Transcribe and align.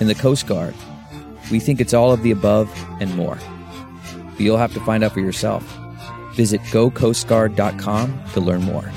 In 0.00 0.06
the 0.06 0.14
Coast 0.14 0.46
Guard, 0.46 0.74
we 1.50 1.60
think 1.60 1.78
it's 1.78 1.92
all 1.92 2.10
of 2.10 2.22
the 2.22 2.30
above 2.30 2.72
and 3.00 3.14
more. 3.14 3.36
But 4.30 4.40
you'll 4.40 4.56
have 4.56 4.72
to 4.72 4.80
find 4.80 5.04
out 5.04 5.12
for 5.12 5.20
yourself. 5.20 5.62
Visit 6.34 6.62
gocoastguard.com 6.62 8.24
to 8.32 8.40
learn 8.40 8.62
more. 8.62 8.90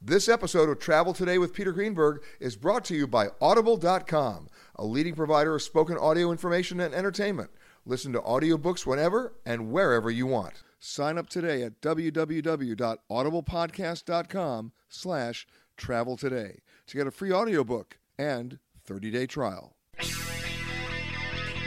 This 0.00 0.28
episode 0.28 0.68
of 0.68 0.78
Travel 0.78 1.14
Today 1.14 1.36
with 1.36 1.52
Peter 1.52 1.72
Greenberg 1.72 2.22
is 2.38 2.54
brought 2.54 2.84
to 2.84 2.94
you 2.94 3.08
by 3.08 3.30
Audible.com, 3.40 4.50
a 4.76 4.84
leading 4.84 5.16
provider 5.16 5.56
of 5.56 5.62
spoken 5.62 5.98
audio 5.98 6.30
information 6.30 6.78
and 6.78 6.94
entertainment. 6.94 7.50
Listen 7.84 8.12
to 8.12 8.20
audiobooks 8.20 8.86
whenever 8.86 9.34
and 9.44 9.72
wherever 9.72 10.08
you 10.08 10.26
want. 10.26 10.62
Sign 10.78 11.18
up 11.18 11.28
today 11.28 11.64
at 11.64 11.80
www.audiblepodcast.com 11.80 14.72
slash 14.88 15.46
travel 15.76 16.16
today 16.16 16.60
to 16.86 16.96
get 16.96 17.06
a 17.06 17.10
free 17.10 17.32
audiobook 17.32 17.98
and 18.18 18.58
30-day 18.88 19.26
trial. 19.26 19.74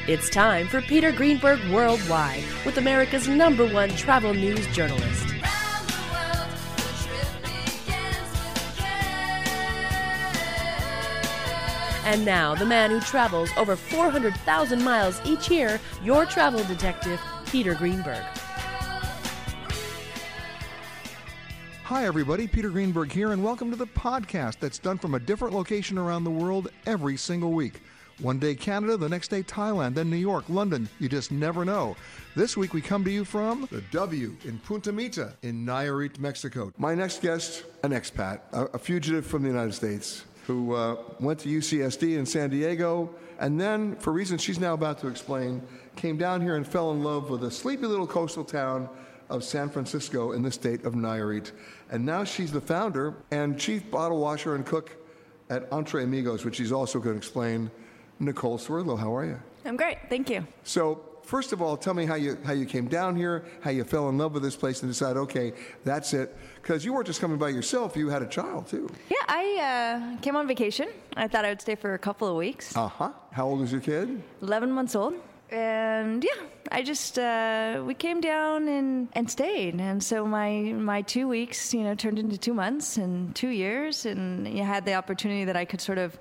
It's 0.08 0.30
time 0.30 0.67
for 0.67 0.81
Peter 0.81 1.12
Greenberg 1.12 1.59
Worldwide 1.72 2.44
with 2.66 2.78
America's 2.78 3.28
number 3.28 3.67
one 3.67 3.90
travel 3.92 4.34
news 4.34 4.66
journalist. 4.67 5.28
And 12.06 12.25
now, 12.25 12.56
the 12.56 12.66
man 12.66 12.90
who 12.90 13.00
travels 13.02 13.52
over 13.56 13.75
400,000 13.75 14.84
miles 14.84 15.22
each 15.25 15.52
year, 15.52 15.80
your 16.03 16.25
travel 16.25 16.64
detective, 16.64 17.22
Peter 17.45 17.75
Greenberg. 17.75 18.25
Hi, 21.89 22.05
everybody. 22.05 22.45
Peter 22.45 22.69
Greenberg 22.69 23.11
here, 23.11 23.31
and 23.31 23.44
welcome 23.44 23.72
to 23.72 23.75
the 23.75 23.88
podcast 23.88 24.59
that's 24.59 24.77
done 24.77 25.00
from 25.00 25.16
a 25.16 25.19
different 25.19 25.55
location 25.55 25.97
around 25.97 26.23
the 26.23 26.29
world 26.29 26.69
every 26.85 27.17
single 27.17 27.51
week. 27.51 27.81
One 28.19 28.38
day 28.38 28.53
Canada, 28.53 28.95
the 28.95 29.09
next 29.09 29.29
day 29.29 29.41
Thailand, 29.41 29.95
then 29.95 30.07
New 30.07 30.17
York, 30.17 30.45
London. 30.50 30.88
You 31.00 31.09
just 31.09 31.31
never 31.31 31.66
know. 31.66 31.95
This 32.35 32.55
week 32.55 32.75
we 32.75 32.81
come 32.81 33.03
to 33.05 33.09
you 33.09 33.25
from 33.25 33.67
the 33.72 33.81
W 33.89 34.38
in 34.45 34.59
Punta 34.59 34.91
Mita 34.91 35.33
in 35.41 35.66
Nayarit, 35.66 36.19
Mexico. 36.19 36.72
My 36.77 36.94
next 36.94 37.23
guest, 37.23 37.63
an 37.81 37.89
expat, 37.89 38.41
a, 38.51 38.66
a 38.66 38.77
fugitive 38.77 39.25
from 39.25 39.41
the 39.41 39.50
United 39.50 39.73
States 39.73 40.25
who 40.45 40.75
uh, 40.75 40.95
went 41.19 41.39
to 41.39 41.50
UCSD 41.50 42.19
in 42.19 42.25
San 42.27 42.51
Diego, 42.51 43.09
and 43.39 43.59
then, 43.59 43.95
for 43.95 44.13
reasons 44.13 44.44
she's 44.44 44.59
now 44.59 44.75
about 44.75 45.00
to 45.00 45.07
explain, 45.07 45.59
came 45.95 46.17
down 46.17 46.39
here 46.39 46.56
and 46.56 46.67
fell 46.67 46.91
in 46.91 47.03
love 47.03 47.31
with 47.31 47.44
a 47.45 47.50
sleepy 47.50 47.88
little 47.88 48.06
coastal 48.06 48.44
town 48.44 48.88
of 49.29 49.44
San 49.44 49.69
Francisco 49.69 50.31
in 50.31 50.41
the 50.41 50.51
state 50.51 50.85
of 50.85 50.94
Nayarit. 50.94 51.51
And 51.91 52.06
now 52.06 52.23
she's 52.23 52.51
the 52.51 52.62
founder 52.62 53.16
and 53.31 53.59
chief 53.59 53.90
bottle 53.90 54.19
washer 54.19 54.56
and 54.56 54.66
cook 54.66 54.95
at 55.50 55.72
Entre 55.72 56.03
Amigos, 56.03 56.45
which 56.45 56.56
she's 56.56 56.72
also 56.72 57.00
going 57.00 57.16
to 57.16 57.17
explain. 57.17 57.72
Nicole 58.19 58.57
Swerdlow, 58.57 58.97
how 58.97 59.16
are 59.16 59.25
you? 59.25 59.39
I'm 59.66 59.78
great, 59.78 59.97
thank 60.09 60.29
you. 60.29 60.45
So, 60.63 61.01
first 61.23 61.53
of 61.53 61.62
all, 61.62 61.78
tell 61.78 61.94
me 61.94 62.06
how 62.06 62.16
you 62.16 62.38
how 62.44 62.53
you 62.53 62.66
came 62.66 62.88
down 62.88 63.16
here, 63.16 63.45
how 63.62 63.69
you 63.69 63.84
fell 63.84 64.09
in 64.09 64.18
love 64.18 64.34
with 64.34 64.44
this 64.44 64.57
place, 64.57 64.81
and 64.81 64.91
decided, 64.91 65.18
okay, 65.22 65.53
that's 65.85 66.13
it. 66.13 66.35
Because 66.62 66.84
you 66.84 66.91
weren't 66.91 67.07
just 67.07 67.22
coming 67.22 67.38
by 67.38 67.50
yourself; 67.50 67.95
you 67.95 68.09
had 68.09 68.22
a 68.22 68.28
child 68.28 68.68
too. 68.68 68.89
Yeah, 69.09 69.18
I 69.28 70.16
uh, 70.18 70.22
came 70.22 70.35
on 70.35 70.47
vacation. 70.47 70.89
I 71.16 71.28
thought 71.28 71.45
I 71.45 71.50
would 71.50 71.62
stay 71.62 71.75
for 71.75 71.94
a 71.94 72.00
couple 72.00 72.28
of 72.28 72.35
weeks. 72.35 72.75
Uh 72.75 72.88
huh. 72.88 73.12
How 73.31 73.47
old 73.47 73.62
is 73.62 73.72
your 73.72 73.81
kid? 73.81 74.22
11 74.41 74.72
months 74.72 74.95
old. 74.95 75.13
And 75.52 76.24
yeah, 76.24 76.46
I 76.72 76.84
just 76.84 77.18
uh, 77.18 77.82
we 77.86 77.96
came 77.96 78.22
down 78.22 78.68
and, 78.68 79.10
and 79.14 79.30
stayed, 79.30 79.76
and 79.76 80.04
so 80.04 80.26
my 80.26 80.74
my 80.74 81.02
two 81.02 81.28
weeks, 81.28 81.74
you 81.74 81.84
know, 81.84 81.96
turned 81.96 82.20
into 82.20 82.38
two 82.38 82.54
months 82.54 82.98
and 82.98 83.36
two 83.36 83.50
years, 83.50 84.06
and 84.06 84.48
had 84.48 84.86
the 84.86 84.94
opportunity 84.94 85.46
that 85.46 85.58
I 85.58 85.66
could 85.66 85.82
sort 85.82 85.98
of 85.98 86.20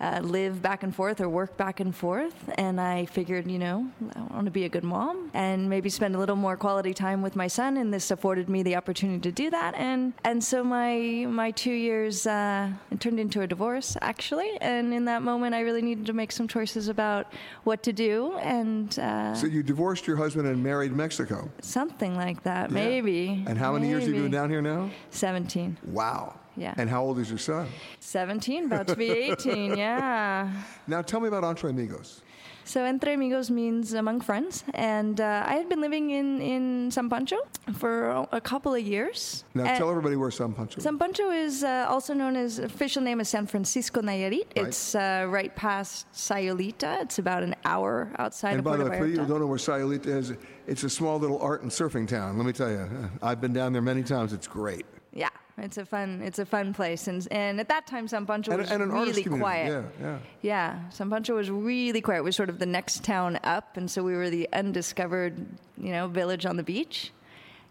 uh, 0.00 0.20
live 0.22 0.62
back 0.62 0.82
and 0.82 0.94
forth 0.94 1.20
or 1.20 1.28
work 1.28 1.56
back 1.56 1.80
and 1.80 1.94
forth. 1.94 2.34
And 2.56 2.80
I 2.80 3.06
figured, 3.06 3.50
you 3.50 3.58
know, 3.58 3.88
I 4.14 4.20
want 4.34 4.44
to 4.44 4.50
be 4.50 4.64
a 4.64 4.68
good 4.68 4.84
mom 4.84 5.30
and 5.34 5.68
maybe 5.68 5.88
spend 5.90 6.14
a 6.14 6.18
little 6.18 6.36
more 6.36 6.56
quality 6.56 6.94
time 6.94 7.20
with 7.22 7.34
my 7.36 7.48
son. 7.48 7.76
And 7.76 7.92
this 7.92 8.10
afforded 8.10 8.48
me 8.48 8.62
the 8.62 8.76
opportunity 8.76 9.20
to 9.20 9.32
do 9.32 9.50
that. 9.50 9.74
And 9.74 10.12
and 10.24 10.42
so 10.42 10.62
my 10.62 11.26
my 11.28 11.50
two 11.50 11.72
years 11.72 12.26
uh, 12.26 12.70
turned 13.00 13.18
into 13.20 13.40
a 13.42 13.46
divorce 13.46 13.96
actually. 14.02 14.50
And 14.60 14.94
in 14.94 15.04
that 15.06 15.22
moment, 15.22 15.54
I 15.54 15.60
really 15.60 15.82
needed 15.82 16.06
to 16.06 16.12
make 16.12 16.30
some 16.32 16.46
choices 16.48 16.88
about 16.88 17.32
what 17.64 17.82
to 17.84 17.92
do. 17.92 18.36
And 18.38 18.96
uh, 18.98 19.34
So 19.34 19.46
you 19.46 19.62
divorced 19.62 20.06
your 20.06 20.16
husband 20.16 20.46
and 20.48 20.62
married 20.62 20.92
Mexico. 20.92 21.50
something 21.60 22.14
like 22.14 22.42
that, 22.44 22.70
maybe. 22.70 23.44
And 23.46 23.58
how 23.58 23.72
many 23.72 23.88
years 23.88 24.04
have 24.04 24.14
you 24.14 24.22
been 24.22 24.30
down 24.30 24.50
here 24.50 24.62
now? 24.62 24.90
17. 25.10 25.76
Wow. 25.86 26.38
Yeah. 26.58 26.74
And 26.76 26.90
how 26.90 27.02
old 27.04 27.18
is 27.18 27.28
your 27.28 27.38
son? 27.38 27.66
17, 28.00 28.64
about 28.66 28.86
to 28.88 28.96
be 28.96 29.10
18, 29.32 29.76
yeah. 29.76 30.50
Now 30.86 31.02
tell 31.02 31.20
me 31.20 31.28
about 31.28 31.44
Entre 31.44 31.70
Amigos. 31.70 32.22
So 32.64 32.84
Entre 32.84 33.14
Amigos 33.14 33.50
means 33.50 33.94
among 33.94 34.20
friends, 34.20 34.62
and 34.74 35.18
uh, 35.22 35.42
I 35.46 35.54
had 35.54 35.70
been 35.70 35.80
living 35.80 36.10
in, 36.10 36.42
in 36.42 36.90
San 36.90 37.08
Pancho 37.08 37.38
for 37.78 38.26
a- 38.30 38.42
couple 38.42 38.74
of 38.74 38.82
years. 38.82 39.44
Now 39.54 39.64
And 39.64 39.78
tell 39.78 39.88
everybody 39.88 40.16
where 40.16 40.30
San 40.30 40.52
Pancho 40.52 40.76
is. 40.76 40.82
San 40.84 40.98
Pancho 40.98 41.30
is 41.30 41.64
uh, 41.64 41.86
also 41.88 42.12
known 42.12 42.36
as 42.36 42.58
official 42.58 43.00
name 43.02 43.20
is 43.20 43.28
San 43.30 43.46
Francisco 43.46 44.02
Nayarit. 44.02 44.48
It's 44.54 44.94
uh, 44.94 45.24
right 45.30 45.54
past 45.56 46.12
Sayulita. 46.12 47.00
It's 47.04 47.18
about 47.18 47.42
an 47.42 47.54
hour 47.64 48.10
outside. 48.18 48.50
And 48.50 48.58
of 48.58 48.64
by 48.66 48.76
the 48.76 48.84
way, 48.84 48.98
for 48.98 49.06
you 49.06 49.18
who 49.20 49.26
don't 49.26 49.40
know 49.40 49.46
where 49.46 49.56
Sayulita 49.58 50.06
is, 50.08 50.34
it's 50.66 50.84
a 50.84 50.90
small 50.90 51.18
little 51.18 51.40
art 51.40 51.62
and 51.62 51.70
surfing 51.70 52.06
town. 52.06 52.36
Let 52.36 52.44
me 52.46 52.52
tell 52.52 52.70
you, 52.70 52.86
I've 53.22 53.40
been 53.40 53.54
down 53.54 53.72
there 53.72 53.80
many 53.80 54.02
times. 54.02 54.34
It's 54.34 54.46
great. 54.46 54.84
Yeah, 55.14 55.30
it's 55.60 55.78
a 55.78 55.84
fun 55.84 56.22
it's 56.22 56.38
a 56.38 56.46
fun 56.46 56.72
place, 56.74 57.08
and 57.08 57.26
and 57.30 57.60
at 57.60 57.68
that 57.68 57.86
time 57.86 58.08
San 58.08 58.26
Pancho 58.26 58.52
And, 58.52 58.60
was 58.60 58.70
and 58.70 58.82
an 58.82 58.90
really 58.90 59.24
quiet. 59.24 59.84
Yeah, 60.00 60.06
yeah. 60.06 60.18
Yeah, 60.42 60.88
San 60.90 61.10
Pancho 61.10 61.34
was 61.34 61.50
really 61.50 62.00
quiet. 62.00 62.18
It 62.18 62.24
was 62.24 62.36
sort 62.36 62.48
of 62.48 62.58
the 62.58 62.66
next 62.66 63.04
town 63.04 63.38
up, 63.44 63.76
and 63.76 63.90
so 63.90 64.02
we 64.02 64.14
were 64.14 64.30
the 64.30 64.48
undiscovered, 64.52 65.34
you 65.76 65.92
know, 65.92 66.08
village 66.08 66.46
on 66.46 66.56
the 66.56 66.62
beach. 66.62 67.12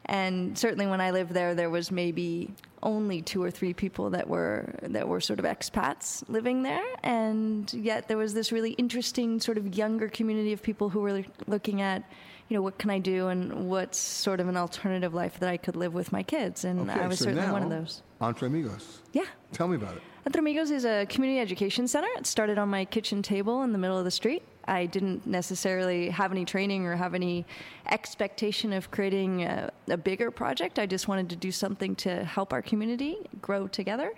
And 0.06 0.57
certainly, 0.57 0.88
when 0.88 1.01
I 1.01 1.12
lived 1.12 1.31
there, 1.31 1.53
there 1.53 1.69
was 1.69 1.91
maybe 1.91 2.53
only 2.81 3.21
two 3.21 3.44
or 3.44 3.51
three 3.51 3.73
people 3.73 4.12
that 4.12 4.29
were 4.29 4.73
that 4.83 5.07
were 5.07 5.19
sort 5.19 5.39
of 5.39 5.45
expats 5.45 6.23
living 6.29 6.63
there, 6.63 6.85
and 7.03 7.71
yet 7.73 8.07
there 8.07 8.17
was 8.17 8.33
this 8.33 8.51
really 8.51 8.71
interesting 8.71 9.39
sort 9.41 9.57
of 9.57 9.75
younger 9.75 10.07
community 10.07 10.53
of 10.53 10.62
people 10.62 10.89
who 10.89 11.01
were 11.01 11.23
looking 11.47 11.81
at, 11.81 12.09
you 12.49 12.55
know, 12.55 12.61
what 12.61 12.77
can 12.77 12.89
I 12.89 12.99
do 12.99 13.27
and 13.27 13.69
what's 13.69 13.97
sort 13.97 14.39
of 14.39 14.47
an 14.47 14.55
alternative 14.55 15.13
life 15.13 15.39
that 15.39 15.49
I 15.49 15.57
could 15.57 15.75
live 15.75 15.94
with 15.94 16.11
my 16.11 16.23
kids, 16.23 16.63
and 16.63 16.89
Okay, 16.89 16.99
I 16.99 17.07
was 17.07 17.19
so 17.19 17.25
certainly 17.25 17.45
now, 17.45 17.53
one 17.53 17.63
of 17.63 17.69
those. 17.69 18.01
Entre 18.21 18.47
Amigos. 18.47 19.01
Yeah. 19.13 19.25
Tell 19.51 19.67
me 19.67 19.75
about 19.75 19.97
it. 19.97 20.01
Entre 20.25 20.39
Amigos 20.39 20.71
is 20.71 20.85
a 20.85 21.05
community 21.07 21.39
education 21.39 21.88
center. 21.88 22.07
It 22.17 22.25
started 22.25 22.57
on 22.57 22.69
my 22.69 22.85
kitchen 22.85 23.21
table 23.21 23.63
in 23.63 23.71
the 23.71 23.77
middle 23.77 23.97
of 23.97 24.05
the 24.05 24.11
street. 24.11 24.44
I 24.67 24.85
didn't 24.85 25.25
necessarily 25.25 26.09
have 26.09 26.31
any 26.31 26.44
training 26.44 26.85
or 26.85 26.95
have 26.95 27.13
any 27.13 27.45
expectation 27.89 28.73
of 28.73 28.91
creating 28.91 29.43
a, 29.43 29.71
a 29.88 29.97
bigger 29.97 30.29
project. 30.31 30.79
I 30.79 30.85
just 30.85 31.07
wanted 31.07 31.29
to 31.29 31.35
do 31.38 31.51
something 31.51 31.95
to 31.97 32.23
help 32.25 32.51
our 32.51 32.61
community 32.61 33.17
grow 33.41 33.67
together. 33.67 34.11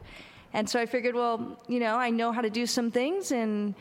And 0.54 0.68
so 0.68 0.80
I 0.80 0.88
figured, 0.88 1.14
well, 1.14 1.62
you 1.68 1.80
know, 1.80 1.96
I 1.96 2.10
know 2.10 2.32
how 2.32 2.42
to 2.42 2.50
do 2.50 2.66
some 2.66 2.90
things 2.90 3.32
and 3.32 3.76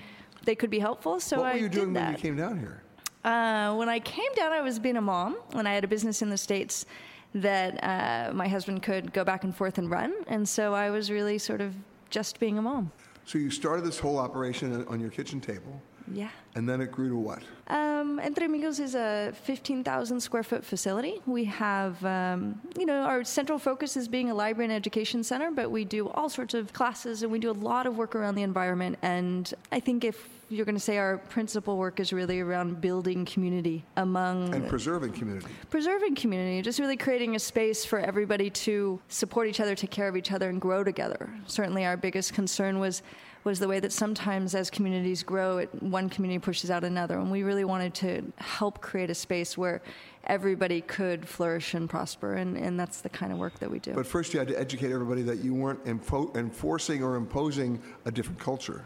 they 0.45 0.55
could 0.55 0.71
be 0.71 0.79
helpful. 0.79 1.21
So 1.21 1.39
what 1.39 1.47
I 1.47 1.53
were 1.53 1.59
you 1.59 1.69
did 1.69 1.81
doing 1.81 1.95
when 1.95 2.13
you 2.13 2.19
came 2.19 2.37
down 2.37 2.59
here? 2.59 2.83
Uh, 3.29 3.75
when 3.75 3.91
I 3.91 3.99
came 4.01 4.33
down, 4.35 4.53
I 4.53 4.63
was 4.63 4.79
being 4.79 4.97
a 4.97 5.03
mom. 5.03 5.37
When 5.53 5.67
I 5.67 5.75
had 5.75 5.85
a 5.85 5.89
business 5.89 6.23
in 6.23 6.31
the 6.31 6.39
States 6.39 6.87
that 7.35 7.73
uh, 7.85 8.33
my 8.33 8.49
husband 8.49 8.83
could 8.83 9.13
go 9.13 9.23
back 9.23 9.45
and 9.45 9.55
forth 9.55 9.77
and 9.77 9.91
run. 9.91 10.15
And 10.29 10.49
so 10.49 10.73
I 10.73 10.89
was 10.89 11.11
really 11.11 11.37
sort 11.37 11.61
of 11.61 11.75
just 12.09 12.41
being 12.41 12.57
a 12.57 12.63
mom. 12.63 12.91
So 13.27 13.37
you 13.37 13.51
started 13.51 13.85
this 13.85 13.99
whole 13.99 14.17
operation 14.17 14.87
on 14.89 14.99
your 14.99 15.11
kitchen 15.11 15.39
table, 15.43 15.83
Yeah. 16.11 16.31
and 16.55 16.67
then 16.67 16.81
it 16.81 16.91
grew 16.91 17.11
to 17.11 17.17
what? 17.17 17.43
Um, 17.67 18.19
Entre 18.21 18.47
Amigos 18.47 18.81
is 18.81 18.95
a 18.95 19.35
15,000 19.43 20.19
square 20.21 20.43
foot 20.43 20.65
facility. 20.65 21.21
We 21.27 21.45
have, 21.45 22.03
um, 22.07 22.63
you 22.79 22.87
know, 22.87 23.03
our 23.03 23.25
central 23.25 23.59
focus 23.59 23.99
is 23.99 24.09
being 24.09 24.31
a 24.31 24.35
library 24.35 24.65
and 24.65 24.73
education 24.73 25.23
center, 25.23 25.51
but 25.51 25.71
we 25.71 25.85
do 25.85 26.09
all 26.09 26.31
sorts 26.31 26.55
of 26.55 26.73
classes 26.73 27.23
and 27.23 27.31
we 27.31 27.39
do 27.39 27.51
a 27.51 27.59
lot 27.71 27.87
of 27.87 27.99
work 27.99 28.15
around 28.17 28.37
the 28.37 28.43
environment. 28.43 28.97
And 29.03 29.53
I 29.71 29.81
think 29.81 30.03
if 30.05 30.38
you're 30.51 30.65
going 30.65 30.75
to 30.75 30.81
say 30.81 30.97
our 30.97 31.19
principal 31.19 31.77
work 31.77 32.01
is 32.01 32.13
really 32.13 32.41
around 32.41 32.81
building 32.81 33.25
community 33.25 33.85
among 33.97 34.55
And 34.55 34.67
preserving 34.69 35.13
community. 35.13 35.47
preserving 35.69 36.15
community, 36.15 36.63
just 36.63 36.79
really 36.79 36.97
creating 36.97 37.37
a 37.37 37.39
space 37.39 37.85
for 37.85 37.99
everybody 37.99 38.49
to 38.51 39.01
support 39.09 39.47
each 39.49 39.61
other, 39.61 39.75
take 39.75 39.91
care 39.91 40.09
of 40.09 40.17
each 40.17 40.33
other, 40.33 40.49
and 40.49 40.61
grow 40.61 40.83
together. 40.83 41.31
Certainly, 41.47 41.85
our 41.85 41.97
biggest 41.97 42.33
concern 42.33 42.79
was 42.79 43.03
was 43.45 43.61
the 43.61 43.69
way 43.69 43.79
that 43.81 43.93
sometimes 43.93 44.55
as 44.55 44.69
communities 44.69 45.23
grow, 45.23 45.59
it, 45.59 45.83
one 45.83 46.09
community 46.11 46.39
pushes 46.39 46.71
out 46.71 46.83
another, 46.85 47.19
and 47.19 47.31
we 47.31 47.45
really 47.45 47.65
wanted 47.65 47.95
to 47.95 48.23
help 48.37 48.81
create 48.81 49.11
a 49.11 49.15
space 49.15 49.57
where 49.57 49.81
everybody 50.25 50.81
could 50.83 51.27
flourish 51.27 51.73
and 51.73 51.89
prosper, 51.89 52.35
and, 52.35 52.59
and 52.59 52.79
that's 52.79 53.01
the 53.01 53.09
kind 53.09 53.33
of 53.33 53.39
work 53.39 53.59
that 53.61 53.71
we 53.71 53.79
do. 53.79 53.93
But 53.95 54.07
first, 54.07 54.35
you 54.35 54.39
had 54.39 54.49
to 54.49 54.59
educate 54.59 54.93
everybody 54.93 55.23
that 55.23 55.39
you 55.39 55.55
weren't 55.55 55.81
info- 55.87 56.33
enforcing 56.35 57.03
or 57.03 57.15
imposing 57.15 57.81
a 58.05 58.11
different 58.11 58.41
culture. 58.41 58.85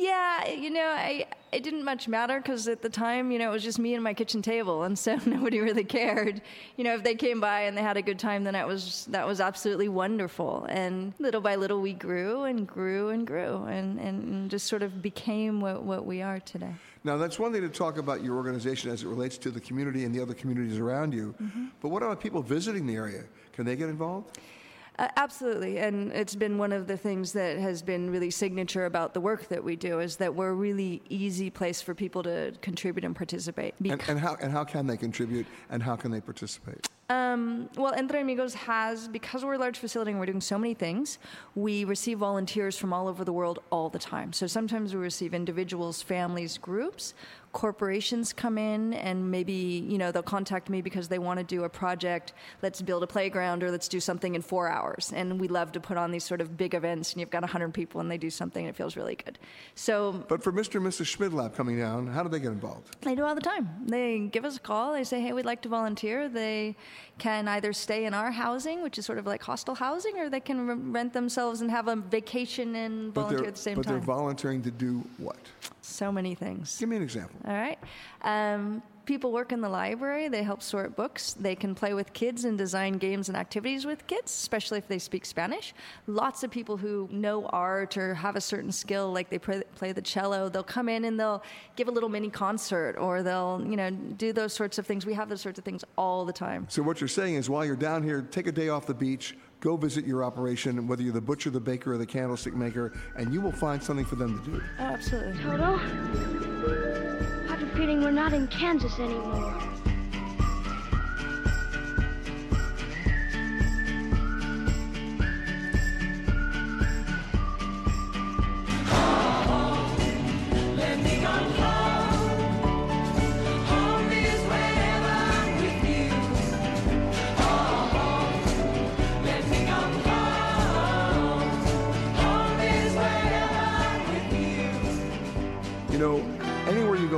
Yeah, 0.00 0.48
you 0.48 0.70
know, 0.70 0.86
I 0.86 1.26
it 1.52 1.62
didn't 1.62 1.84
much 1.84 2.08
matter 2.08 2.40
because 2.40 2.68
at 2.68 2.80
the 2.80 2.88
time, 2.88 3.30
you 3.30 3.38
know, 3.38 3.50
it 3.50 3.52
was 3.52 3.62
just 3.62 3.78
me 3.78 3.92
and 3.92 4.02
my 4.02 4.14
kitchen 4.14 4.40
table, 4.40 4.84
and 4.84 4.98
so 4.98 5.16
nobody 5.26 5.60
really 5.60 5.84
cared. 5.84 6.40
You 6.78 6.84
know, 6.84 6.94
if 6.94 7.04
they 7.04 7.14
came 7.14 7.38
by 7.38 7.62
and 7.62 7.76
they 7.76 7.82
had 7.82 7.98
a 7.98 8.02
good 8.02 8.18
time, 8.18 8.42
then 8.44 8.54
that 8.54 8.66
was 8.66 9.04
that 9.10 9.26
was 9.26 9.42
absolutely 9.42 9.90
wonderful. 9.90 10.64
And 10.70 11.12
little 11.18 11.42
by 11.42 11.56
little, 11.56 11.82
we 11.82 11.92
grew 11.92 12.44
and 12.44 12.66
grew 12.66 13.10
and 13.10 13.26
grew, 13.26 13.64
and 13.64 14.00
and 14.00 14.50
just 14.50 14.68
sort 14.68 14.82
of 14.82 15.02
became 15.02 15.60
what 15.60 15.82
what 15.82 16.06
we 16.06 16.22
are 16.22 16.40
today. 16.40 16.74
Now, 17.04 17.18
that's 17.18 17.38
one 17.38 17.52
thing 17.52 17.62
to 17.62 17.68
talk 17.68 17.98
about 17.98 18.24
your 18.24 18.36
organization 18.36 18.90
as 18.90 19.02
it 19.02 19.08
relates 19.08 19.36
to 19.38 19.50
the 19.50 19.60
community 19.60 20.04
and 20.06 20.14
the 20.14 20.20
other 20.20 20.34
communities 20.34 20.78
around 20.78 21.12
you. 21.12 21.34
Mm-hmm. 21.42 21.66
But 21.82 21.90
what 21.90 22.02
about 22.02 22.20
people 22.20 22.42
visiting 22.42 22.86
the 22.86 22.94
area? 22.94 23.24
Can 23.52 23.66
they 23.66 23.76
get 23.76 23.90
involved? 23.90 24.38
Uh, 25.00 25.08
absolutely, 25.16 25.78
and 25.78 26.12
it's 26.12 26.34
been 26.34 26.58
one 26.58 26.72
of 26.72 26.86
the 26.86 26.96
things 26.96 27.32
that 27.32 27.56
has 27.56 27.80
been 27.80 28.10
really 28.10 28.30
signature 28.30 28.84
about 28.84 29.14
the 29.14 29.20
work 29.20 29.48
that 29.48 29.64
we 29.64 29.74
do 29.74 29.98
is 29.98 30.16
that 30.16 30.34
we're 30.34 30.50
a 30.50 30.54
really 30.54 31.00
easy 31.08 31.48
place 31.48 31.80
for 31.80 31.94
people 31.94 32.22
to 32.22 32.52
contribute 32.60 33.02
and 33.02 33.16
participate. 33.16 33.74
And, 33.82 34.02
and, 34.08 34.20
how, 34.20 34.36
and 34.42 34.52
how 34.52 34.62
can 34.62 34.86
they 34.86 34.98
contribute 34.98 35.46
and 35.70 35.82
how 35.82 35.96
can 35.96 36.10
they 36.10 36.20
participate? 36.20 36.86
Um, 37.08 37.70
well, 37.76 37.94
Entre 37.96 38.20
Amigos 38.20 38.52
has, 38.54 39.08
because 39.08 39.42
we're 39.42 39.54
a 39.54 39.58
large 39.58 39.78
facility 39.78 40.10
and 40.10 40.20
we're 40.20 40.26
doing 40.26 40.40
so 40.40 40.58
many 40.58 40.74
things, 40.74 41.18
we 41.54 41.84
receive 41.84 42.18
volunteers 42.18 42.76
from 42.76 42.92
all 42.92 43.08
over 43.08 43.24
the 43.24 43.32
world 43.32 43.58
all 43.70 43.88
the 43.88 43.98
time. 43.98 44.34
So 44.34 44.46
sometimes 44.46 44.94
we 44.94 45.00
receive 45.00 45.32
individuals, 45.32 46.02
families, 46.02 46.58
groups. 46.58 47.14
Corporations 47.52 48.32
come 48.32 48.58
in 48.58 48.94
and 48.94 49.28
maybe, 49.28 49.52
you 49.52 49.98
know, 49.98 50.12
they'll 50.12 50.22
contact 50.22 50.70
me 50.70 50.80
because 50.82 51.08
they 51.08 51.18
want 51.18 51.38
to 51.38 51.44
do 51.44 51.64
a 51.64 51.68
project. 51.68 52.32
Let's 52.62 52.80
build 52.80 53.02
a 53.02 53.08
playground 53.08 53.64
or 53.64 53.72
let's 53.72 53.88
do 53.88 53.98
something 53.98 54.36
in 54.36 54.42
four 54.42 54.68
hours. 54.68 55.12
And 55.12 55.40
we 55.40 55.48
love 55.48 55.72
to 55.72 55.80
put 55.80 55.96
on 55.96 56.12
these 56.12 56.22
sort 56.22 56.40
of 56.40 56.56
big 56.56 56.74
events 56.74 57.12
and 57.12 57.20
you've 57.20 57.30
got 57.30 57.42
100 57.42 57.74
people 57.74 58.00
and 58.00 58.08
they 58.08 58.18
do 58.18 58.30
something 58.30 58.64
and 58.64 58.72
it 58.72 58.76
feels 58.76 58.96
really 58.96 59.16
good. 59.16 59.36
So 59.74 60.24
But 60.28 60.44
for 60.44 60.52
Mr. 60.52 60.76
and 60.76 60.86
Mrs. 60.86 61.16
Schmidlap 61.16 61.54
coming 61.56 61.76
down, 61.76 62.06
how 62.06 62.22
do 62.22 62.28
they 62.28 62.38
get 62.38 62.52
involved? 62.52 62.96
they 63.02 63.16
do 63.16 63.24
all 63.24 63.34
the 63.34 63.40
time. 63.40 63.68
They 63.84 64.20
give 64.20 64.44
us 64.44 64.56
a 64.56 64.60
call. 64.60 64.92
They 64.92 65.02
say, 65.04 65.20
hey, 65.20 65.32
we'd 65.32 65.44
like 65.44 65.62
to 65.62 65.68
volunteer. 65.68 66.28
They 66.28 66.76
can 67.18 67.48
either 67.48 67.72
stay 67.72 68.04
in 68.04 68.14
our 68.14 68.30
housing, 68.30 68.80
which 68.82 68.96
is 68.96 69.04
sort 69.06 69.18
of 69.18 69.26
like 69.26 69.42
hostel 69.42 69.74
housing, 69.74 70.16
or 70.18 70.30
they 70.30 70.40
can 70.40 70.92
rent 70.92 71.12
themselves 71.12 71.62
and 71.62 71.70
have 71.70 71.88
a 71.88 71.96
vacation 71.96 72.76
and 72.76 73.12
But 73.12 73.22
volunteer 73.22 73.48
at 73.48 73.54
the 73.56 73.60
same 73.60 73.74
time. 73.74 73.82
but 73.82 73.88
they're 73.90 73.98
volunteering 73.98 74.62
to 74.62 74.70
do 74.70 75.04
what? 75.18 75.36
So 75.90 76.10
many 76.12 76.34
things. 76.34 76.78
Give 76.78 76.88
me 76.88 76.96
an 76.96 77.02
example. 77.02 77.38
All 77.46 77.52
right. 77.52 77.78
Um, 78.22 78.82
people 79.06 79.32
work 79.32 79.50
in 79.50 79.60
the 79.60 79.68
library. 79.68 80.28
They 80.28 80.42
help 80.42 80.62
sort 80.62 80.94
books. 80.94 81.32
They 81.32 81.56
can 81.56 81.74
play 81.74 81.94
with 81.94 82.12
kids 82.12 82.44
and 82.44 82.56
design 82.56 82.92
games 82.92 83.28
and 83.28 83.36
activities 83.36 83.84
with 83.84 84.06
kids, 84.06 84.30
especially 84.30 84.78
if 84.78 84.86
they 84.86 84.98
speak 84.98 85.24
Spanish. 85.26 85.74
Lots 86.06 86.44
of 86.44 86.50
people 86.50 86.76
who 86.76 87.08
know 87.10 87.46
art 87.46 87.96
or 87.96 88.14
have 88.14 88.36
a 88.36 88.40
certain 88.40 88.70
skill, 88.70 89.12
like 89.12 89.28
they 89.28 89.38
play, 89.38 89.62
play 89.74 89.90
the 89.92 90.02
cello, 90.02 90.48
they'll 90.48 90.62
come 90.62 90.88
in 90.88 91.04
and 91.06 91.18
they'll 91.18 91.42
give 91.74 91.88
a 91.88 91.90
little 91.90 92.08
mini 92.08 92.30
concert 92.30 92.96
or 92.98 93.22
they'll, 93.22 93.64
you 93.68 93.76
know, 93.76 93.90
do 93.90 94.32
those 94.32 94.52
sorts 94.52 94.78
of 94.78 94.86
things. 94.86 95.04
We 95.04 95.14
have 95.14 95.28
those 95.28 95.40
sorts 95.40 95.58
of 95.58 95.64
things 95.64 95.84
all 95.98 96.24
the 96.24 96.32
time. 96.32 96.66
So 96.68 96.82
what 96.82 97.00
you're 97.00 97.08
saying 97.08 97.34
is 97.34 97.50
while 97.50 97.64
you're 97.64 97.74
down 97.74 98.02
here, 98.02 98.22
take 98.22 98.46
a 98.46 98.52
day 98.52 98.68
off 98.68 98.86
the 98.86 98.94
beach, 98.94 99.36
go 99.60 99.76
visit 99.76 100.06
your 100.06 100.24
operation, 100.24 100.86
whether 100.86 101.02
you're 101.02 101.12
the 101.12 101.20
butcher, 101.20 101.50
the 101.50 101.60
baker, 101.60 101.94
or 101.94 101.98
the 101.98 102.06
candlestick 102.06 102.54
maker, 102.54 102.92
and 103.16 103.32
you 103.32 103.40
will 103.40 103.52
find 103.52 103.82
something 103.82 104.04
for 104.04 104.16
them 104.16 104.42
to 104.42 104.50
do. 104.50 104.62
Absolutely. 104.78 105.42
Toto? 105.42 105.74
I 107.48 107.56
have 107.56 107.62
a 107.62 107.76
feeling 107.76 108.02
we're 108.02 108.10
not 108.10 108.32
in 108.32 108.48
Kansas 108.48 108.98
anymore. 108.98 109.79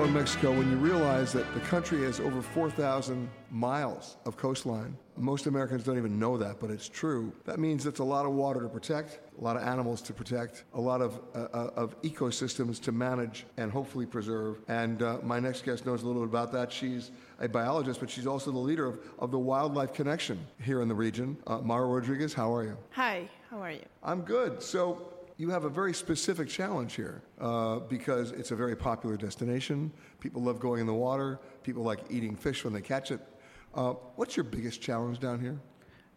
In 0.03 0.13
Mexico, 0.13 0.51
when 0.51 0.69
you 0.69 0.77
realize 0.79 1.33
that 1.33 1.55
the 1.55 1.61
country 1.61 2.03
has 2.03 2.19
over 2.19 2.43
4,000 2.43 3.31
miles 3.53 4.17
of 4.27 4.37
coastline, 4.37 4.97
most 5.17 5.47
Americans 5.47 5.85
don't 5.85 5.97
even 5.97 6.19
know 6.19 6.37
that, 6.37 6.59
but 6.59 6.71
it's 6.71 6.89
true. 6.89 7.33
That 7.45 7.61
means 7.61 7.87
it's 7.87 8.01
a 8.01 8.05
lot 8.05 8.27
of 8.27 8.33
water 8.33 8.61
to 8.63 8.69
protect, 8.69 9.21
a 9.39 9.45
lot 9.45 9.57
of 9.57 9.63
animals 9.63 10.03
to 10.03 10.13
protect, 10.13 10.65
a 10.75 10.81
lot 10.81 11.03
of, 11.03 11.21
uh, 11.37 11.47
uh, 11.55 11.71
of 11.77 12.03
ecosystems 12.03 12.81
to 12.83 12.91
manage 12.91 13.47
and 13.59 13.71
hopefully 13.71 14.05
preserve. 14.05 14.59
And 14.67 15.03
uh, 15.03 15.19
my 15.23 15.39
next 15.39 15.65
guest 15.65 15.87
knows 15.87 16.03
a 16.03 16.07
little 16.07 16.23
bit 16.23 16.31
about 16.31 16.51
that. 16.53 16.73
She's 16.73 17.13
a 17.39 17.49
biologist, 17.49 18.01
but 18.01 18.11
she's 18.11 18.27
also 18.27 18.51
the 18.51 18.59
leader 18.59 18.87
of, 18.87 18.99
of 19.21 19.31
the 19.31 19.39
Wildlife 19.39 19.95
Connection 19.95 20.45
here 20.61 20.83
in 20.83 20.89
the 20.89 20.97
region. 20.97 21.37
Uh, 21.47 21.59
Maru 21.59 21.87
Rodriguez, 21.87 22.35
how 22.35 22.53
are 22.53 22.65
you? 22.65 22.77
Hi, 22.91 23.29
how 23.51 23.63
are 23.63 23.71
you? 23.71 23.85
I'm 24.03 24.23
good. 24.23 24.61
So 24.63 25.12
you 25.37 25.51
have 25.51 25.65
a 25.65 25.69
very 25.69 25.95
specific 25.95 26.49
challenge 26.49 26.95
here 26.95 27.23
uh, 27.41 27.79
because 27.81 28.33
it's 28.33 28.51
a 28.51 28.57
very 28.57 28.77
popular 28.77 29.17
destination. 29.17 29.93
People 30.21 30.43
love 30.43 30.61
going 30.61 30.81
in 30.81 30.87
the 30.87 30.95
water. 30.95 31.39
People 31.63 31.83
like 31.83 32.01
eating 32.11 32.37
fish 32.37 32.65
when 32.65 32.73
they 32.73 32.81
catch 32.81 33.11
it. 33.11 33.21
Uh, 33.75 33.95
what's 34.17 34.37
your 34.37 34.45
biggest 34.45 34.81
challenge 34.81 35.19
down 35.19 35.41
here? 35.41 35.59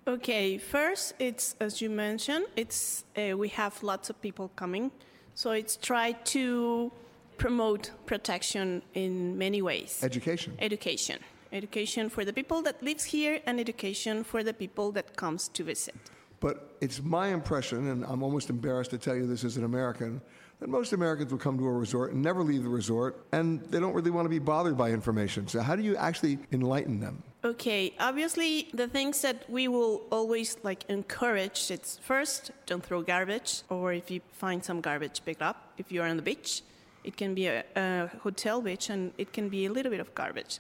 Okay, 0.07 0.57
first, 0.57 1.13
it's 1.17 1.55
as 1.60 1.81
you 1.81 1.89
mentioned, 1.89 2.45
it's 2.55 3.05
uh, 3.17 3.36
we 3.36 3.48
have 3.50 3.81
lots 3.81 4.10
of 4.12 4.22
people 4.22 4.51
coming, 4.55 4.91
so 5.34 5.51
it's 5.51 5.77
try 5.77 6.12
to 6.12 6.91
promote 7.38 7.91
protection 8.05 8.84
in 8.93 9.36
many 9.38 9.62
ways. 9.63 10.00
Education. 10.03 10.53
education, 10.60 11.19
education 11.51 12.10
for 12.10 12.24
the 12.24 12.34
people 12.34 12.62
that 12.62 12.84
lives 12.84 13.05
here, 13.05 13.39
and 13.48 13.60
education 13.60 14.24
for 14.24 14.43
the 14.43 14.53
people 14.53 14.91
that 14.91 15.17
comes 15.17 15.48
to 15.50 15.63
visit. 15.63 15.95
But 16.39 16.77
it's 16.81 17.01
my 17.01 17.27
impression, 17.29 17.87
and 17.89 18.05
I'm 18.05 18.23
almost 18.23 18.49
embarrassed 18.49 18.91
to 18.91 18.97
tell 18.97 19.15
you 19.15 19.25
this 19.25 19.43
as 19.43 19.57
an 19.57 19.63
American, 19.63 20.21
that 20.59 20.69
most 20.69 20.93
Americans 20.93 21.31
will 21.31 21.39
come 21.39 21.57
to 21.57 21.65
a 21.65 21.71
resort 21.71 22.13
and 22.13 22.21
never 22.21 22.43
leave 22.43 22.63
the 22.63 22.69
resort, 22.69 23.25
and 23.31 23.61
they 23.71 23.79
don't 23.79 23.93
really 23.93 24.11
want 24.11 24.25
to 24.25 24.29
be 24.29 24.39
bothered 24.39 24.77
by 24.77 24.91
information. 24.91 25.47
So, 25.47 25.61
how 25.61 25.75
do 25.75 25.83
you 25.83 25.95
actually 25.95 26.39
enlighten 26.51 26.99
them? 26.99 27.23
Okay, 27.45 27.93
obviously 27.99 28.69
the 28.73 28.87
things 28.87 29.21
that 29.21 29.47
we 29.47 29.67
will 29.67 30.01
always 30.09 30.57
like 30.63 30.83
encourage 30.89 31.69
it's 31.69 31.99
first 31.99 32.49
don't 32.65 32.83
throw 32.83 33.03
garbage 33.03 33.61
or 33.69 33.93
if 33.93 34.09
you 34.09 34.19
find 34.31 34.65
some 34.65 34.81
garbage 34.81 35.21
pick 35.23 35.37
it 35.37 35.43
up 35.43 35.71
if 35.77 35.91
you're 35.91 36.07
on 36.07 36.15
the 36.15 36.23
beach. 36.23 36.63
It 37.03 37.15
can 37.17 37.35
be 37.35 37.45
a, 37.45 37.63
a 37.75 38.09
hotel 38.23 38.61
beach 38.61 38.89
and 38.89 39.11
it 39.19 39.31
can 39.31 39.47
be 39.47 39.67
a 39.67 39.71
little 39.71 39.91
bit 39.91 39.99
of 39.99 40.15
garbage. 40.15 40.57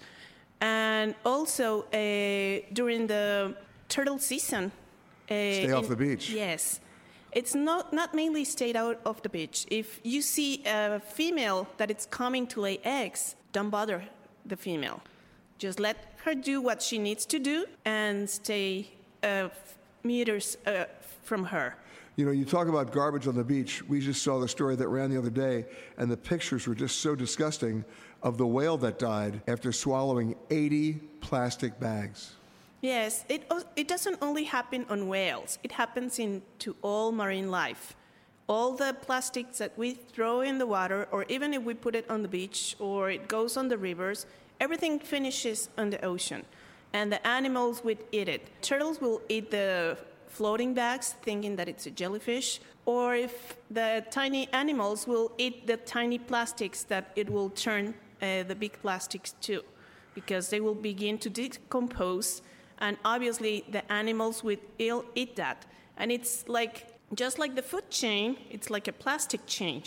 And 0.61 1.15
also 1.25 1.85
uh, 1.85 2.61
during 2.71 3.07
the 3.07 3.55
turtle 3.89 4.19
season 4.19 4.71
Stay 5.25 5.71
off 5.71 5.87
the 5.87 5.95
beach. 5.95 6.29
Yes. 6.29 6.79
It's 7.31 7.53
not, 7.53 7.91
not 7.91 8.13
mainly 8.13 8.45
stay 8.45 8.73
out 8.73 8.99
of 9.05 9.21
the 9.21 9.29
beach. 9.29 9.65
If 9.69 9.99
you 10.03 10.21
see 10.21 10.63
a 10.65 10.99
female 10.99 11.67
that 11.77 11.91
it's 11.91 12.05
coming 12.05 12.47
to 12.47 12.61
lay 12.61 12.79
eggs, 12.83 13.35
don't 13.51 13.69
bother 13.69 14.03
the 14.45 14.55
female. 14.55 15.01
Just 15.57 15.79
let 15.79 16.13
her 16.23 16.33
do 16.33 16.61
what 16.61 16.81
she 16.81 16.97
needs 16.97 17.25
to 17.25 17.39
do 17.39 17.65
and 17.83 18.29
stay 18.29 18.89
uh, 19.21 19.49
meters 20.03 20.57
uh, 20.65 20.85
from 21.23 21.45
her. 21.45 21.75
You 22.15 22.25
know, 22.25 22.31
you 22.31 22.45
talk 22.45 22.69
about 22.69 22.93
garbage 22.93 23.27
on 23.27 23.35
the 23.35 23.43
beach. 23.43 23.83
We 23.83 23.99
just 23.99 24.23
saw 24.23 24.39
the 24.39 24.47
story 24.47 24.77
that 24.77 24.87
ran 24.87 25.09
the 25.09 25.17
other 25.17 25.29
day, 25.29 25.65
and 25.97 26.09
the 26.09 26.15
pictures 26.15 26.65
were 26.65 26.75
just 26.75 27.01
so 27.01 27.15
disgusting 27.15 27.83
of 28.23 28.37
the 28.37 28.47
whale 28.47 28.77
that 28.77 28.97
died 28.97 29.41
after 29.47 29.73
swallowing 29.73 30.35
80 30.49 30.93
plastic 31.19 31.77
bags. 31.81 32.34
Yes, 32.85 33.25
it, 33.29 33.51
it 33.75 33.87
doesn't 33.87 34.19
only 34.21 34.43
happen 34.43 34.85
on 34.89 35.07
whales, 35.07 35.57
it 35.63 35.71
happens 35.71 36.19
in 36.19 36.43
to 36.59 36.75
all 36.83 37.11
marine 37.11 37.49
life. 37.49 37.95
All 38.47 38.73
the 38.73 38.95
plastics 39.01 39.57
that 39.57 39.75
we 39.75 39.95
throw 39.95 40.41
in 40.41 40.59
the 40.59 40.67
water, 40.67 41.07
or 41.11 41.25
even 41.27 41.55
if 41.55 41.63
we 41.63 41.73
put 41.73 41.95
it 41.95 42.07
on 42.11 42.21
the 42.21 42.27
beach 42.27 42.75
or 42.77 43.09
it 43.09 43.27
goes 43.27 43.57
on 43.57 43.69
the 43.69 43.77
rivers, 43.79 44.27
everything 44.59 44.99
finishes 44.99 45.69
on 45.79 45.89
the 45.89 46.05
ocean. 46.05 46.45
And 46.93 47.11
the 47.11 47.25
animals 47.27 47.83
would 47.83 47.97
eat 48.11 48.29
it. 48.29 48.43
Turtles 48.61 49.01
will 49.01 49.19
eat 49.29 49.49
the 49.49 49.97
floating 50.27 50.75
bags 50.75 51.15
thinking 51.23 51.55
that 51.55 51.67
it's 51.67 51.87
a 51.87 51.91
jellyfish, 51.91 52.61
or 52.85 53.15
if 53.15 53.55
the 53.71 54.05
tiny 54.11 54.47
animals 54.53 55.07
will 55.07 55.31
eat 55.39 55.65
the 55.65 55.77
tiny 55.77 56.19
plastics 56.19 56.83
that 56.83 57.11
it 57.15 57.31
will 57.31 57.49
turn 57.49 57.95
uh, 58.21 58.43
the 58.43 58.53
big 58.53 58.73
plastics 58.83 59.33
to, 59.41 59.63
because 60.13 60.49
they 60.51 60.61
will 60.61 60.75
begin 60.75 61.17
to 61.17 61.31
decompose, 61.31 62.43
and 62.79 62.97
obviously 63.05 63.63
the 63.71 63.89
animals 63.91 64.43
will 64.43 65.05
eat 65.15 65.35
that. 65.35 65.65
And 65.97 66.11
it's 66.11 66.47
like 66.47 66.87
just 67.13 67.39
like 67.39 67.55
the 67.55 67.61
food 67.61 67.89
chain, 67.89 68.37
it's 68.49 68.69
like 68.69 68.87
a 68.87 68.93
plastic 68.93 69.45
chain. 69.45 69.83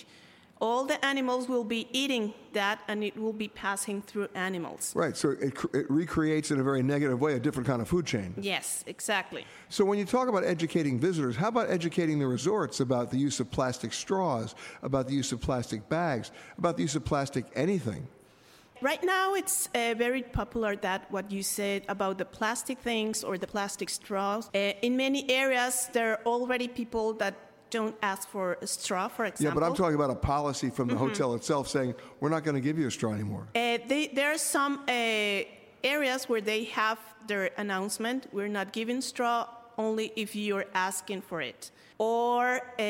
All 0.61 0.85
the 0.85 1.03
animals 1.05 1.49
will 1.49 1.63
be 1.63 1.87
eating 1.93 2.35
that, 2.53 2.81
and 2.89 3.05
it 3.05 3.17
will 3.17 3.33
be 3.33 3.47
passing 3.47 4.03
through 4.03 4.27
animals. 4.35 4.93
Right, 4.97 5.17
so 5.17 5.31
it, 5.31 5.57
it 5.73 5.89
recreates 5.89 6.51
in 6.51 6.59
a 6.59 6.65
very 6.65 6.83
negative 6.83 7.21
way 7.21 7.35
a 7.35 7.39
different 7.39 7.69
kind 7.69 7.81
of 7.81 7.87
food 7.87 8.07
chain. 8.07 8.35
Yes, 8.37 8.83
exactly. 8.89 9.47
So 9.69 9.85
when 9.85 10.01
you 10.01 10.05
talk 10.05 10.27
about 10.27 10.43
educating 10.43 10.99
visitors, 10.99 11.37
how 11.37 11.47
about 11.47 11.71
educating 11.71 12.19
the 12.19 12.27
resorts 12.27 12.81
about 12.81 13.13
the 13.13 13.19
use 13.19 13.39
of 13.39 13.49
plastic 13.53 13.93
straws, 13.93 14.57
about 14.83 15.07
the 15.07 15.15
use 15.15 15.31
of 15.31 15.41
plastic 15.41 15.89
bags, 15.89 16.33
about 16.59 16.77
the 16.77 16.83
use 16.83 16.97
of 16.97 17.05
plastic 17.05 17.45
anything? 17.55 18.09
Right 18.81 19.03
now, 19.03 19.35
it's 19.35 19.69
uh, 19.75 19.95
very 19.99 20.23
popular 20.23 20.77
that 20.77 21.11
what 21.11 21.33
you 21.33 21.43
said 21.43 21.83
about 21.89 22.19
the 22.19 22.25
plastic 22.25 22.79
things 22.79 23.25
or 23.25 23.37
the 23.37 23.47
plastic 23.47 23.91
straws. 23.91 24.49
Uh, 24.55 24.73
in 24.83 24.97
many 24.97 25.29
areas, 25.29 25.89
there 25.93 26.13
are 26.13 26.21
already 26.25 26.69
people 26.69 27.15
that 27.15 27.35
don't 27.71 27.97
ask 28.03 28.29
for 28.29 28.57
a 28.63 28.67
straw, 28.67 29.09
for 29.09 29.25
example. 29.25 29.47
Yeah, 29.47 29.55
but 29.55 29.67
I'm 29.67 29.75
talking 29.75 29.97
about 29.97 30.11
a 30.11 30.15
policy 30.15 30.71
from 30.71 30.89
the 30.89 30.97
hotel 30.97 31.35
itself 31.35 31.69
saying 31.69 31.95
we're 32.21 32.31
not 32.31 32.45
going 32.45 32.55
to 32.55 32.61
give 32.61 32.79
you 32.79 32.87
a 32.87 32.91
straw 32.91 33.13
anymore. 33.13 33.49
Uh, 33.55 33.79
they, 33.89 34.11
there 34.15 34.33
are 34.33 34.39
some 34.39 34.85
uh, 34.89 35.43
areas 35.83 36.29
where 36.29 36.41
they 36.41 36.65
have 36.65 36.99
their 37.27 37.51
announcement 37.59 38.27
we're 38.33 38.49
not 38.49 38.73
giving 38.73 39.01
straw 39.01 39.47
only 39.77 40.13
if 40.17 40.35
you're 40.35 40.67
asking 40.75 41.21
for 41.21 41.41
it. 41.41 41.71
Or 41.99 42.61
uh, 42.79 42.83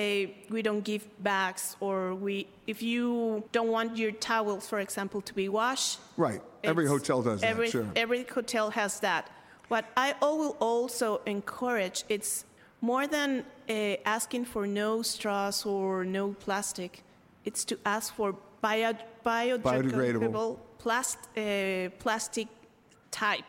we 0.50 0.60
don't 0.62 0.84
give 0.84 1.08
bags, 1.22 1.76
or 1.80 2.14
we, 2.14 2.46
if 2.66 2.82
you 2.82 3.42
don't 3.52 3.68
want 3.68 3.96
your 3.96 4.12
towels, 4.12 4.68
for 4.68 4.80
example, 4.80 5.22
to 5.22 5.32
be 5.32 5.48
washed. 5.48 5.98
Right. 6.18 6.42
Every 6.62 6.86
hotel 6.86 7.22
does 7.22 7.40
that, 7.40 7.70
sure. 7.70 7.86
Every 7.96 8.24
hotel 8.24 8.70
has 8.70 9.00
that. 9.00 9.30
What 9.68 9.86
I 9.96 10.14
will 10.20 10.56
also 10.60 11.22
encourage, 11.24 12.04
it's 12.10 12.44
more 12.82 13.06
than 13.06 13.44
uh, 13.68 13.96
asking 14.04 14.44
for 14.44 14.66
no 14.66 15.02
straws 15.02 15.64
or 15.64 16.04
no 16.04 16.34
plastic, 16.34 17.02
it's 17.44 17.64
to 17.64 17.78
ask 17.86 18.14
for 18.14 18.34
bio, 18.60 18.92
biodegradable 19.24 20.58
plast, 20.78 21.18
uh, 21.36 21.88
plastic 21.98 22.48
type 23.10 23.44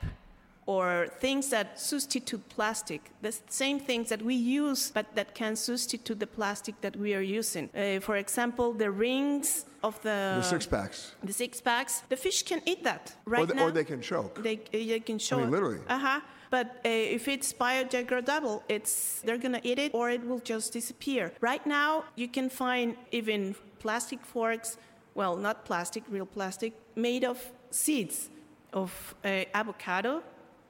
or 0.69 1.07
things 1.19 1.49
that 1.49 1.79
substitute 1.79 2.43
plastic. 2.49 3.01
The 3.23 3.33
same 3.49 3.79
things 3.79 4.09
that 4.09 4.21
we 4.21 4.35
use 4.35 4.91
but 4.91 5.05
that 5.15 5.33
can 5.33 5.55
substitute 5.55 6.19
the 6.19 6.27
plastic 6.27 6.75
that 6.81 6.95
we 6.95 7.15
are 7.15 7.25
using. 7.39 7.69
Uh, 7.73 7.99
for 7.99 8.17
example, 8.17 8.67
the 8.73 8.91
rings 8.91 9.65
of 9.83 9.99
the, 10.03 10.19
The 10.41 10.43
six 10.43 10.67
packs. 10.67 11.15
the 11.23 11.33
six 11.33 11.59
packs, 11.59 12.03
the 12.09 12.15
fish 12.15 12.43
can 12.43 12.61
eat 12.67 12.83
that 12.83 13.15
right 13.25 13.41
or, 13.41 13.45
they, 13.47 13.55
now. 13.55 13.65
or 13.65 13.71
they 13.71 13.83
can 13.83 14.01
choke. 14.01 14.43
They, 14.43 14.57
they 14.71 14.99
can 14.99 15.17
show. 15.17 15.39
mean, 15.39 15.49
literally. 15.49 15.79
Uh 15.87 15.97
huh. 15.97 16.19
But 16.51 16.67
uh, 16.85 17.15
if 17.17 17.27
it's 17.27 17.51
biodegradable, 17.51 18.61
it's 18.69 19.21
they're 19.25 19.41
gonna 19.45 19.61
eat 19.63 19.79
it 19.79 19.91
or 19.95 20.11
it 20.11 20.23
will 20.29 20.43
just 20.53 20.73
disappear. 20.73 21.31
Right 21.41 21.65
now, 21.65 22.03
you 22.15 22.27
can 22.27 22.47
find 22.49 22.95
even 23.11 23.55
plastic 23.79 24.19
forks. 24.23 24.77
Well, 25.15 25.35
not 25.35 25.65
plastic, 25.65 26.03
real 26.11 26.27
plastic, 26.27 26.73
made 26.95 27.23
of 27.23 27.37
seeds 27.71 28.29
of 28.71 28.91
uh, 29.25 29.29
avocado 29.61 30.21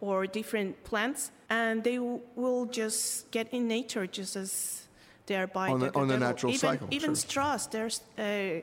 or 0.01 0.25
different 0.27 0.82
plants, 0.84 1.32
and 1.50 1.84
they 1.84 1.96
w- 1.98 2.20
will 2.36 2.65
just 2.65 3.29
get 3.32 3.48
in 3.53 3.68
nature 3.68 4.08
just 4.08 4.36
as 4.36 4.84
they 5.25 5.36
are 5.36 5.48
biodegradable. 5.48 5.74
On 5.74 5.79
the- 5.79 6.00
on 6.00 6.08
the 6.08 6.18
natural 6.18 6.51
even, 6.51 6.60
cycle, 6.60 6.88
Even 6.91 7.10
sure. 7.10 7.15
straws. 7.15 7.68
There's 7.68 8.01
uh, 8.18 8.62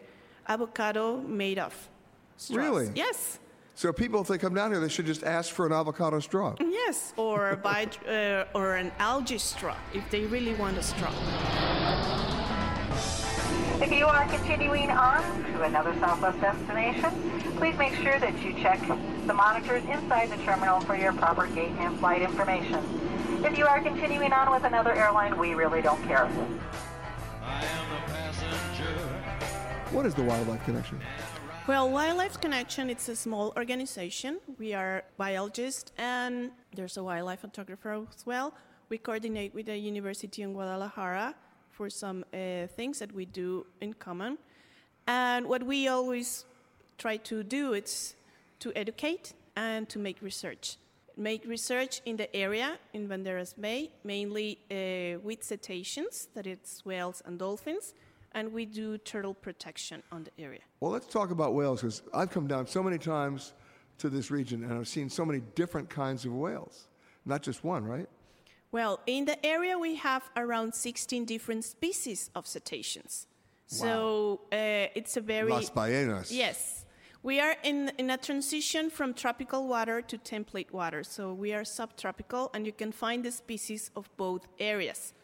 avocado 0.48 1.16
made 1.18 1.58
of. 1.58 1.74
Straws. 2.36 2.58
Really? 2.58 2.90
Yes. 2.94 3.38
So 3.74 3.92
people, 3.92 4.20
if 4.22 4.28
they 4.28 4.38
come 4.38 4.54
down 4.54 4.70
here, 4.70 4.80
they 4.80 4.88
should 4.88 5.06
just 5.06 5.22
ask 5.22 5.52
for 5.52 5.66
an 5.66 5.72
avocado 5.72 6.18
straw. 6.20 6.54
Yes, 6.60 7.12
or 7.16 7.56
buy 7.56 7.86
uh, 8.08 8.44
or 8.58 8.76
an 8.76 8.90
algae 8.98 9.38
straw 9.38 9.76
if 9.92 10.08
they 10.10 10.24
really 10.26 10.54
want 10.54 10.78
a 10.78 10.82
straw. 10.82 11.12
If 13.78 13.92
you 13.92 14.06
are 14.06 14.26
continuing 14.28 14.90
on 14.90 15.22
to 15.52 15.62
another 15.64 15.94
Southwest 16.00 16.40
destination, 16.40 17.10
please 17.58 17.76
make 17.76 17.92
sure 17.96 18.18
that 18.18 18.42
you 18.42 18.54
check 18.54 18.80
the 19.26 19.34
monitors 19.34 19.84
inside 19.84 20.30
the 20.30 20.38
terminal 20.44 20.80
for 20.80 20.96
your 20.96 21.12
proper 21.12 21.46
gate 21.48 21.72
and 21.78 21.98
flight 21.98 22.22
information. 22.22 22.82
If 23.44 23.58
you 23.58 23.66
are 23.66 23.82
continuing 23.82 24.32
on 24.32 24.50
with 24.50 24.64
another 24.64 24.94
airline, 24.94 25.38
we 25.38 25.52
really 25.52 25.82
don't 25.82 26.02
care. 26.04 26.24
I 27.42 27.64
am 27.64 27.92
a 27.92 28.06
passenger. 28.08 28.94
What 29.90 30.06
is 30.06 30.14
the 30.14 30.22
Wildlife 30.22 30.64
Connection? 30.64 30.98
Well, 31.68 31.90
Wildlife 31.90 32.40
Connection, 32.40 32.88
it's 32.88 33.10
a 33.10 33.14
small 33.14 33.52
organization. 33.58 34.40
We 34.58 34.72
are 34.72 35.04
biologists 35.18 35.92
and 35.98 36.50
there's 36.74 36.96
a 36.96 37.04
wildlife 37.04 37.40
photographer 37.40 37.92
as 37.92 38.24
well. 38.24 38.54
We 38.88 38.96
coordinate 38.96 39.52
with 39.52 39.66
the 39.66 39.76
University 39.76 40.40
in 40.40 40.54
Guadalajara 40.54 41.34
for 41.76 41.90
some 41.90 42.24
uh, 42.32 42.66
things 42.76 42.98
that 42.98 43.12
we 43.12 43.26
do 43.26 43.66
in 43.80 43.92
common. 43.92 44.38
And 45.06 45.46
what 45.46 45.62
we 45.62 45.88
always 45.88 46.46
try 46.96 47.18
to 47.18 47.42
do 47.42 47.74
is 47.74 48.16
to 48.60 48.72
educate 48.74 49.34
and 49.54 49.88
to 49.90 49.98
make 49.98 50.22
research. 50.22 50.78
Make 51.18 51.44
research 51.46 52.00
in 52.04 52.16
the 52.16 52.34
area 52.34 52.78
in 52.92 53.08
Banderas 53.08 53.54
Bay, 53.60 53.90
mainly 54.04 54.58
uh, 54.70 55.20
with 55.22 55.42
cetaceans, 55.42 56.28
that 56.34 56.46
it's 56.46 56.84
whales 56.84 57.22
and 57.26 57.38
dolphins, 57.38 57.94
and 58.32 58.52
we 58.52 58.66
do 58.66 58.98
turtle 58.98 59.34
protection 59.34 60.02
on 60.12 60.24
the 60.24 60.42
area. 60.42 60.60
Well, 60.80 60.92
let's 60.92 61.06
talk 61.06 61.30
about 61.30 61.54
whales 61.54 61.80
because 61.80 62.02
I've 62.12 62.30
come 62.30 62.46
down 62.46 62.66
so 62.66 62.82
many 62.82 62.98
times 62.98 63.52
to 63.98 64.10
this 64.10 64.30
region 64.30 64.64
and 64.64 64.74
I've 64.74 64.88
seen 64.88 65.08
so 65.08 65.24
many 65.24 65.40
different 65.54 65.88
kinds 65.88 66.24
of 66.26 66.32
whales. 66.34 66.88
Not 67.24 67.42
just 67.42 67.64
one, 67.64 67.84
right? 67.84 68.08
Well, 68.76 69.00
in 69.06 69.24
the 69.24 69.38
area 69.42 69.78
we 69.78 69.94
have 69.94 70.22
around 70.36 70.74
16 70.74 71.24
different 71.24 71.64
species 71.64 72.28
of 72.34 72.46
cetaceans. 72.46 73.26
Wow. 73.72 73.78
So 73.78 74.40
uh, 74.52 74.98
it's 74.98 75.16
a 75.16 75.22
very 75.22 75.50
Las 75.50 75.70
ballenas. 75.70 76.30
yes. 76.30 76.84
We 77.22 77.40
are 77.40 77.56
in 77.62 77.90
in 77.96 78.10
a 78.10 78.18
transition 78.18 78.90
from 78.90 79.14
tropical 79.14 79.66
water 79.66 80.02
to 80.02 80.18
template 80.18 80.70
water. 80.72 81.02
So 81.04 81.22
we 81.32 81.54
are 81.54 81.64
subtropical, 81.64 82.50
and 82.52 82.66
you 82.66 82.72
can 82.72 82.92
find 82.92 83.24
the 83.24 83.32
species 83.32 83.90
of 83.96 84.04
both 84.18 84.42
areas. 84.60 85.14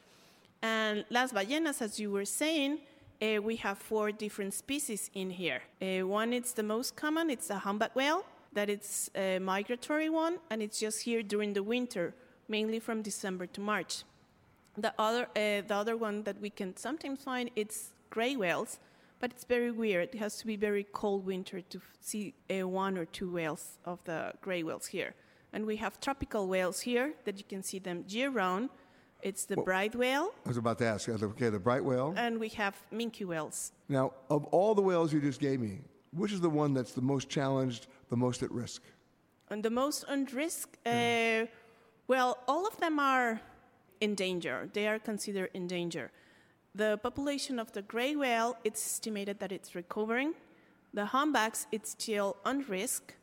And 0.62 1.04
Las 1.10 1.32
Ballenas, 1.32 1.82
as 1.82 2.00
you 2.00 2.10
were 2.10 2.28
saying, 2.42 2.78
uh, 3.20 3.42
we 3.42 3.56
have 3.56 3.76
four 3.76 4.12
different 4.12 4.54
species 4.54 5.10
in 5.12 5.28
here. 5.30 5.60
Uh, 5.60 6.06
one 6.22 6.32
is 6.32 6.54
the 6.54 6.62
most 6.62 6.96
common, 6.96 7.28
it's 7.28 7.48
the 7.48 7.58
humpback 7.66 7.94
whale, 7.94 8.24
that 8.54 8.68
it's 8.70 9.10
a 9.14 9.38
migratory 9.38 10.08
one, 10.08 10.38
and 10.50 10.62
it's 10.62 10.78
just 10.80 11.02
here 11.02 11.22
during 11.22 11.52
the 11.52 11.62
winter, 11.62 12.14
mainly 12.48 12.78
from 12.78 13.02
December 13.02 13.46
to 13.46 13.60
March. 13.60 14.04
The 14.76 14.94
other, 14.98 15.24
uh, 15.36 15.62
the 15.66 15.74
other 15.74 15.96
one 15.96 16.22
that 16.24 16.40
we 16.40 16.50
can 16.50 16.76
sometimes 16.76 17.22
find, 17.22 17.50
it's 17.56 17.92
gray 18.10 18.36
whales, 18.36 18.78
but 19.20 19.30
it's 19.30 19.44
very 19.44 19.70
weird. 19.70 20.10
It 20.14 20.18
has 20.18 20.38
to 20.38 20.46
be 20.46 20.56
very 20.56 20.84
cold 20.92 21.26
winter 21.26 21.60
to 21.60 21.80
see 22.00 22.34
uh, 22.50 22.66
one 22.66 22.96
or 22.96 23.04
two 23.04 23.30
whales 23.30 23.78
of 23.84 24.02
the 24.04 24.32
gray 24.40 24.62
whales 24.62 24.86
here. 24.86 25.14
And 25.52 25.66
we 25.66 25.76
have 25.76 26.00
tropical 26.00 26.48
whales 26.48 26.80
here 26.80 27.12
that 27.24 27.36
you 27.38 27.44
can 27.44 27.62
see 27.62 27.78
them 27.78 28.04
year 28.08 28.30
round. 28.30 28.70
It's 29.22 29.44
the 29.44 29.56
bright 29.56 29.94
whale, 29.94 30.30
I 30.44 30.48
was 30.48 30.56
about 30.56 30.78
to 30.78 30.86
ask. 30.86 31.08
Okay, 31.08 31.48
the 31.50 31.58
bright 31.58 31.84
whale. 31.84 32.12
and 32.16 32.40
we 32.40 32.48
have 32.50 32.74
minke 32.92 33.24
whales. 33.24 33.72
Now, 33.88 34.14
of 34.28 34.44
all 34.46 34.74
the 34.74 34.82
whales 34.82 35.12
you 35.12 35.20
just 35.20 35.38
gave 35.40 35.60
me, 35.60 35.78
which 36.12 36.32
is 36.32 36.40
the 36.40 36.50
one 36.50 36.74
that's 36.74 36.92
the 36.92 37.02
most 37.02 37.28
challenged, 37.28 37.86
the 38.08 38.16
most 38.16 38.42
at 38.42 38.50
risk? 38.50 38.82
And 39.48 39.62
the 39.62 39.70
most 39.70 40.04
at 40.08 40.32
risk, 40.32 40.76
uh, 40.84 41.46
well, 42.08 42.38
all 42.46 42.66
of 42.66 42.76
them 42.78 42.98
are 42.98 43.40
in 44.00 44.14
danger. 44.14 44.68
They 44.72 44.86
are 44.88 44.98
considered 44.98 45.50
in 45.54 45.66
danger. 45.66 46.10
The 46.74 46.98
population 47.02 47.58
of 47.58 47.72
the 47.72 47.82
gray 47.82 48.16
whale, 48.16 48.56
it's 48.64 48.84
estimated 48.84 49.38
that 49.40 49.52
it's 49.52 49.74
recovering. 49.74 50.34
The 50.94 51.06
humpbacks, 51.06 51.66
it's 51.70 51.90
still 51.90 52.36
on 52.44 52.64
risk. 52.68 53.14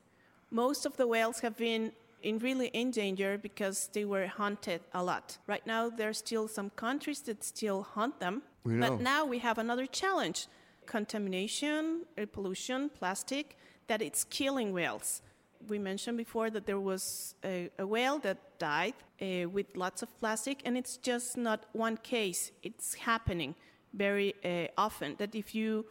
Most 0.51 0.85
of 0.85 0.97
the 0.97 1.07
whales 1.07 1.39
have 1.39 1.57
been 1.57 1.91
in 2.21 2.39
really 2.39 2.67
in 2.67 2.91
danger 2.91 3.37
because 3.37 3.89
they 3.93 4.05
were 4.05 4.27
hunted 4.27 4.81
a 4.93 5.03
lot. 5.03 5.37
Right 5.47 5.65
now, 5.65 5.89
there 5.89 6.09
are 6.09 6.13
still 6.13 6.47
some 6.47 6.69
countries 6.71 7.21
that 7.21 7.43
still 7.43 7.83
hunt 7.83 8.19
them. 8.19 8.43
We 8.63 8.73
know. 8.73 8.89
But 8.89 9.01
now 9.01 9.25
we 9.25 9.39
have 9.39 9.57
another 9.57 9.85
challenge 9.85 10.47
contamination, 10.85 12.05
air 12.17 12.25
pollution, 12.25 12.89
plastic, 12.89 13.57
that 13.87 14.01
it's 14.01 14.23
killing 14.23 14.73
whales. 14.73 15.21
We 15.67 15.77
mentioned 15.77 16.17
before 16.17 16.49
that 16.51 16.65
there 16.65 16.79
was 16.79 17.35
a, 17.43 17.69
a 17.77 17.85
whale 17.85 18.19
that 18.19 18.37
died 18.59 18.93
uh, 19.21 19.49
with 19.49 19.67
lots 19.75 20.01
of 20.01 20.09
plastic, 20.19 20.61
and 20.65 20.77
it's 20.77 20.97
just 20.97 21.37
not 21.37 21.65
one 21.73 21.97
case. 21.97 22.51
It's 22.63 22.93
happening 22.95 23.55
very 23.93 24.35
uh, 24.45 24.67
often 24.77 25.15
that 25.17 25.35
if 25.35 25.53
you 25.53 25.85